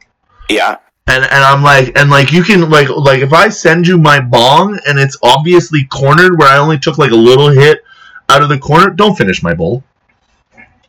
[0.49, 0.77] Yeah.
[1.07, 4.19] and and I'm like and like you can like like if I send you my
[4.19, 7.83] bong and it's obviously cornered where I only took like a little hit
[8.29, 9.83] out of the corner, don't finish my bowl.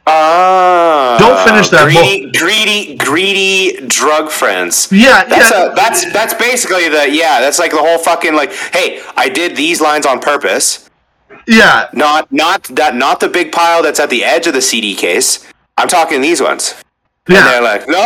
[0.06, 1.16] Ah.
[1.18, 4.88] Don't finish that greedy, greedy, greedy drug friends.
[4.92, 5.72] Yeah, That's yeah.
[5.72, 7.40] a, that's that's basically the yeah.
[7.40, 8.52] That's like the whole fucking like.
[8.52, 10.85] Hey, I did these lines on purpose.
[11.46, 11.88] Yeah.
[11.92, 15.46] Not not that not the big pile that's at the edge of the CD case.
[15.76, 16.74] I'm talking these ones.
[17.26, 17.44] And Yeah.
[17.44, 17.98] they're like, no.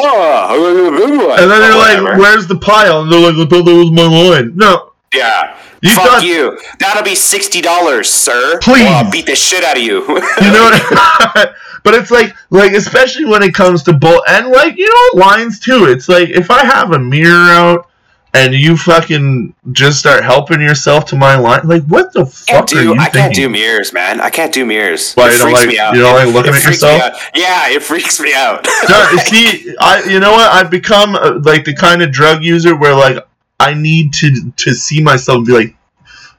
[0.54, 3.90] And And then they're like, "Where's the pile?" And they're like, "I thought that was
[3.90, 5.56] my line." No, yeah.
[5.82, 6.58] You Fuck thought- you.
[6.78, 8.58] That'll be sixty dollars, sir.
[8.60, 8.84] Please.
[8.86, 10.00] Or I'll beat the shit out of you.
[10.06, 11.54] You know what?
[11.84, 15.60] but it's like, like especially when it comes to bull and like you know lines
[15.60, 15.84] too.
[15.84, 17.89] It's like if I have a mirror out
[18.32, 22.66] and you fucking just start helping yourself to my line, like what the fuck are
[22.66, 24.20] do, you I can't do mirrors, man.
[24.20, 25.14] I can't do mirrors.
[25.14, 25.94] Why, it you don't freaks like- me out.
[25.94, 27.30] you don't like looking it at yourself?
[27.34, 28.66] Yeah, it freaks me out.
[29.26, 30.48] See, I you know what?
[30.52, 33.16] I've become uh, like the kind of drug user where like
[33.58, 35.76] I need to to see myself and be like,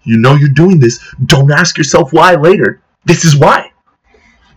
[0.04, 1.00] you know, you're doing this.
[1.26, 2.82] Don't ask yourself why later.
[3.06, 3.71] This is why.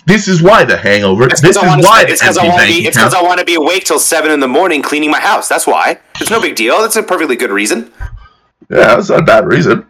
[0.07, 1.25] This is why the hangover.
[1.25, 2.87] It's This is why It's because I want to be.
[2.87, 5.49] It's because I want to be awake till seven in the morning cleaning my house.
[5.49, 5.99] That's why.
[6.21, 6.81] It's no big deal.
[6.83, 7.93] That's a perfectly good reason.
[8.71, 9.87] Yeah, that's not a bad reason.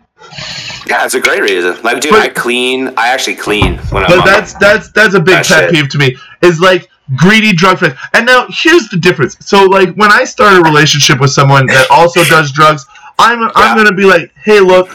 [0.87, 1.81] Yeah, it's a great reason.
[1.83, 2.89] Like, dude, But- I clean.
[2.97, 4.11] I actually clean when I'm.
[4.11, 5.71] But on that's that's that's a big That pet shit.
[5.73, 6.17] peeve to me.
[6.43, 7.97] Is like greedy drug friends.
[8.13, 9.37] And now here's the difference.
[9.41, 12.87] So like when I start a relationship with someone that also does drugs,
[13.19, 14.89] I'm I'm gonna be like, hey, look,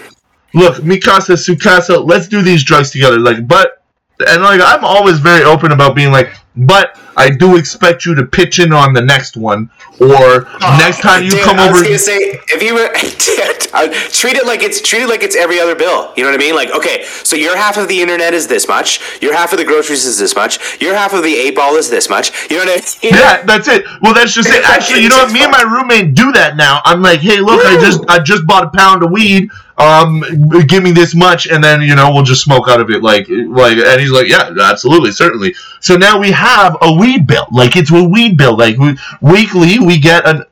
[0.54, 3.20] look, Mikasa, Sukasa, let's do these drugs together.
[3.20, 3.79] Like, but
[4.28, 8.26] and like I'm always very open about being like, but I do expect you to
[8.26, 11.80] pitch in on the next one, or oh, next time you Dude, come I was
[11.80, 11.84] over.
[11.86, 15.60] gonna say if you were dude, treat it like it's treat it like it's every
[15.60, 16.14] other bill.
[16.18, 16.56] You know what I mean?
[16.56, 19.22] Like, okay, so your half of the internet is this much.
[19.22, 20.82] Your half of the groceries is this much.
[20.82, 22.32] Your half of the eight ball is this much.
[22.50, 23.14] You know what I mean?
[23.20, 23.86] Yeah, that's it.
[24.02, 24.64] Well, that's just it.
[24.70, 25.34] Actually, you know what?
[25.34, 26.82] Me and my roommate do that now.
[26.86, 29.50] I'm like, hey, look, I just I just bought a pound of weed.
[29.80, 30.22] Um,
[30.68, 33.02] give me this much, and then you know we'll just smoke out of it.
[33.02, 35.56] Like, like, and he's like, yeah, absolutely, certainly.
[35.80, 37.48] So now we have a weed bill.
[37.52, 38.58] Like it's a weed bill.
[38.58, 40.44] Like we, weekly, we get an.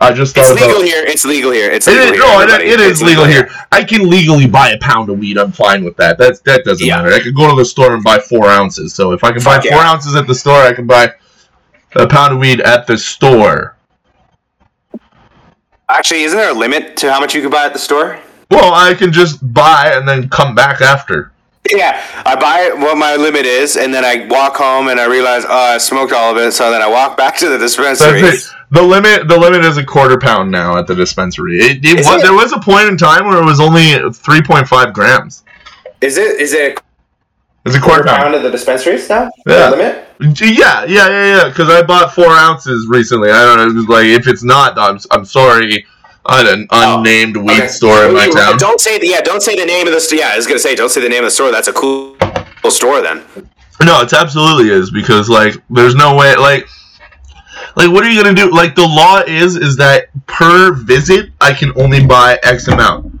[0.00, 0.84] I just thought It's legal about.
[0.84, 1.04] here.
[1.06, 1.70] It's legal here.
[1.70, 2.18] It's legal is, here.
[2.20, 2.64] no, it, everybody.
[2.68, 3.48] it is It's legal here.
[3.72, 5.38] I can legally buy a pound of weed.
[5.38, 6.18] I'm fine with that.
[6.18, 6.98] That's that doesn't Yeah.
[7.02, 7.14] matter.
[7.14, 8.94] I can go to the store and buy four ounces.
[8.94, 11.12] So if I can buy Fuck four ounces at the store, I can buy
[11.94, 13.75] a pound of weed at the store.
[15.88, 18.18] Actually, isn't there a limit to how much you can buy at the store?
[18.50, 21.32] Well, I can just buy and then come back after.
[21.70, 25.44] Yeah, I buy what my limit is, and then I walk home and I realize,
[25.44, 26.52] oh, I smoked all of it.
[26.52, 28.20] So then I walk back to the dispensary.
[28.70, 31.58] The limit, the limit is a quarter pound now at the dispensary.
[31.58, 32.22] It, it was it?
[32.22, 35.44] there was a point in time where it was only three point five grams.
[36.00, 36.40] Is it?
[36.40, 36.80] Is it
[37.64, 38.34] It's a a quarter quarter pound pound.
[38.36, 39.30] at the dispensaries now?
[39.46, 39.70] Yeah.
[39.70, 40.05] The limit?
[40.20, 41.48] Yeah, yeah, yeah, yeah.
[41.48, 43.30] Because I bought four ounces recently.
[43.30, 43.66] I don't know.
[43.72, 45.86] it was Like, if it's not, I'm, I'm sorry.
[46.28, 47.68] At an Oh, unnamed weed Okay.
[47.68, 48.58] store in oh, my town.
[48.58, 49.20] Don't say the yeah.
[49.20, 50.18] Don't say the name of the store.
[50.18, 51.52] Yeah, I was gonna say don't say the name of the store.
[51.52, 52.16] That's a cool,
[52.62, 53.22] cool store then.
[53.80, 56.66] No, it absolutely is because like there's no way like
[57.76, 58.50] like what are you gonna do?
[58.50, 63.12] Like the law is is that per visit I can only buy X amount.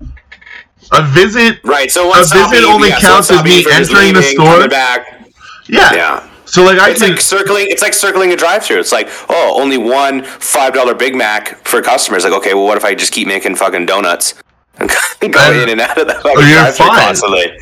[0.90, 1.92] A visit, Right.
[1.92, 4.66] So A visit only counts as me entering the store.
[4.66, 5.30] Back.
[5.68, 5.92] yeah.
[5.94, 6.30] Yeah.
[6.46, 7.66] So like I It's like circling.
[7.68, 8.78] It's like circling a drive-through.
[8.78, 12.24] It's like, oh, only one five dollar Big Mac for customers.
[12.24, 14.34] Like, okay, well, what if I just keep making fucking donuts
[14.78, 14.88] and
[15.20, 17.04] go in and out of the Oh, fucking you're fine.
[17.04, 17.58] constantly?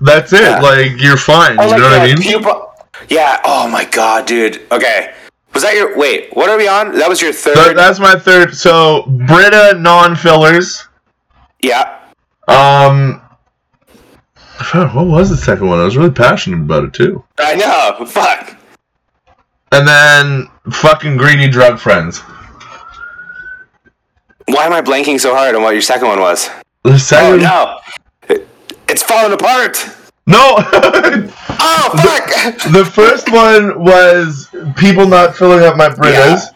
[0.00, 0.42] that's it.
[0.42, 0.60] Yeah.
[0.60, 1.56] Like you're fine.
[1.58, 2.22] Oh, you know what I mean?
[3.08, 3.40] Yeah.
[3.44, 4.62] Oh my god, dude.
[4.70, 5.14] Okay.
[5.54, 6.28] Was that your wait?
[6.36, 6.92] What are we on?
[6.98, 7.74] That was your third.
[7.76, 8.54] that's my third.
[8.54, 10.86] So Brita non fillers.
[11.62, 12.00] yeah.
[12.48, 13.22] Um,
[14.92, 15.78] what was the second one?
[15.78, 17.22] I was really passionate about it too.
[17.38, 18.04] I know.
[18.06, 18.56] Fuck.
[19.72, 22.20] And then fucking greedy drug friends.
[24.48, 26.48] Why am I blanking so hard on what your second one was?
[26.84, 27.78] The Oh second, no.
[28.28, 28.46] It-
[28.88, 29.84] it's falling apart.
[30.26, 30.56] no.
[31.58, 32.72] Oh fuck.
[32.72, 36.46] the first one was people not filling up my Britas.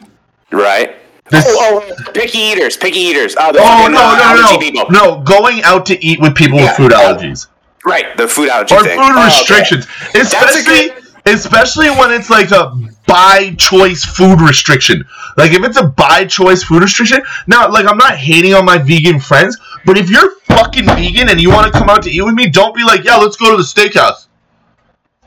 [0.53, 0.97] right.
[1.31, 3.35] This- oh, oh, picky eaters, picky eaters.
[3.39, 5.23] Oh, Oh no uh, no no no!
[5.23, 6.67] Going out to eat with people Yeah.
[6.67, 7.47] with food Oh, allergies
[7.85, 8.99] Right, the food allergy or thing.
[8.99, 12.73] food Oh, restrictions, a especially good- especially when it's like a
[13.07, 15.05] by choice food restriction.
[15.37, 18.79] Like if it's a by choice food restriction, now like I'm not hating on my
[18.79, 19.57] vegan friends,
[19.87, 22.49] but if you're fucking vegan and you want to come out to eat with me,
[22.51, 24.27] don't be like, yeah, let's go to the steakhouse.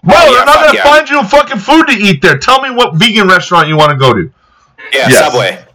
[0.03, 0.83] Bro, Oh, yeah, they're not fuck gonna yeah.
[0.83, 2.37] find you a fucking food to eat there.
[2.37, 4.31] Tell me what vegan restaurant you want to go to.
[4.91, 5.25] Yeah, Yes.
[5.31, 5.65] Subway.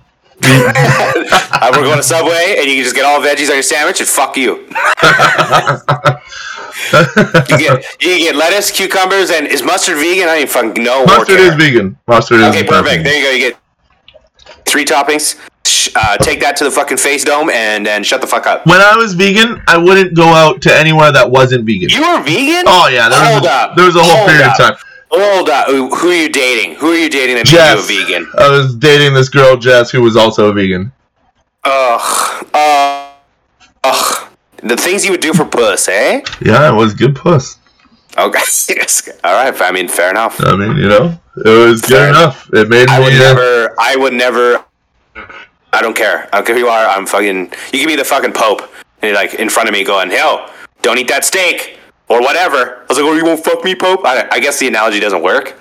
[1.61, 3.99] Uh, we're going to Subway, and you can just get all veggies on your sandwich,
[3.99, 4.69] and fuck you.
[6.93, 10.25] you get you get lettuce, cucumbers, and is mustard vegan?
[10.25, 11.05] I don't even fucking know.
[11.05, 11.97] Mustard is vegan.
[12.07, 12.89] Mustard is Okay, perfect.
[12.89, 13.05] vegan.
[13.05, 13.47] There you go.
[13.47, 15.37] You get three toppings.
[15.95, 18.67] Uh, take that to the fucking face dome, and then shut the fuck up.
[18.67, 21.89] When I was vegan, I wouldn't go out to anywhere that wasn't vegan.
[21.91, 22.65] You were vegan?
[22.67, 23.77] Oh yeah, there Hold was a, up.
[23.77, 24.53] there was a whole Hold period up.
[24.61, 24.77] of time.
[25.11, 25.69] Hold up.
[25.69, 26.75] Who are you dating?
[26.77, 28.31] Who are you dating that made Jess, you a vegan?
[28.39, 30.93] I was dating this girl Jess who was also a vegan.
[31.65, 32.47] Ugh.
[32.53, 32.98] Uh, ugh.
[34.63, 36.21] The things you would do for puss, eh?
[36.41, 37.59] Yeah, it was good puss.
[38.17, 38.41] Okay.
[39.25, 39.55] All right.
[39.63, 40.41] I mean, fair enough.
[40.41, 42.09] I mean, you know, it was good Fair.
[42.09, 42.49] enough.
[42.53, 43.19] It made I would me.
[43.19, 43.75] never.
[43.79, 44.65] I would never.
[45.73, 46.29] I don't care.
[46.33, 46.87] I don't care who you are.
[46.87, 47.53] I'm fucking.
[47.73, 50.51] You can be the fucking pope, and you're like in front of me, going, "Hell,
[50.83, 51.77] don't eat that steak."
[52.09, 52.79] Or whatever.
[52.79, 55.23] I was like, "Oh, you won't fuck me, Pope." I, I guess the analogy doesn't
[55.23, 55.55] work.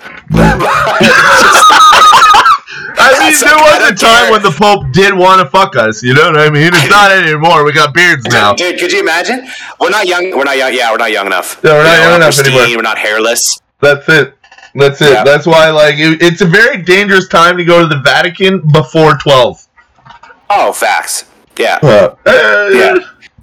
[3.00, 6.02] I mean, It's there was a time when the Pope did want to fuck us.
[6.02, 6.70] You know what I mean?
[6.72, 7.64] It's not anymore.
[7.64, 8.54] We got beards now.
[8.54, 9.48] Dude, could you imagine?
[9.80, 10.30] We're not young.
[10.36, 10.74] We're not young.
[10.74, 11.60] Yeah, we're not young enough.
[11.62, 12.76] Yeah, we're not You know, young enough pristine, anymore.
[12.78, 13.60] We're not hairless.
[13.80, 14.34] That's it.
[14.74, 15.12] That's it.
[15.12, 15.24] Yeah.
[15.24, 19.16] That's why, like, it, it's a very dangerous time to go to the Vatican before
[19.16, 19.66] twelve.
[20.50, 21.24] Oh, facts.
[21.58, 21.78] Yeah.
[21.82, 22.14] Uh,
[22.72, 22.94] Yeah.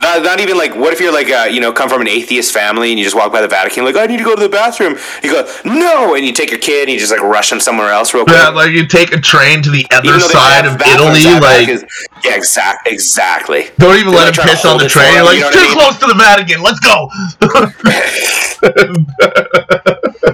[0.02, 2.52] Not, not even like, what if you're like, uh, you know, come from an atheist
[2.52, 4.50] family and you just walk by the Vatican, like, I need to go to the
[4.50, 4.98] bathroom.
[5.24, 7.90] You go, no, and you take your kid and you just like rush him somewhere
[7.90, 8.36] else real quick.
[8.36, 11.24] Yeah, like you take a train to the other Even though they side of Italy,
[11.40, 11.86] like is-
[12.24, 13.70] yeah, exact, exactly.
[13.78, 15.14] don't even They're let like him piss on the train.
[15.16, 15.78] You're like, you know it's too I mean?
[15.78, 16.62] close to the Vatican.
[16.62, 17.10] Let's go.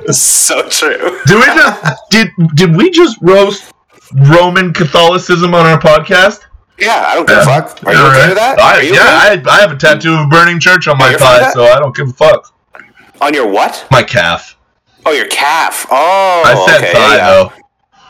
[0.12, 1.20] so true.
[1.26, 3.72] did we just did did we just roast
[4.14, 6.42] Roman Catholicism on our podcast?
[6.82, 7.84] Yeah, I don't give a fuck.
[7.86, 8.60] Are you okay with that?
[8.60, 9.50] I, yeah, okay?
[9.50, 11.96] I, I have a tattoo of a burning church on my thigh, so I don't
[11.96, 12.54] give a fuck.
[13.22, 13.86] On your what?
[13.92, 14.58] My calf.
[15.06, 15.86] Oh, your calf.
[15.92, 17.30] Oh, I said okay, thigh yeah.
[17.30, 17.54] though.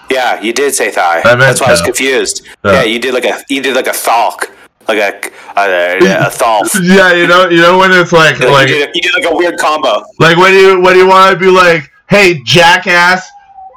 [0.10, 1.22] Yeah, you did say thigh.
[1.24, 2.46] That's why I was confused.
[2.64, 2.72] Yeah.
[2.72, 2.84] Yeah.
[2.84, 4.50] you did like a you did like a thalk,
[4.88, 6.70] like a a, a, a thalf.
[6.82, 9.32] Yeah, you know, you know when it's like Like, like you, did, you did like
[9.32, 10.04] a weird combo.
[10.20, 13.30] like when you when you want to be like, hey, jackass,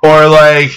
[0.04, 0.70] or like.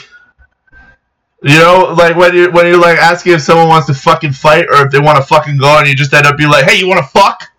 [1.44, 4.66] You know, like when you when you're like asking if someone wants to fucking fight
[4.70, 6.80] or if they want to fucking go, and you just end up being like, "Hey,
[6.80, 7.52] you want to fuck?"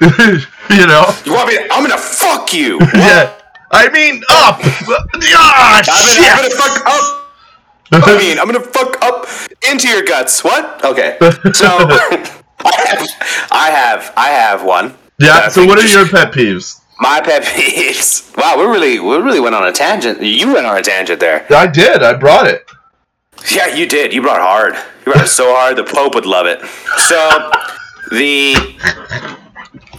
[0.70, 1.14] you know?
[1.24, 1.56] You want me?
[1.56, 2.78] To, I'm gonna fuck you.
[2.94, 3.32] Yeah.
[3.72, 4.60] I mean, up.
[4.62, 7.24] Ah, I'm gonna, I'm gonna fuck up.
[7.92, 9.26] I mean, I'm gonna fuck up
[9.68, 10.44] into your guts.
[10.44, 10.84] What?
[10.84, 11.16] Okay.
[11.52, 14.94] So I have, I have, I have one.
[15.18, 15.48] Yeah.
[15.48, 16.80] So what are your pet peeves?
[17.04, 18.34] My pet peeves?
[18.36, 20.22] Wow, we really, we really went on a tangent.
[20.22, 21.46] You went on a tangent there.
[21.50, 22.02] I did.
[22.02, 22.64] I brought it.
[23.52, 24.12] Yeah, you did.
[24.14, 24.74] You brought it hard.
[25.04, 25.76] You brought it so hard.
[25.76, 26.60] The Pope would love it.
[27.08, 27.18] So
[28.10, 28.54] the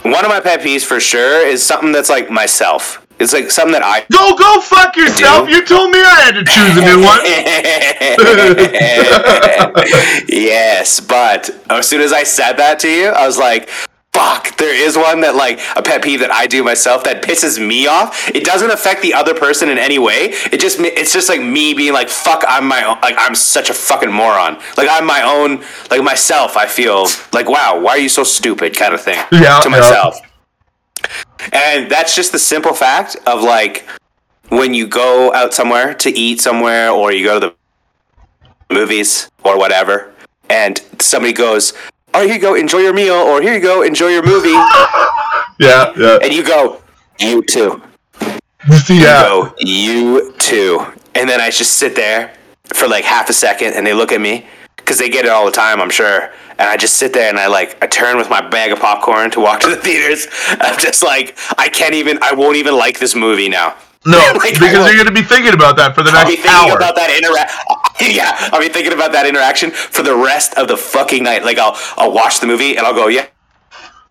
[0.01, 3.05] one of my pet peeves for sure is something that's like myself.
[3.19, 5.47] It's like something that I Go go fuck yourself.
[5.47, 5.55] do.
[5.55, 7.21] You told me I had to choose a new one.
[10.27, 13.69] yes, but as soon as I said that to you, I was like,
[14.15, 17.59] fuck, there is one that like a pet peeve that I do myself that pisses
[17.65, 18.29] me off.
[18.33, 20.29] It doesn't affect the other person in any way.
[20.51, 23.69] It just it's just like me being like, fuck, I'm my own like I'm such
[23.69, 24.55] a fucking moron.
[24.77, 28.75] Like I'm my own like myself, I feel like wow, why are you so stupid
[28.75, 29.77] kind of thing Yeah, to yeah.
[29.77, 30.19] myself.
[31.51, 33.85] And that's just the simple fact of like
[34.49, 37.47] when you go out somewhere to eat somewhere or you go to
[38.69, 40.13] the movies or whatever,
[40.49, 41.73] and somebody goes,
[42.15, 44.49] "Oh, here you go, enjoy your meal," or "Here you go, enjoy your movie,"
[45.59, 46.17] Yeah, yeah.
[46.21, 46.81] and you go,
[47.19, 47.81] "You too."
[48.89, 49.23] Yeah.
[49.23, 52.33] go, "You too," and then I just sit there
[52.73, 54.45] for like half a second, and they look at me
[54.77, 56.31] because they get it all the time, I'm sure.
[56.57, 59.29] And I just sit there and I like I turn with my bag of popcorn
[59.31, 60.27] to walk to the theaters.
[60.61, 63.75] I'm just like I can't even I won't even like this movie now.
[64.05, 66.43] No, Like, because you're going to be thinking about that for the I'll be next
[66.43, 66.77] thinking hour.
[66.77, 67.51] about that interact.
[68.01, 71.45] Yeah, I'll be thinking about that interaction for the rest of the fucking night.
[71.45, 73.25] Like I'll I'll watch the movie and I'll go, yeah,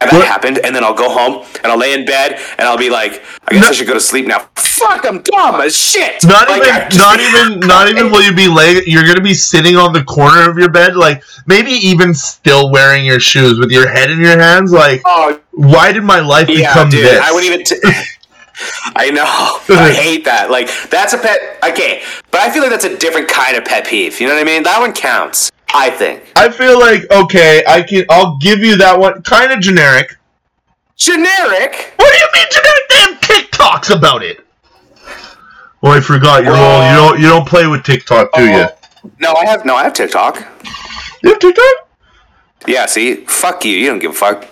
[0.00, 0.26] that What?
[0.26, 3.22] happened, and then I'll go home and I'll lay in bed and I'll be like,
[3.46, 4.48] I guess No- I should go to sleep now.
[4.56, 6.24] Fuck, I'm dumb as shit.
[6.24, 8.82] Not Like, even, not even, not even will you be laying.
[8.86, 13.04] You're gonna be sitting on the corner of your bed, like maybe even still wearing
[13.04, 14.72] your shoes with your head in your hands.
[14.72, 17.04] Like, Oh why did my life yeah, become dude.
[17.04, 17.20] this?
[17.22, 17.64] I wouldn't even.
[17.66, 18.02] T-
[18.96, 19.24] I know.
[19.76, 20.50] I hate that.
[20.50, 21.58] Like that's a pet.
[21.64, 24.20] Okay, but I feel like that's a different kind of pet peeve.
[24.20, 24.62] You know what I mean?
[24.62, 25.50] That one counts.
[25.72, 26.32] I think.
[26.36, 28.04] I feel like okay, I can.
[28.10, 29.22] I'll give you that one.
[29.22, 30.16] Kind of generic.
[30.96, 31.92] Generic.
[31.96, 32.88] What do you mean generic?
[32.88, 34.40] Damn TikToks about it.
[35.82, 36.44] Oh, I forgot.
[36.44, 36.84] You're old.
[36.84, 37.20] You don't.
[37.20, 38.52] You don't play with TikTok, do you?
[38.52, 39.10] Oh.
[39.18, 39.74] No, I have no.
[39.74, 40.36] I have TikTok.
[41.22, 41.88] You have TikTok?
[42.66, 42.86] Yeah.
[42.86, 43.76] See, fuck you.
[43.76, 44.46] You don't give a fuck.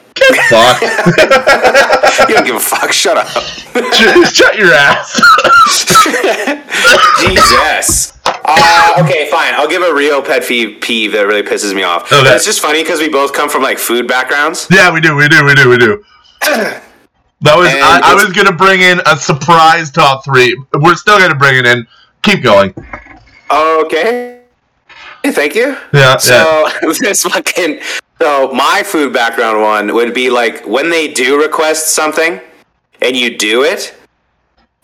[0.49, 0.83] Fuck.
[2.29, 2.93] You don't give a fuck.
[2.93, 3.27] Shut up.
[3.27, 5.18] Shut shut your ass.
[7.20, 8.18] Jesus.
[8.25, 9.55] Uh, okay, fine.
[9.55, 12.12] I'll give a real pet peeve, peeve that really pisses me off.
[12.12, 12.35] Okay.
[12.35, 14.68] It's just funny because we both come from like food backgrounds.
[14.70, 16.05] Yeah, we do, we do, we do, we do.
[17.43, 20.57] That was I, I was gonna bring in a surprise top three.
[20.79, 21.89] We're still gonna bring it in.
[22.23, 22.73] Keep going.
[23.51, 24.43] Okay.
[25.25, 25.77] Thank you.
[25.93, 26.68] Yeah, So
[27.01, 27.81] this fucking
[28.23, 32.41] so my food background one would be like when they do request something
[33.01, 33.97] and you do it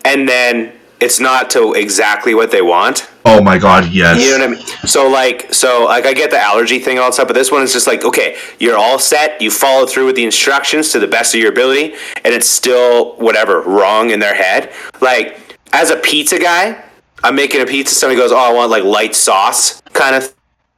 [0.05, 3.09] and then it's not to exactly what they want.
[3.25, 4.21] Oh my god, yes.
[4.21, 4.89] You know what I mean?
[4.89, 7.73] So like, so like, I get the allergy thing all stuff, but this one is
[7.73, 9.41] just like, okay, you're all set.
[9.41, 13.15] You follow through with the instructions to the best of your ability, and it's still
[13.19, 14.73] whatever wrong in their head.
[15.01, 16.83] Like, as a pizza guy,
[17.23, 17.95] I'm making a pizza.
[17.95, 20.35] Somebody goes, "Oh, I want like light sauce," kind of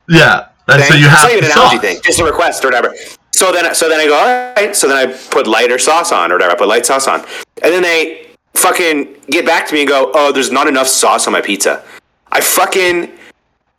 [0.06, 0.49] yeah.
[0.72, 2.94] And so you have not even an thing, just a request or whatever.
[3.32, 4.76] So then, so then I go, all right.
[4.76, 6.52] So then I put lighter sauce on or whatever.
[6.52, 7.20] I put light sauce on,
[7.62, 11.26] and then they fucking get back to me and go, oh, there's not enough sauce
[11.26, 11.82] on my pizza.
[12.32, 13.10] I fucking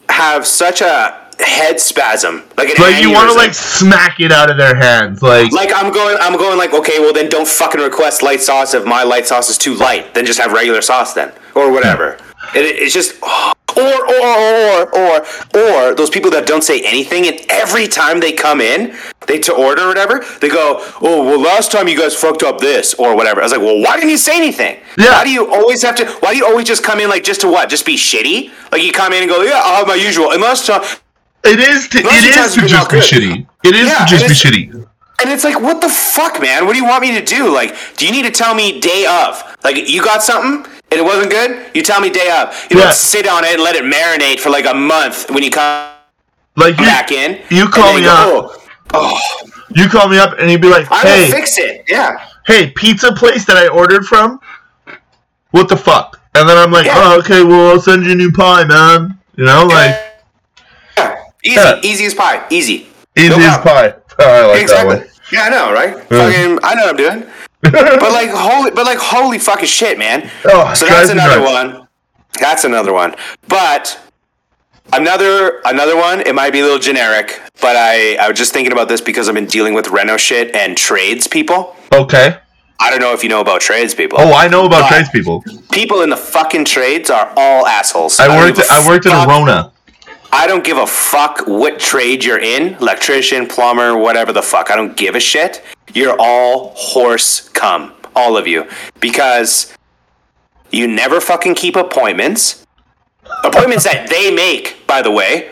[0.10, 4.50] have such a head spasm, like an Like you want to like smack it out
[4.50, 7.82] of their hands, like Like I'm going, I'm going like, okay, well then don't fucking
[7.82, 10.14] request light sauce if my light sauce is too light.
[10.14, 12.18] Then just have regular sauce then, or whatever.
[12.56, 13.54] It, it's just, oh.
[13.78, 18.32] Or or or or or those people that don't say anything, and every time they
[18.34, 18.95] come in,
[19.28, 22.59] they to order or whatever, they go, oh well, last time you guys fucked up
[22.59, 23.41] this or whatever.
[23.41, 24.80] I was like, well, why didn't you say anything?
[24.97, 25.11] Yeah.
[25.11, 26.05] Why do you always have to?
[26.19, 27.69] Why do you always just come in like just to what?
[27.69, 28.51] Just be shitty?
[28.72, 30.32] Like you come in and go, yeah, I'll have my usual.
[30.32, 30.82] And last time,
[31.43, 31.88] it is.
[31.89, 33.03] To, it is to just be good.
[33.03, 33.47] shitty.
[33.63, 34.88] It is Yeah, to just be shitty.
[35.22, 36.65] And it's like, what the fuck, man?
[36.65, 37.53] What do you want me to do?
[37.53, 39.43] Like, do you need to tell me day of?
[39.63, 41.66] Like, you got something and it wasn't good?
[41.74, 42.54] You tell me day up.
[42.70, 42.86] You Yeah.
[42.86, 45.89] don't sit on it and let it marinate for like a month when you come
[46.56, 47.39] Like you, back in.
[47.50, 48.28] you call me you up.
[48.28, 48.58] Oh,
[48.94, 49.20] oh,
[49.70, 51.86] You call me up and you'd be like, "Hey, fix it.
[51.88, 52.20] Yeah.
[52.46, 54.39] hey, pizza place that I ordered from.
[55.52, 56.94] What the fuck?" And then I'm like, Yeah.
[56.98, 57.42] "Oh, okay.
[57.44, 59.96] Well, I'll send you a new pie, man." You know, like
[60.98, 61.16] yeah.
[61.44, 61.56] Easy.
[61.56, 61.80] Yeah.
[61.84, 62.46] Easy as pie.
[62.50, 62.88] Easy.
[63.18, 63.94] easy as pie.
[64.20, 64.96] Oh, I like exactly.
[64.96, 65.08] that one.
[65.32, 65.94] Yeah, I know, right?
[66.10, 67.24] Fucking, I know what I'm doing.
[67.62, 70.30] But like, holy, but like, holy fucking shit, man.
[70.45, 71.51] Oh, so that's another nuts.
[71.78, 71.88] one.
[72.39, 73.16] That's another one.
[73.47, 73.99] But
[74.93, 76.22] another another one.
[76.22, 79.28] It might be a little generic, but I I was just thinking about this because
[79.30, 81.76] I've been dealing with reno shit and trades people.
[81.93, 82.38] Okay.
[82.80, 84.18] I don't know if you know about trades people.
[84.20, 85.43] Oh, I know about trades people.
[85.72, 88.20] People in the fucking trades are all assholes.
[88.20, 88.57] I worked.
[88.72, 89.72] I, a I worked at fuck- Arona.
[90.34, 94.72] I don't give a fuck what trade you're in, electrician, plumber, whatever the fuck.
[94.72, 95.62] I don't give a shit.
[95.93, 98.68] You're all horse cum, all of you,
[98.99, 99.74] because
[100.72, 102.66] you never fucking keep appointments.
[103.43, 105.51] Appointments that they make, by the way.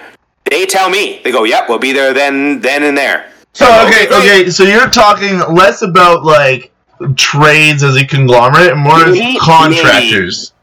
[0.49, 1.21] They tell me.
[1.23, 4.49] They go, "Yep, we'll be there then, then and there." So okay, okay.
[4.49, 6.71] So you're talking less about like
[7.15, 10.53] trades as a conglomerate and more Maybe- contractors.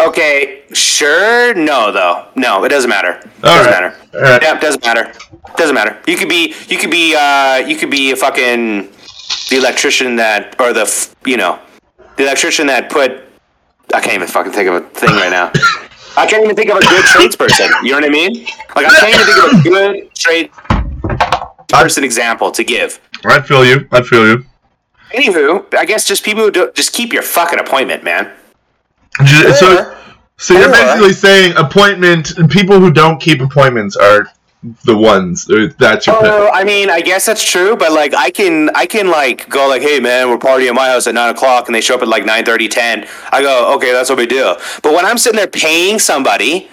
[0.00, 1.54] Okay, sure.
[1.54, 2.26] No, though.
[2.36, 3.14] No, it doesn't matter.
[3.42, 3.80] All doesn't right.
[3.80, 3.96] matter.
[4.14, 4.42] All right.
[4.42, 5.12] Yeah, doesn't matter.
[5.56, 5.96] Doesn't matter.
[6.06, 6.54] You could be.
[6.68, 7.14] You could be.
[7.16, 8.88] Uh, you could be a fucking
[9.50, 10.86] the electrician that, or the
[11.24, 11.58] you know,
[12.16, 13.24] the electrician that put.
[13.94, 15.50] I can't even fucking think of a thing right now.
[16.16, 17.70] I can't even think of a good tradesperson.
[17.82, 18.44] You know what I mean?
[18.76, 20.50] Like I can't even think of a good trade
[21.68, 23.00] person example to give.
[23.24, 23.88] I feel you.
[23.92, 24.44] I feel you.
[25.14, 28.30] Anywho, I guess just people who do just keep your fucking appointment, man.
[29.24, 29.96] Ju- So,
[30.36, 34.30] so you're basically saying appointment and people who don't keep appointments are
[34.84, 35.50] the ones.
[35.50, 36.16] or That's your.
[36.18, 39.68] Oh, I mean, I guess that's true, but like, I can, I can like go
[39.68, 42.02] like, hey man, we're partying at my house at nine o'clock, and they show up
[42.02, 43.08] at like 9:30, 10.
[43.32, 44.54] I go, okay, that's what we do.
[44.82, 46.68] But when I'm sitting there paying somebody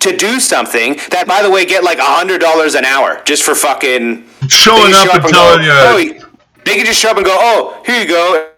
[0.00, 3.42] to do something that, by the way, get like a hundred dollars an hour just
[3.42, 5.70] for fucking Showing up show and go, telling you.
[5.72, 6.30] oh,
[6.64, 8.50] they can just show up and go, oh, here you go,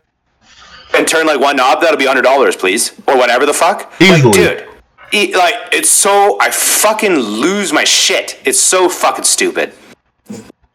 [0.95, 1.81] and turn like one knob.
[1.81, 3.93] That'll be hundred dollars, please, or whatever the fuck.
[4.01, 4.23] Easily.
[4.23, 4.69] Like, dude.
[5.13, 8.39] E- Like it's so I fucking lose my shit.
[8.45, 9.73] It's so fucking stupid.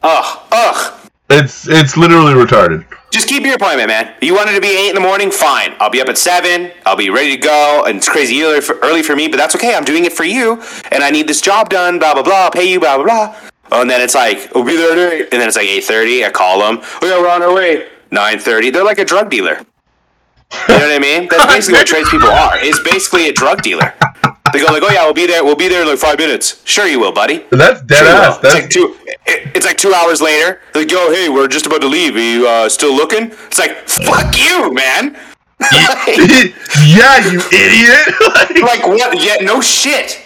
[0.01, 0.99] Ugh, ugh.
[1.29, 2.85] It's it's literally retarded.
[3.11, 4.13] Just keep your appointment, man.
[4.21, 5.75] You wanted to be eight in the morning, fine.
[5.79, 6.71] I'll be up at seven.
[6.85, 7.83] I'll be ready to go.
[7.87, 9.75] And it's crazy early for, early for me, but that's okay.
[9.75, 10.61] I'm doing it for you,
[10.91, 11.99] and I need this job done.
[11.99, 12.45] Blah blah blah.
[12.45, 12.79] I'll pay you.
[12.79, 13.35] Blah blah blah.
[13.71, 15.21] Oh, and then it's like we'll be there at eight.
[15.31, 16.25] And then it's like eight thirty.
[16.25, 16.79] I call them.
[17.01, 17.87] Oh yeah, we're on our way.
[18.11, 18.69] Nine thirty.
[18.71, 19.59] They're like a drug dealer.
[20.67, 21.27] You know what I mean?
[21.29, 22.57] That's basically what tradespeople are.
[22.57, 23.93] It's basically a drug dealer.
[24.53, 25.43] They go like, oh yeah, we'll be there.
[25.43, 26.61] We'll be there in like five minutes.
[26.63, 27.43] Sure, you will, buddy.
[27.49, 28.37] That's dead Sure ass.
[28.37, 28.95] That's It's like two.
[29.25, 30.61] it- It's like two hours later.
[30.73, 32.15] They like, yo, hey, we're just about to leave.
[32.15, 33.31] Are you uh, still looking?
[33.47, 35.13] It's like, fuck you, man.
[35.59, 36.53] like,
[36.85, 38.07] yeah, you idiot.
[38.61, 39.21] like, what?
[39.21, 40.21] Yeah, no shit.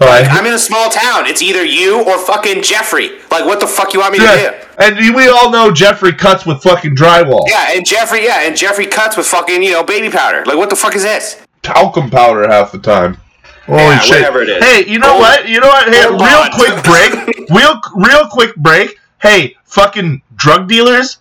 [0.00, 1.26] Like, I'm in a small town.
[1.26, 3.20] It's either you or fucking Jeffrey.
[3.30, 4.50] Like, what the fuck you want me to yeah.
[4.50, 4.66] do?
[4.78, 7.44] And we all know Jeffrey cuts with fucking drywall.
[7.46, 10.44] Yeah, and Jeffrey, yeah, and Jeffrey cuts with fucking, you know, baby powder.
[10.44, 11.40] Like, what the fuck is this?
[11.62, 13.18] Talcum powder half the time.
[13.66, 14.16] Holy Yeah, shit!
[14.16, 14.64] whatever it is.
[14.64, 15.48] Hey, you know Hold- what?
[15.48, 15.92] You know what?
[15.92, 16.50] Hey, real on.
[16.52, 17.48] quick break.
[17.50, 18.98] real, real quick break.
[19.20, 21.18] Hey, fucking drug dealers,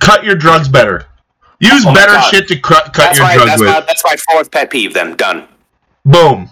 [0.00, 1.06] cut your drugs better.
[1.60, 3.70] Use Oh better shit to cut, cut That's your my, drugs that's with.
[3.70, 4.92] my, that's my fourth pet peeve.
[4.94, 5.46] Then done.
[6.04, 6.50] Boom.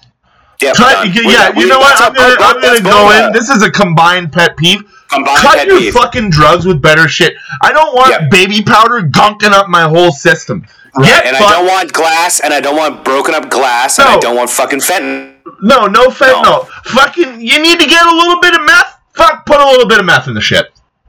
[0.63, 1.07] Yeah, Cut.
[1.09, 2.01] We're yeah, you know what?
[2.01, 3.33] I'm gonna, I'm gonna go in.
[3.33, 4.81] This is a combined pet peeve.
[5.09, 5.93] Combined Cut pet your peeve.
[5.95, 7.35] fucking drugs with better shit.
[7.63, 8.29] I don't want Yeah.
[8.31, 10.65] baby powder gunking up my whole system.
[10.97, 14.19] Get and I don't want glass, and I don't want broken up glass, and I
[14.19, 15.37] don't want fucking fentanyl.
[15.63, 16.43] No, no fentanyl.
[16.43, 16.63] No.
[16.85, 18.99] Fucking, you need to get a little bit of meth.
[19.15, 20.67] Fuck, put a little bit of meth in the shit.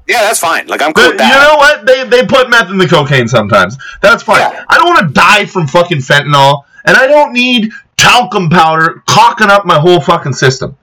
[0.08, 0.68] Yeah, that's fine.
[0.68, 1.34] Like I'm cool But with that.
[1.34, 1.86] you know what?
[1.86, 3.78] They they put meth in the cocaine sometimes.
[4.02, 4.40] That's fine.
[4.40, 4.66] Yeah.
[4.68, 9.50] I don't want to die from fucking fentanyl, and I don't need talcum powder cocking
[9.50, 10.76] up my whole fucking system.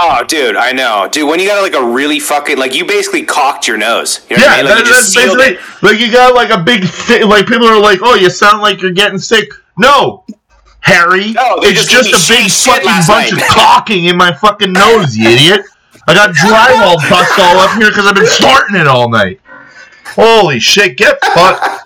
[0.00, 1.28] Oh, dude, I know, dude.
[1.28, 4.26] When you got like a really fucking like you basically cocked your nose.
[4.30, 4.70] You know what I Yeah, mean?
[4.70, 5.82] Like, that, you just that's basically it.
[5.82, 8.80] like you got like a big fi- like people are like, oh, you sound like
[8.82, 9.48] you're getting sick.
[9.78, 10.24] No,
[10.80, 13.32] Harry, No, it's just just, a big fucking bunch night.
[13.32, 15.60] of cocking in my fucking nose, you idiot.
[16.08, 19.40] I got drywall dust all up here because I've been snorting it all night.
[20.06, 21.79] Holy shit, get fucked.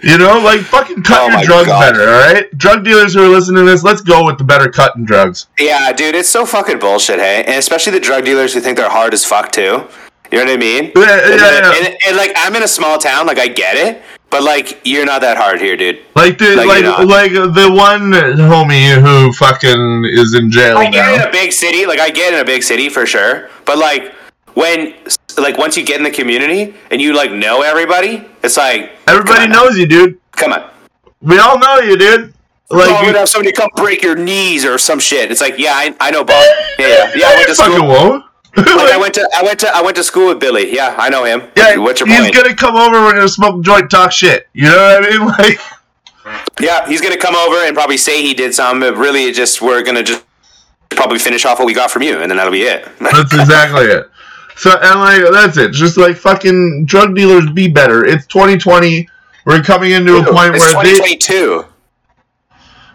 [0.00, 1.80] You know, like fucking cut Oh your drugs God.
[1.80, 2.56] better, all right?
[2.56, 5.48] Drug dealers who are listening to this, let's go with the better cutting drugs.
[5.58, 8.90] Yeah, dude, it's so fucking bullshit, hey, and especially the drug dealers who think they're
[8.90, 9.88] hard as fuck too.
[10.30, 10.92] You know what I mean?
[10.94, 11.72] Yeah, yeah, and, yeah.
[11.74, 15.06] And, and, like I'm in a small town, like I get it, but like you're
[15.06, 16.00] not that hard here, dude.
[16.14, 21.20] Like the Like, like like the one homie who fucking is in jail I get
[21.20, 23.48] in a big city, like I get in a big city for sure.
[23.64, 24.12] But like
[24.54, 24.94] when,
[25.40, 29.48] like once you get in the community and you like know everybody, it's like Everybody
[29.48, 30.18] knows you, dude.
[30.32, 30.68] Come on,
[31.22, 32.34] We all know you, dude.
[32.70, 35.30] Like oh, you, gonna have somebody come break your knees or some shit.
[35.30, 36.44] It's like, yeah, I, I know Bob.
[36.78, 37.26] Yeah, yeah, yeah.
[37.28, 37.86] I went to school.
[37.88, 38.24] won't.
[38.56, 40.74] Like, I went to, I went to, I went to school with Billy.
[40.74, 41.42] Yeah, I know him.
[41.56, 42.34] yeah, what's your he's point?
[42.34, 43.00] gonna come over.
[43.02, 44.48] We're gonna smoke joint, talk shit.
[44.52, 45.26] You know what I mean?
[45.28, 45.58] Like,
[46.60, 49.82] Yeah, he's gonna come over and probably say he did something, but really, just we're
[49.82, 50.24] gonna just
[50.90, 52.86] probably finish off what we got from you, and then that'll be it.
[53.00, 54.10] that's exactly it.
[54.58, 55.72] So and like that's it.
[55.72, 58.04] Just like fucking drug dealers, be better.
[58.04, 59.08] It's 2020.
[59.44, 60.92] We're coming into a point it's where they.
[60.94, 61.64] 2022,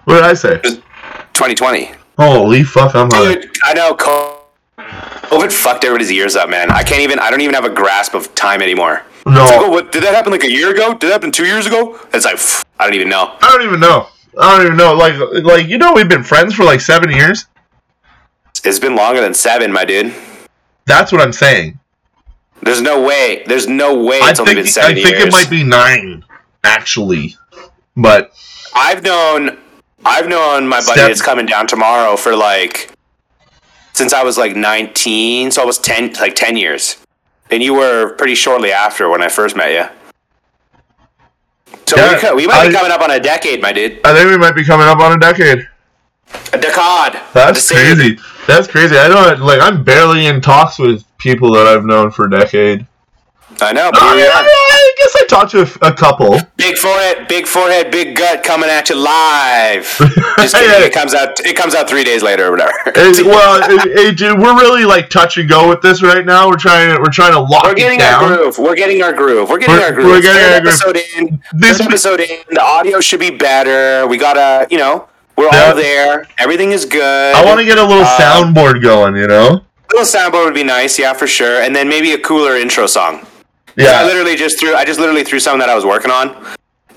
[0.03, 0.59] What did I say?
[0.61, 1.91] 2020.
[2.20, 2.93] Holy fuck!
[2.95, 3.36] I'm high.
[3.36, 4.41] Dude, I know co-
[4.78, 6.70] COVID fucked everybody's ears up, man.
[6.70, 7.18] I can't even.
[7.18, 9.01] I don't even have a grasp of time anymore.
[9.26, 10.91] No, Oh, what did that happen like a year ago?
[10.91, 11.97] Did that happen two years ago?
[12.14, 13.36] It's like pff, I don't even know.
[13.41, 14.09] I don't even know.
[14.39, 14.93] I don't even know.
[14.93, 17.45] Like, like you know, we've been friends for like seven years.
[18.66, 20.14] It's been longer than seven, my dude.
[20.86, 21.80] That's what I'm saying.
[22.62, 23.44] There's no way.
[23.46, 26.24] There's no way I only think been seven I think it might be nine,
[26.64, 27.36] actually.
[27.96, 28.34] But
[28.76, 29.58] I've known
[30.06, 32.92] I've known my buddy that's coming down tomorrow for like
[33.94, 36.98] since I was like 19, so I was 10 like 10 years.
[37.52, 39.86] And you were pretty shortly after when I first met you.
[41.86, 44.00] So Yeah, we, co- we might be coming up on a decade, my dude.
[44.06, 45.68] I think we might be coming up on a decade.
[46.54, 47.22] A decade.
[47.34, 48.18] That's same- crazy.
[48.48, 48.98] That's crazy.
[48.98, 49.62] I don't like.
[49.62, 52.86] I'm barely in talks with people that I've known for a decade.
[53.62, 54.24] I know, but oh, we.
[54.24, 56.38] I guess I talked to a couple.
[56.58, 59.84] Big forehead, big forehead, big gut coming at you live.
[60.38, 60.84] Just kidding.
[60.86, 61.39] It comes out.
[61.41, 62.74] It comes out three days later or whatever.
[62.88, 66.50] It- well, it, it- dude, we're really like touch and go with this right now.
[66.50, 68.58] We're trying to we're trying to lock We're it getting our groove.
[68.58, 69.50] We're getting our groove.
[69.50, 70.06] We're getting We're- our groove.
[70.08, 70.74] we're getting Third our groove.
[70.82, 71.44] episode in.
[71.54, 72.39] This episode in.
[72.50, 74.08] The audio should be better.
[74.08, 75.08] We gotta, you know,
[75.38, 75.70] we're Yeah.
[75.70, 76.28] all there.
[76.38, 77.36] Everything is good.
[77.36, 79.16] I want to get a little Uh, soundboard going.
[79.16, 79.62] You know?
[79.92, 81.62] a little soundboard would be nice, yeah, for sure.
[81.62, 83.26] And then maybe a cooler intro song.
[83.76, 84.76] Yeah, I literally just threw.
[84.76, 86.36] I just literally threw something that I was working on.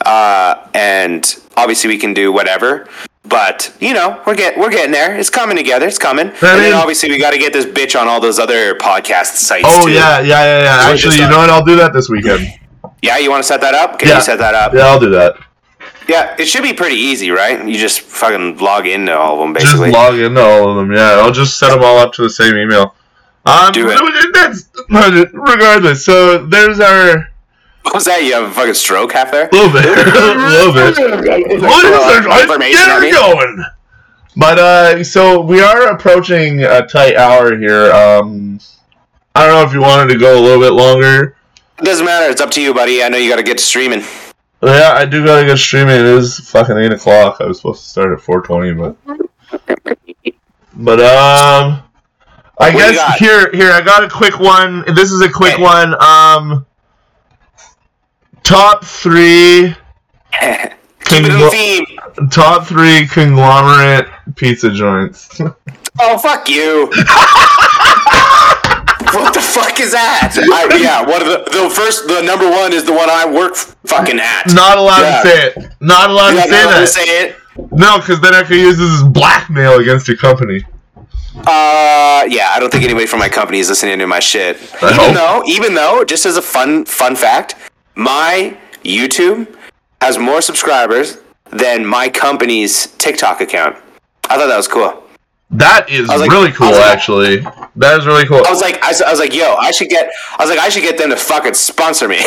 [0.04, 2.86] Uh, and obviously we can do whatever.
[3.24, 5.16] But you know, we're get we're getting there.
[5.16, 5.86] It's coming together.
[5.86, 6.28] It's coming.
[6.28, 9.34] and mean- then obviously we got to get this bitch on all those other podcast
[9.36, 9.64] sites.
[9.68, 9.92] Oh too.
[9.92, 10.92] yeah, yeah, yeah, yeah.
[10.92, 11.50] Actually, you know what?
[11.50, 12.46] I'll do that this weekend.
[13.02, 13.98] Yeah, you want to set that up?
[13.98, 14.16] Can Yeah.
[14.16, 14.72] you set that up?
[14.74, 15.34] Yeah, I'll do that.
[16.08, 17.66] Yeah, it should be pretty easy, right?
[17.66, 19.90] You just fucking log into all of them, basically.
[19.90, 20.92] Just log into all of them.
[20.92, 22.94] Yeah, I'll just set them all up to the same email.
[23.44, 24.32] Um, Do it.
[24.32, 24.68] That's
[25.32, 26.04] regardless.
[26.04, 27.28] So there's our
[27.82, 28.24] what was that?
[28.24, 29.48] You have a fucking stroke half there?
[29.48, 29.94] A little bit, a
[30.50, 31.62] little bit.
[31.62, 32.26] What is?
[32.26, 33.64] Let's Information get on her going.
[34.36, 37.92] But uh, so we are approaching a tight hour here.
[37.92, 38.58] Um,
[39.36, 41.36] I don't know if you wanted to go a little bit longer.
[41.78, 42.28] It doesn't matter.
[42.28, 43.04] It's up to you, buddy.
[43.04, 44.02] I know you got to get to streaming.
[44.62, 45.96] Yeah, I do gotta get streaming.
[45.96, 47.36] It is fucking eight o'clock.
[47.40, 48.96] I was supposed to start at four twenty, but
[50.74, 51.82] but um,
[52.58, 54.82] I What guess here here I got a quick one.
[54.94, 55.62] This is a quick Okay.
[55.62, 55.94] one.
[56.02, 56.66] Um,
[58.42, 59.74] top three
[60.32, 61.86] Keep it in the
[62.16, 65.40] conglo- top three conglomerate pizza joints.
[65.98, 66.90] Oh, fuck you.
[69.12, 70.32] what the fuck is that?
[70.36, 73.54] I, yeah, one of the the first the number one is the one I work
[73.86, 74.52] fucking at.
[74.54, 75.22] Not allowed Yeah.
[75.22, 75.72] to say it.
[75.80, 77.36] Not allowed You're to not say allowed to say it.
[77.72, 80.64] no, because then I could use this as blackmail against your company.
[81.38, 84.56] Uh, yeah, I don't think anybody from my company is listening to my shit.
[84.82, 85.14] I even hope.
[85.14, 87.54] though, even though, just as a fun fun fact,
[87.94, 89.54] my YouTube
[90.00, 91.18] has more subscribers
[91.50, 93.76] than my company's TikTok account.
[94.28, 95.02] I thought that was cool.
[95.50, 97.38] That is like- really cool, like- actually.
[97.76, 98.42] That is really cool.
[98.44, 100.58] I was like, I, was- I was like, yo, I should get, I was like,
[100.58, 102.18] I should get them to fucking sponsor me.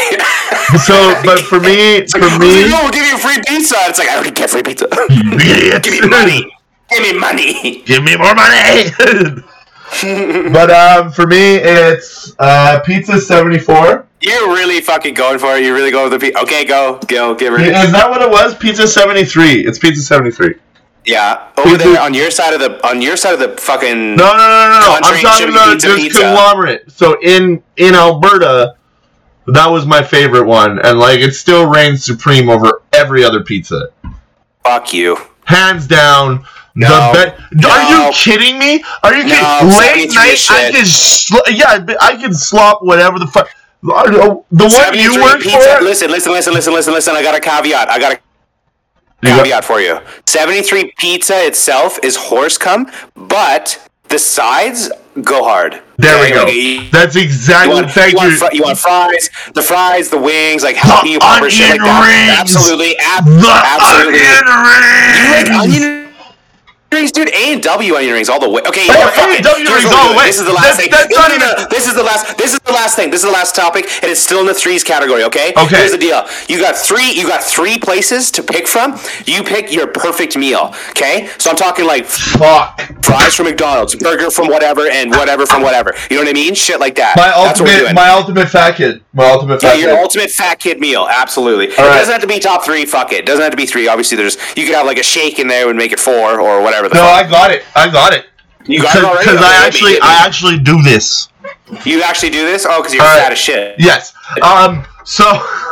[0.85, 3.75] So, but for me, It's for was me, like, no, we'll give you free pizza.
[3.89, 4.87] It's like I don't get free pizza.
[5.09, 5.81] you idiot.
[5.83, 6.55] give me money.
[6.91, 7.81] Give me money.
[7.85, 8.91] Give me more money.
[10.53, 14.05] but um, for me, it's uh, pizza seventy four.
[14.21, 15.63] You're really fucking going for it.
[15.63, 16.41] You're really going with the pizza.
[16.43, 17.69] Okay, go, go, get ready.
[17.71, 18.55] Is that what it was?
[18.55, 19.65] Pizza seventy three.
[19.65, 20.55] It's pizza seventy three.
[21.05, 24.15] Yeah, over there on your side of the on your side of the fucking.
[24.15, 24.99] No, no, no, no, no.
[25.01, 26.91] I'm talking about pizza, conglomerate.
[26.91, 28.75] So in in Alberta,
[29.47, 33.87] that was my favorite one, and like it still reigns supreme over every other pizza,
[34.63, 35.17] Fuck you.
[35.45, 36.45] hands down.
[36.75, 37.11] No.
[37.13, 38.83] the be- Are you kidding me?
[39.03, 39.69] Are you No, kidding?
[39.79, 43.49] Late 73 night, I can sl- yeah, I can slop whatever the fuck.
[43.81, 43.89] The
[44.51, 45.77] one you work pizza.
[45.77, 45.83] for.
[45.83, 47.15] Listen, listen, listen, listen, listen, listen.
[47.15, 47.89] I got a caveat.
[47.89, 48.19] I got a
[49.21, 49.99] You got- caveat for you.
[50.27, 53.77] 73 pizza itself is horse cum, but
[54.09, 54.89] the sides
[55.21, 55.81] go hard.
[55.97, 56.43] There we go.
[56.45, 57.73] like, you- That's You exactly.
[57.75, 58.37] want, thank you, want you.
[58.37, 62.05] fri- you want fries, the fries, the wings, like jalapeno shit like that.
[62.07, 62.39] rings.
[62.39, 64.19] Absolutely, ab- the absolutely.
[64.19, 66.08] You like onion
[66.91, 67.11] rings.
[67.11, 67.29] dude?
[67.29, 68.61] A and W onion rings all the way.
[68.67, 69.13] Okay, you Oh, know what?
[69.13, 69.45] Fuck it.
[69.45, 70.25] A&W Here's rings all the way.
[70.25, 70.91] This is the last That's- thing.
[70.91, 72.37] that's No, not no, no, even- This is the last.
[72.37, 73.09] This is the last thing.
[73.11, 75.23] This is the last topic, and it's still in the threes category.
[75.23, 75.53] Okay.
[75.55, 75.75] Okay.
[75.75, 76.25] Here's the deal.
[76.47, 77.11] You got three.
[77.11, 78.99] You got three places to pick from.
[79.25, 80.73] You pick your perfect meal.
[80.91, 81.29] Okay.
[81.37, 82.81] So I'm talking like Fuck.
[83.03, 85.93] fries from McDonald's, burger from whatever, and whatever from whatever.
[86.09, 86.53] You know what I mean?
[86.55, 87.15] Shit like that.
[87.15, 87.95] My That's what we're ultimate, doing.
[87.95, 89.01] my ultimate fat kid.
[89.13, 89.99] My ultimate Yeah, fat your kid.
[90.01, 91.65] ultimate fat kid meal, absolutely.
[91.67, 91.97] It right.
[91.97, 92.85] doesn't have to be top three.
[92.85, 93.25] Fuck it.
[93.25, 93.87] Doesn't have to be three.
[93.87, 96.61] Obviously, there's you could have like a shake in there and make it four or
[96.61, 96.78] whatever.
[96.83, 97.25] The No, fuck.
[97.25, 97.63] I got it.
[97.75, 98.27] I got it.
[98.65, 99.25] you got it already.
[99.25, 99.99] Because I actually.
[100.01, 101.29] I actually do this.
[101.85, 102.65] you actually do this?
[102.67, 103.75] Oh, because you're fat as shit.
[103.79, 104.13] Yes.
[104.41, 104.85] Um.
[105.05, 105.23] So,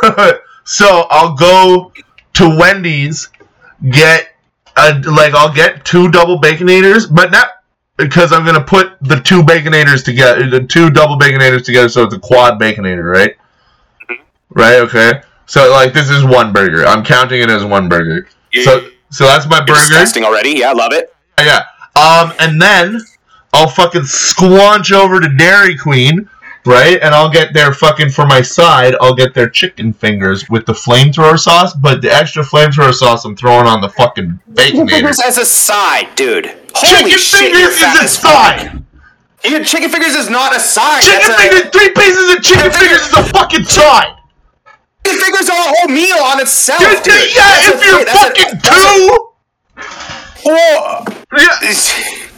[0.64, 1.92] so I'll go
[2.34, 3.28] to Wendy's,
[3.90, 4.30] get
[4.76, 7.50] a, like I'll get two double baconators, but not
[7.96, 12.14] because I'm gonna put the two baconators together, the two double baconators together, so it's
[12.14, 13.36] a quad baconator, right?
[14.50, 14.76] right?
[14.80, 16.86] Okay, so like this is one burger.
[16.86, 18.28] I'm counting it as one burger.
[18.62, 19.78] So so that's my You're burger.
[19.80, 20.50] disgusting already.
[20.58, 21.14] Yeah, I love it.
[21.38, 21.64] Yeah.
[21.96, 23.00] Um, and then
[23.52, 26.28] I'll fucking squanch over to Dairy Queen,
[26.66, 26.98] right?
[27.02, 28.94] And I'll get their fucking for my side.
[29.00, 33.34] I'll get their chicken fingers with the flamethrower sauce, but the extra flamethrower sauce I'm
[33.36, 34.90] throwing on the fucking baconator.
[34.90, 36.46] Fingers as a side, dude.
[36.74, 38.58] Holy Chicken shit, fingers you're is a fuck.
[38.60, 38.84] side.
[39.44, 41.02] Yeah, chicken fingers is not a side.
[41.02, 44.14] Chicken That's a- fingers, three pieces of chicken fingers is a fucking side.
[45.04, 47.14] Chicken fingers are a whole meal on itself, Dude, dude.
[47.34, 49.24] yeah, That's if you're fucking two.
[50.44, 51.04] Whoa.
[51.36, 52.28] Yeah,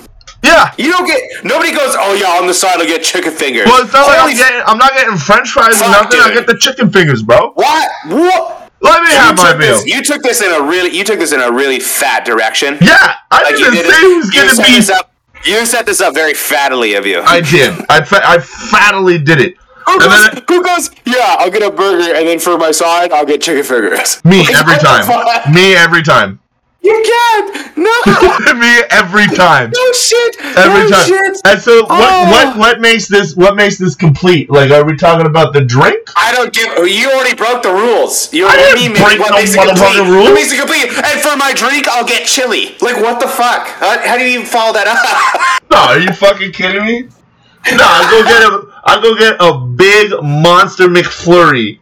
[0.42, 0.74] yeah.
[0.78, 1.44] You don't get.
[1.44, 1.94] Nobody goes.
[1.98, 3.66] Oh yeah, on the side I'll get chicken fingers.
[3.66, 4.62] Well, it's not like Holy I'm getting.
[4.66, 6.20] I'm not getting French fries or nothing.
[6.20, 6.34] I dude.
[6.38, 7.52] get the chicken fingers, bro.
[7.54, 7.90] What?
[8.06, 8.72] What?
[8.82, 9.74] Let me You have my meal.
[9.76, 10.96] this, you took this in a really.
[10.96, 12.78] You took this in a really fat direction.
[12.80, 14.16] Yeah, I Like you didn't did say it.
[14.16, 14.92] was gonna be.
[14.94, 15.12] up.
[15.44, 17.20] You set this up very fattily of you.
[17.20, 17.74] I did.
[17.88, 19.54] I fa- I fattily did it.
[19.86, 20.90] Who, goes, who goes?
[21.06, 24.22] Yeah, I'll get a burger, and then for my side, I'll get chicken fingers.
[24.24, 25.52] me Like, every time.
[25.52, 26.40] Me every time.
[26.82, 27.76] You can't.
[27.76, 28.54] No.
[28.54, 29.70] me every time.
[29.70, 30.36] no shit.
[30.56, 31.06] Every no time.
[31.08, 31.36] Shit.
[31.44, 32.30] And so what Oh.
[32.30, 34.48] what what makes this what makes this complete?
[34.48, 36.08] Like are we talking about the drink?
[36.16, 36.66] I don't give.
[36.88, 38.32] You already broke the rules.
[38.32, 40.08] You what didn't break what no makes it complete?
[40.08, 40.24] rules.
[40.24, 40.88] What makes it complete?
[40.88, 42.74] And for my drink, I'll get chili.
[42.80, 43.68] Like what the fuck?
[43.68, 45.60] How, how do you even follow that up?
[45.70, 47.02] No, are you fucking kidding me?
[47.02, 51.78] No, I'll go get a I'll go get a big monster McFlurry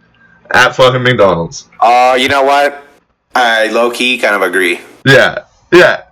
[0.51, 1.68] at fucking McDonald's.
[1.80, 2.84] Oh, you know what?
[3.34, 4.80] I low key kind of agree.
[5.07, 5.44] Yeah.
[5.72, 6.05] Yeah.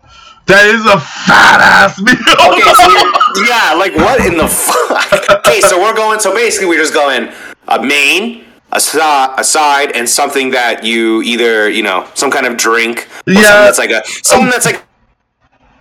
[0.46, 2.14] That is a fat ass meal.
[2.14, 5.40] Okay, so yeah, like what in the fuck?
[5.40, 6.20] Okay, so we're going.
[6.20, 7.32] So basically, we're just going
[7.66, 12.56] a main, a, a side, and something that you either you know some kind of
[12.56, 13.08] drink.
[13.26, 13.42] Or Yeah.
[13.42, 14.85] something that's like a something that's like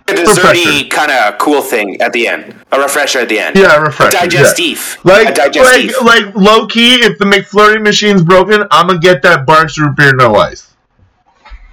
[0.08, 3.56] a desserty kind of cool thing at the end, a refresher at the end.
[3.56, 4.16] Yeah, a refresher.
[4.16, 4.26] yeah.
[4.26, 5.04] digestif.
[5.04, 6.02] Like, a digestif.
[6.02, 9.96] like, like low key, if the McFlurry machine's broken, I'm gonna get that Barq's root
[9.96, 10.74] beer, no ice.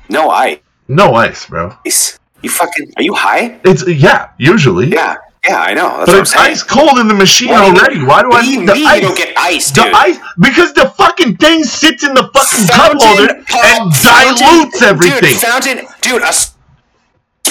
[0.09, 0.59] no ice.
[0.87, 1.75] No ice, bro.
[1.85, 2.19] Ice.
[2.41, 3.59] You fucking are you high?
[3.63, 4.87] It's yeah, usually.
[4.87, 5.15] Yeah,
[5.47, 5.99] yeah, I know.
[5.99, 8.03] That's but it's ice cold in the machine What already.
[8.03, 8.95] Why do I need the ice?
[8.95, 9.93] You don't get ice, the dude?
[9.93, 15.21] ice because the fucking thing sits in the fucking cup holder and fountain- dilutes everything.
[15.21, 16.33] Dude, fountain, dude, a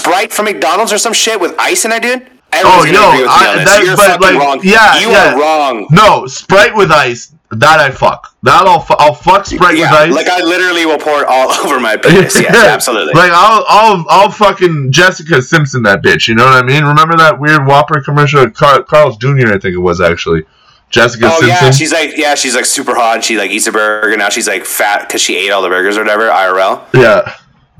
[0.02, 2.26] Sprite from McDonald's or some shit with ice in it, dude.
[2.54, 3.64] Oh, Everyone's gonna yo, agree with me I- on this.
[3.70, 4.60] that- You're but, like, wrong.
[4.62, 5.34] yeah, you yeah.
[5.34, 5.86] are wrong.
[5.90, 7.32] no, Sprite with ice.
[7.52, 8.34] That I fuck.
[8.44, 10.14] That I'll fu- I'll fuck Sprite Yeah, with ice.
[10.14, 12.40] like I literally will pour it all over my penis.
[12.40, 13.12] Yes, absolutely.
[13.12, 16.28] Like I'll I'll I'll fucking Jessica Simpson that bitch.
[16.28, 16.82] You know what I mean?
[16.84, 18.48] Remember that weird Whopper commercial?
[18.50, 19.48] Car- Carl's Jr.
[19.48, 20.44] I think it was actually.
[20.88, 21.48] Jessica oh Simpson.
[21.48, 23.16] yeah, she's like yeah, she's like super hot.
[23.16, 24.28] And she like eats a burger now.
[24.30, 26.28] She's like fat because she ate all the burgers or whatever.
[26.30, 26.82] IRL.
[26.94, 27.34] yeah.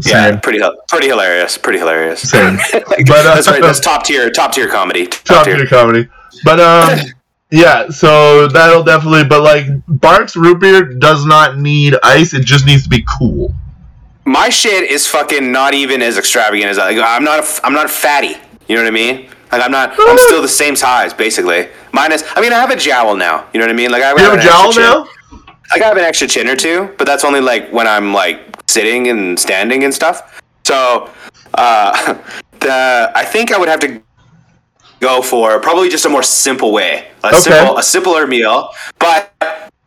[0.06, 1.58] Yeah, pretty pretty hilarious.
[1.58, 2.28] Pretty hilarious.
[2.30, 2.56] Same.
[2.56, 3.62] Like, But, uh, that's right.
[3.62, 4.30] That's top tier.
[4.30, 5.06] Top tier comedy.
[5.06, 5.56] Top, Top tier.
[5.56, 6.08] tier comedy.
[6.44, 6.98] But um
[7.50, 12.64] yeah, so that'll definitely but like Barq's root beer does not need ice, it just
[12.66, 13.54] needs to be cool.
[14.24, 17.40] my shit is fucking not even as extravagant as I, like, I'm not.
[17.44, 18.36] A, I'm not fatty.
[18.68, 19.28] You know what I mean?
[19.50, 19.92] Like I'm not.
[19.98, 21.68] I'm still the same size basically.
[21.92, 23.46] Minus, I mean, I have a jowl now.
[23.52, 23.90] You know what I mean?
[23.90, 25.06] Like I You have a jowl now?
[25.70, 28.51] Like I have an extra chin or two, but that's only like when I'm like
[28.72, 30.40] sitting and standing and stuff.
[30.64, 31.10] So,
[31.54, 32.14] uh,
[32.60, 34.00] the I think I would have to
[35.00, 37.38] go for probably just a more simple way, a Okay.
[37.38, 38.68] simple, a simpler meal.
[38.98, 39.32] But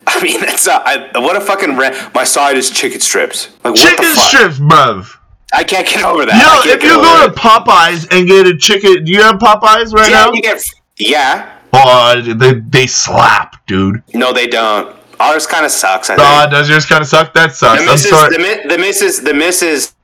[0.07, 3.49] I mean, it's a, I, what a fucking ra- my side is chicken strips.
[3.63, 4.23] Like what Chicken the fuck?
[4.29, 5.17] strips, bruv.
[5.53, 6.65] I can't get over that.
[6.65, 10.09] Yo, if you go to Popeyes and get a chicken, do you have Popeyes right
[10.11, 10.31] yeah, now?
[10.31, 10.61] get
[10.97, 11.51] yeah.
[11.73, 14.01] Oh, they, they slap, dude.
[14.13, 14.95] No, they don't.
[15.19, 16.09] Ours kind of sucks.
[16.09, 16.51] I think.
[16.51, 17.33] does yours kind of suck?
[17.33, 17.81] That sucks.
[17.81, 18.37] the I'm missus, sorry.
[18.37, 19.95] the, the missus, the missus,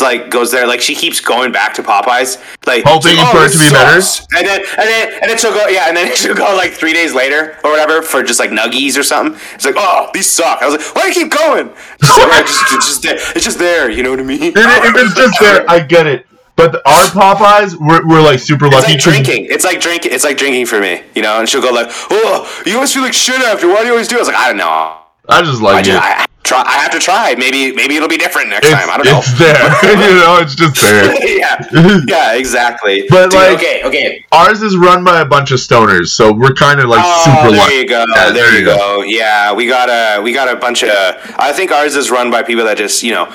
[0.00, 0.66] like goes there.
[0.66, 3.70] Like she keeps going back to Popeyes, like Hoping like, for oh, it to be
[3.70, 4.00] better?"
[4.36, 6.92] And then, and then, and then she'll go, yeah, and then she'll go like three
[6.92, 9.38] days later or whatever for just like nuggies or something.
[9.54, 10.62] It's like, oh, these suck.
[10.62, 11.68] I was like, why do you keep going?
[12.00, 13.14] She's like, "Oh, it's, just, just there.
[13.36, 13.90] It's just there.
[13.90, 14.42] You know what I mean?
[14.42, 16.26] It- if it's just there, I get it.
[16.56, 18.92] But the- our Popeyes, we're, we're like super It's lucky.
[18.92, 19.46] like 'cause- drinking.
[19.50, 20.12] It's like drinking.
[20.12, 21.38] It's like drinking for me, you know.
[21.40, 23.68] And she'll go like, "Oh, you always feel like shit after.
[23.68, 24.18] Why do you always do?" it?
[24.18, 24.96] I was like, "I don't know.
[25.28, 26.02] I just I like just it.
[26.02, 26.62] I, I try.
[26.66, 27.34] I have to try.
[27.38, 28.90] Maybe maybe it'll be different next It's, time.
[28.90, 29.54] I don't know." it's there.
[30.10, 31.14] you know, it's just there.
[31.38, 33.06] yeah, yeah, exactly.
[33.08, 34.24] But, Dude, like- okay, okay.
[34.32, 37.50] Ours is run by a bunch of stoners, so we're kind of like Oh, super
[37.52, 37.74] there lucky.
[37.76, 38.04] you go.
[38.14, 39.02] Yeah, there you go.
[39.02, 40.90] Yeah, we got a we got a bunch of.
[41.38, 43.32] I think ours is run by people that just you know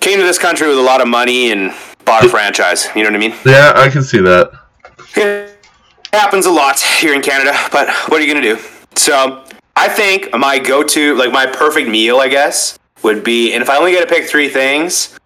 [0.00, 1.72] came to this country with a lot of money and
[2.12, 2.88] bought a franchise.
[2.94, 3.34] You know what I mean?
[3.46, 4.50] Yeah, I can see that.
[5.16, 5.56] It
[6.12, 8.58] happens a lot here in Canada, but what are you gonna do?
[8.96, 9.44] So
[9.76, 13.78] I think my go-to, like my perfect meal, I guess, would be, and if I
[13.78, 15.18] only get to pick three things,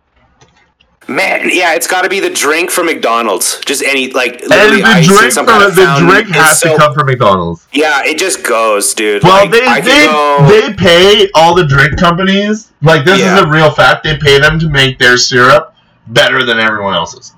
[1.09, 3.61] Man, yeah, it's got to be the drink from McDonald's.
[3.65, 6.77] Just any like And the drink, some from, kind of the drink has so- to
[6.77, 7.65] come from McDonald's.
[7.73, 9.23] Yeah, it just goes, dude.
[9.23, 12.73] Well, Like, they I they, go- they pay all the drink companies.
[12.83, 13.37] Like this Yeah.
[13.39, 14.03] is a real fact.
[14.03, 15.76] They pay them to make their syrup
[16.09, 17.33] better than everyone else's.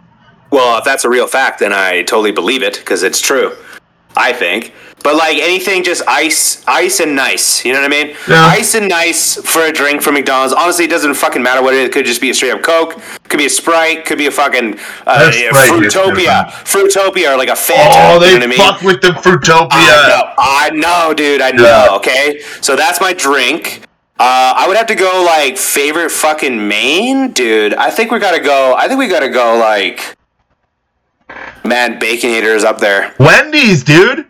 [0.50, 3.56] Well, if that's a real fact, then I totally believe it because it's true.
[4.16, 4.72] I think.
[5.04, 7.64] But like anything, just ice, ice and nice.
[7.64, 8.16] You know what I mean?
[8.28, 8.44] Yeah.
[8.46, 10.52] Ice and nice for a drink from McDonald's.
[10.52, 11.88] Honestly, it doesn't fucking matter what it is.
[11.88, 13.00] It could just be a straight up Coke.
[13.28, 14.06] Could be a Sprite.
[14.06, 14.74] Could be a fucking
[15.06, 16.46] uh, Fruitopia.
[16.64, 17.92] Fruitopia or like a Fanta.
[17.94, 18.58] Oh, you they know what I mean?
[18.58, 19.68] fuck with the Fruitopia.
[19.70, 21.40] I know, I know, dude.
[21.42, 21.62] I know.
[21.62, 21.96] Yeah.
[21.96, 23.82] Okay, so that's my drink.
[24.20, 27.74] Uh, I would have to go like favorite fucking main, dude.
[27.74, 28.74] I think we gotta go.
[28.76, 30.16] I think we gotta go like,
[31.64, 33.14] man, Baconator is up there.
[33.20, 34.26] Wendy's, dude.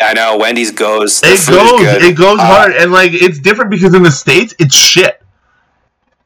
[0.00, 1.20] I know Wendy's goes.
[1.20, 4.52] The It goes, it goes Uh, hard, and like it's different because in the states
[4.58, 5.22] it's shit.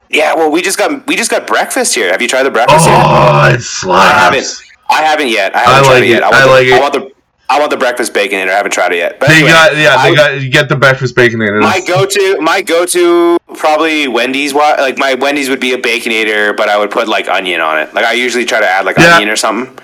[0.09, 2.11] Yeah, well, we just got we just got breakfast here.
[2.11, 2.95] Have you tried the breakfast yet?
[2.95, 4.43] Oh, it I haven't.
[4.45, 4.63] slaps.
[4.89, 5.55] I haven't yet.
[5.55, 6.23] I I haven't tried like it yet.
[6.23, 6.73] I want, I the, like it.
[6.73, 7.16] I want the.
[7.49, 8.49] I want the breakfast baconator.
[8.51, 9.21] I haven't tried it yet.
[9.21, 11.61] But They anyway, got yeah, they would- got you get the breakfast baconator.
[11.61, 14.53] My go-to, my go-to, probably Wendy's.
[14.53, 17.95] Like my Wendy's would be a baconator, but I would put like onion on it.
[17.95, 19.15] Like I usually try to add like Yeah.
[19.15, 19.79] onion or something.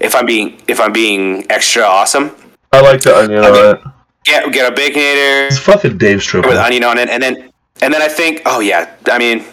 [0.00, 2.30] If I'm being, if I'm being extra awesome,
[2.72, 3.80] I like the onion on it.
[4.24, 7.94] get get a baconator It's fucking Dave's Dave with onion on it, and then and
[7.94, 9.44] then I think, oh yeah, I mean,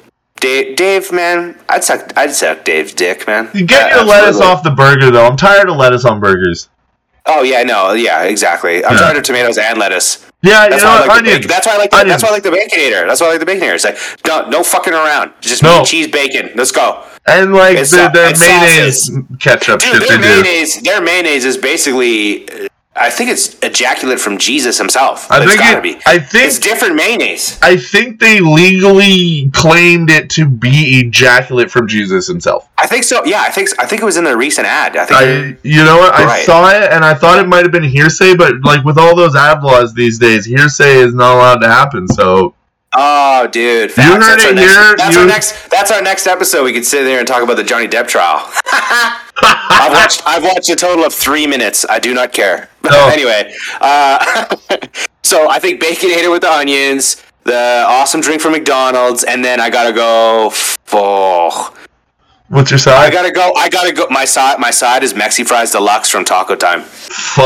[0.42, 3.50] Dave, Dave, man, I'd suck, I'd suck Dave's dick, man.
[3.54, 5.26] You get Uh, your lettuce off the burger though.
[5.26, 6.68] I'm tired of lettuce on burgers.
[7.28, 8.86] Oh yeah, no, yeah, exactly.
[8.86, 9.00] I'm Yeah.
[9.00, 10.26] tired of tomatoes and lettuce.
[10.44, 11.08] Yeah, That's you know why I what?
[11.08, 11.36] like the Onion.
[11.38, 11.48] bacon.
[11.50, 13.08] That's why I like the, that's why I like the baconator.
[13.08, 13.74] That's why I like the baconator.
[13.74, 13.98] It's like
[14.28, 15.32] no, no fucking around.
[15.42, 15.84] Just No.
[15.84, 16.52] cheese, bacon.
[16.56, 17.02] Let's go.
[17.26, 20.30] And like It's the, it's mayonnaise ketchup Dude, shit their they do.
[20.44, 22.48] mayonnaise, their mayonnaise is basically,
[22.96, 25.26] I think it's ejaculate from Jesus himself.
[25.32, 25.98] I It's think gotta it- be.
[26.06, 27.58] I think- it's different mayonnaise.
[27.64, 32.68] I think they legally claimed it to be ejaculate from Jesus himself.
[32.86, 33.26] I think so.
[33.26, 34.96] Yeah, I think I think it was in the recent ad.
[34.96, 35.20] I think.
[35.20, 36.14] I, you know what?
[36.14, 36.46] I Right.
[36.46, 39.36] saw it and I thought it might have been hearsay, but like with all those
[39.36, 42.08] ad laws these days, hearsay is not allowed to happen.
[42.08, 42.54] So
[42.94, 44.08] oh, dude, facts.
[44.08, 45.70] heard that's it our next, here, That's our you- next.
[45.72, 46.64] That's our next episode.
[46.64, 48.48] We could sit there and talk about the Johnny Depp trial.
[49.42, 50.22] I've watched.
[50.28, 51.86] I've watched a total of three minutes.
[51.90, 52.70] I do not care.
[52.86, 53.08] No.
[53.08, 53.52] anyway,
[53.82, 54.56] uh,
[55.24, 59.72] so I think baconator with the onions, the awesome drink from McDonald's, and then I
[59.72, 60.52] gotta go.
[60.94, 61.76] Oh,
[62.48, 62.96] what's your side?
[62.96, 63.52] I gotta go.
[63.56, 64.08] I gotta go.
[64.10, 64.60] My side.
[64.60, 66.82] My side is Mexi Fries Deluxe from Taco Time.
[66.82, 67.46] Fuck.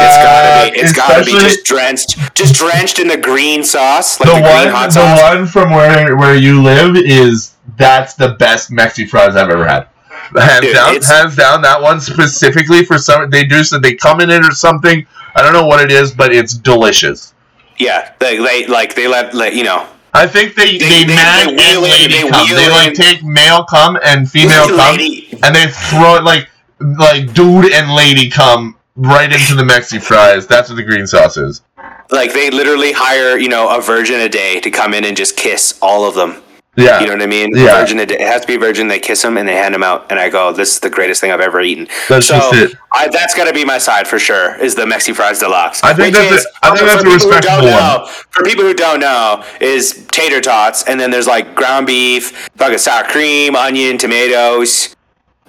[0.00, 0.78] It's gotta be.
[0.78, 4.68] It's gotta be just drenched, just drenched in the green sauce, like the the, one.
[4.68, 9.50] hot The one from where where you live is that's the best Mexi fries I've
[9.50, 9.88] ever had.
[10.36, 11.62] Hands Dude, down, hands down.
[11.62, 15.06] That one specifically for some they do so they come in it or something.
[15.34, 17.34] I don't know what it is, but it's delicious.
[17.78, 19.86] Yeah, they, they like they let, let you know.
[20.14, 22.48] I think they They- they, they- man they and in- lady they cum.
[22.48, 24.98] They like in- take male cum and female cum,
[25.42, 26.48] and they throw it like
[26.80, 30.46] like dude and lady cum right into the Mexi fries.
[30.46, 31.62] That's what the green sauce is.
[32.10, 35.36] Like they literally hire you know a virgin a day to come in and just
[35.36, 36.42] kiss all of them.
[36.78, 37.50] Yeah, You know what I mean?
[37.54, 37.80] Yeah.
[37.80, 37.98] Virgin.
[37.98, 38.88] It has to be virgin.
[38.88, 41.20] They kiss them and they hand them out, and I go, "This is the greatest
[41.20, 42.78] thing I've ever eaten." That's so just it.
[42.92, 44.54] I, that's got to be my side for sure.
[44.56, 45.82] Is the Mexi Fries Deluxe?
[45.82, 47.82] I think that's is- I think that's a people who respectable don't one.
[47.82, 52.48] know- For people who don't know, is tater tots, and then there's like ground beef,
[52.56, 54.94] fucking sour cream, onion, tomatoes.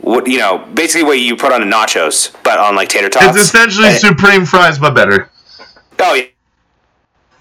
[0.01, 3.35] What you know, basically what you put on the nachos, but on like tater tots.
[3.35, 5.29] it's essentially And- supreme fries but better.
[5.99, 6.23] Oh yeah.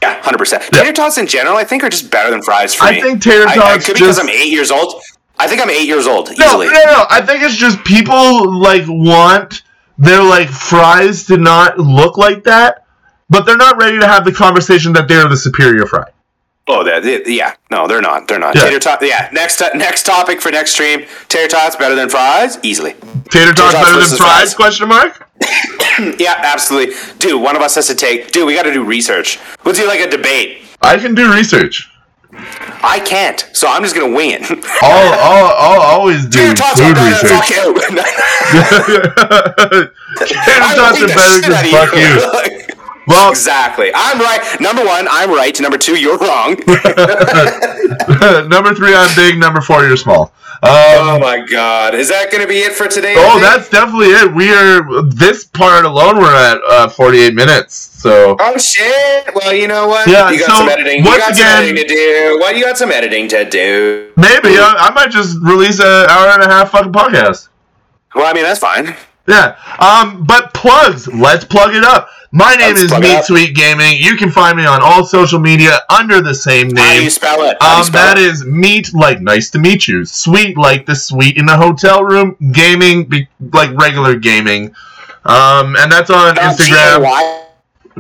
[0.03, 0.63] Yeah, hundred percent.
[0.73, 0.81] Yeah.
[0.81, 3.03] Tater tots in general, I think, are just better than fries for I me.
[3.03, 5.01] think tater I- I, tots could be because I'm eight years old.
[5.41, 6.67] I think I'm eight years old No, easily.
[6.67, 7.07] no, no.
[7.09, 9.63] I think it's just people like want
[9.97, 12.85] their like fries to not look like that,
[13.31, 16.05] but they're not ready to have the conversation that they're the superior fry.
[16.71, 17.55] Oh, that yeah.
[17.71, 18.29] No, they're not.
[18.29, 18.55] They're not.
[18.55, 18.65] Yeah.
[18.65, 18.99] Tater tot.
[19.01, 19.29] Yeah.
[19.33, 21.07] Next next topic for next stream.
[21.29, 22.93] Tater tots better than fries easily.
[23.31, 24.19] Tater tots tots better than fries?
[24.19, 24.55] fries.
[24.55, 25.28] Question mark.
[26.19, 26.95] Yeah, absolutely.
[27.19, 28.31] Dude, one of us has to take.
[28.31, 29.41] Dude, we got to do research.
[29.65, 30.63] We'll do like a debate.
[30.81, 31.91] I can do research.
[32.31, 34.43] I can't, so I'm just gonna wing it.
[34.83, 37.31] I'll, I'll, I'll always do tots food research.
[37.31, 37.75] fuck you.
[40.19, 42.75] Tater I tots are better than fuck you.
[43.09, 43.91] Well, exactly.
[43.95, 44.61] I'm right.
[44.61, 45.59] Number one, I'm right.
[45.61, 46.51] Number two, you're wrong.
[48.49, 49.39] number three, I'm big.
[49.39, 50.33] Number four, you're small.
[50.61, 51.95] Um, oh my god.
[51.95, 53.15] Is that going to be it for today?
[53.17, 54.35] Oh, that's definitely it.
[54.35, 56.17] We are this part alone.
[56.17, 57.75] We're at uh, 48 minutes.
[57.75, 59.29] So Oh shit!
[59.35, 60.09] Well, you know what?
[60.09, 60.99] Yeah, you got so, some editing.
[60.99, 62.39] You got again- some editing to do.
[62.41, 64.13] Well, you got some editing to do.
[64.17, 67.49] maybe I, I might just release an hour and a half fucking podcast.
[68.15, 68.97] Well, I mean that's fine.
[69.29, 69.57] Yeah.
[69.79, 71.07] Um, but plugs.
[71.07, 72.09] Let's plug it up.
[72.33, 73.25] My name Let's is Meet.
[73.25, 73.97] Suite Gaming.
[73.99, 77.11] You can find me on all social media under the same How do you name.
[77.11, 77.57] spell it?
[77.61, 78.25] How Um, spell that it?
[78.25, 80.05] is meet like nice to meet you.
[80.05, 82.37] Suite like the suite in the hotel room.
[82.53, 84.75] Gaming be, like regular gaming.
[85.25, 86.99] Um, and that's on Not Instagram.
[86.99, 87.45] G-A-Y?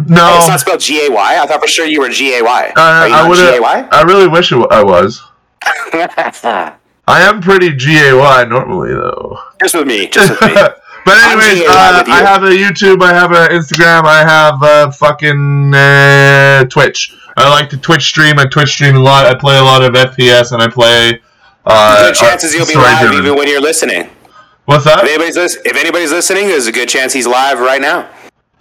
[0.07, 1.39] No, Oh, it's not spelled G A Y.
[1.43, 2.73] I thought for sure you were G A Y.
[2.77, 2.81] uh,
[3.13, 3.37] I would.
[3.37, 3.89] G A Y?
[3.91, 5.23] I really wish it w- I was.
[5.63, 8.11] I am pretty gay
[8.49, 9.39] normally though.
[9.61, 10.07] Just with me.
[10.09, 10.63] Just with me.
[11.09, 12.05] but anyways, uh.
[12.07, 17.15] I have a YouTube, I have an Instagram, I have a fucking uh, Twitch.
[17.37, 18.39] I like to Twitch stream.
[18.39, 19.27] I Twitch stream a lot.
[19.27, 21.21] I play a lot of FPS, and I play.
[21.65, 23.19] Uh, Good chances you'll be live driven.
[23.25, 24.11] even when you're listening.
[24.65, 25.05] What's that?
[25.05, 28.11] If anybody's, lis- if anybody's listening, there's a good chance he's live right now.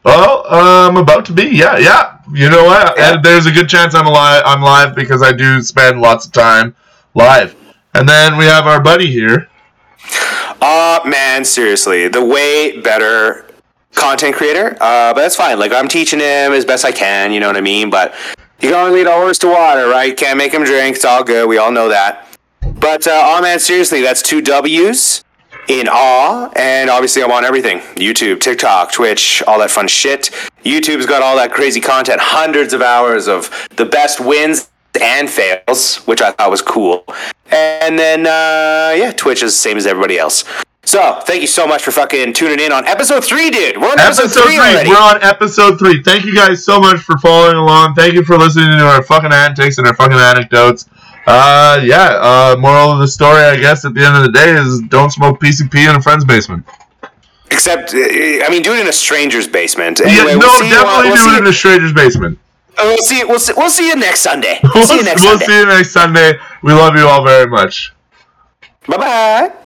[0.06, 0.44] Oh,
[0.90, 1.44] I'm about to be.
[1.46, 2.20] Yeah, yeah.
[2.32, 2.94] You know what?
[2.98, 3.14] Yeah.
[3.16, 4.44] And there's a good chance I'm alive.
[4.46, 6.76] I'm live because I do spend lots of time
[7.16, 7.56] live.
[7.94, 9.50] And then we have our buddy here.
[10.62, 13.46] Uh man, seriously, the way better
[13.94, 14.78] content creator.
[14.80, 15.60] Uh, but that's fine.
[15.60, 17.32] Like I'm teaching him as best I can.
[17.32, 17.90] You know what I mean?
[17.90, 18.14] But
[18.60, 20.16] you can only lead a horse to water, right?
[20.16, 20.96] Can't make him drink.
[20.96, 21.48] It's all good.
[21.48, 22.28] We all know that.
[22.62, 25.24] But uh, oh man, seriously, that's two W's
[25.68, 30.32] in awe, and obviously I'm on everything: YouTube, TikTok, Twitch, all that fun shit.
[30.64, 34.70] YouTube's got all that crazy content, hundreds of hours of the best wins
[35.00, 37.06] and fails, which I thought was cool.
[37.52, 40.44] And then uh, yeah, Twitch is the same as everybody else.
[40.88, 43.76] So thank you so much for fucking tuning in on episode three, dude.
[43.76, 44.90] We're on episode, Episode three, three.
[44.90, 46.02] We're on episode three.
[46.02, 47.96] Thank you guys so much for following along.
[47.96, 50.88] Thank you for listening to our fucking antics and our fucking anecdotes.
[51.28, 52.18] Uh, yeah.
[52.22, 55.12] Uh, moral of the story, I guess, at the end of the day, is don't
[55.12, 56.66] smoke PCP in a friend's basement.
[57.52, 60.00] Except, uh, I mean, do it in a stranger's basement.
[60.00, 62.40] Yeah, no, we'll definitely we'll do it in a stranger's basement.
[62.80, 63.24] Uh, We'll see.
[63.24, 63.54] We'll see.
[63.58, 64.60] We'll see you next Sunday.
[64.64, 65.46] We'll We'll, see you next we'll Sunday.
[65.46, 66.34] see you next Sunday.
[66.64, 67.94] We love you all very much.
[68.88, 69.52] Bye bye.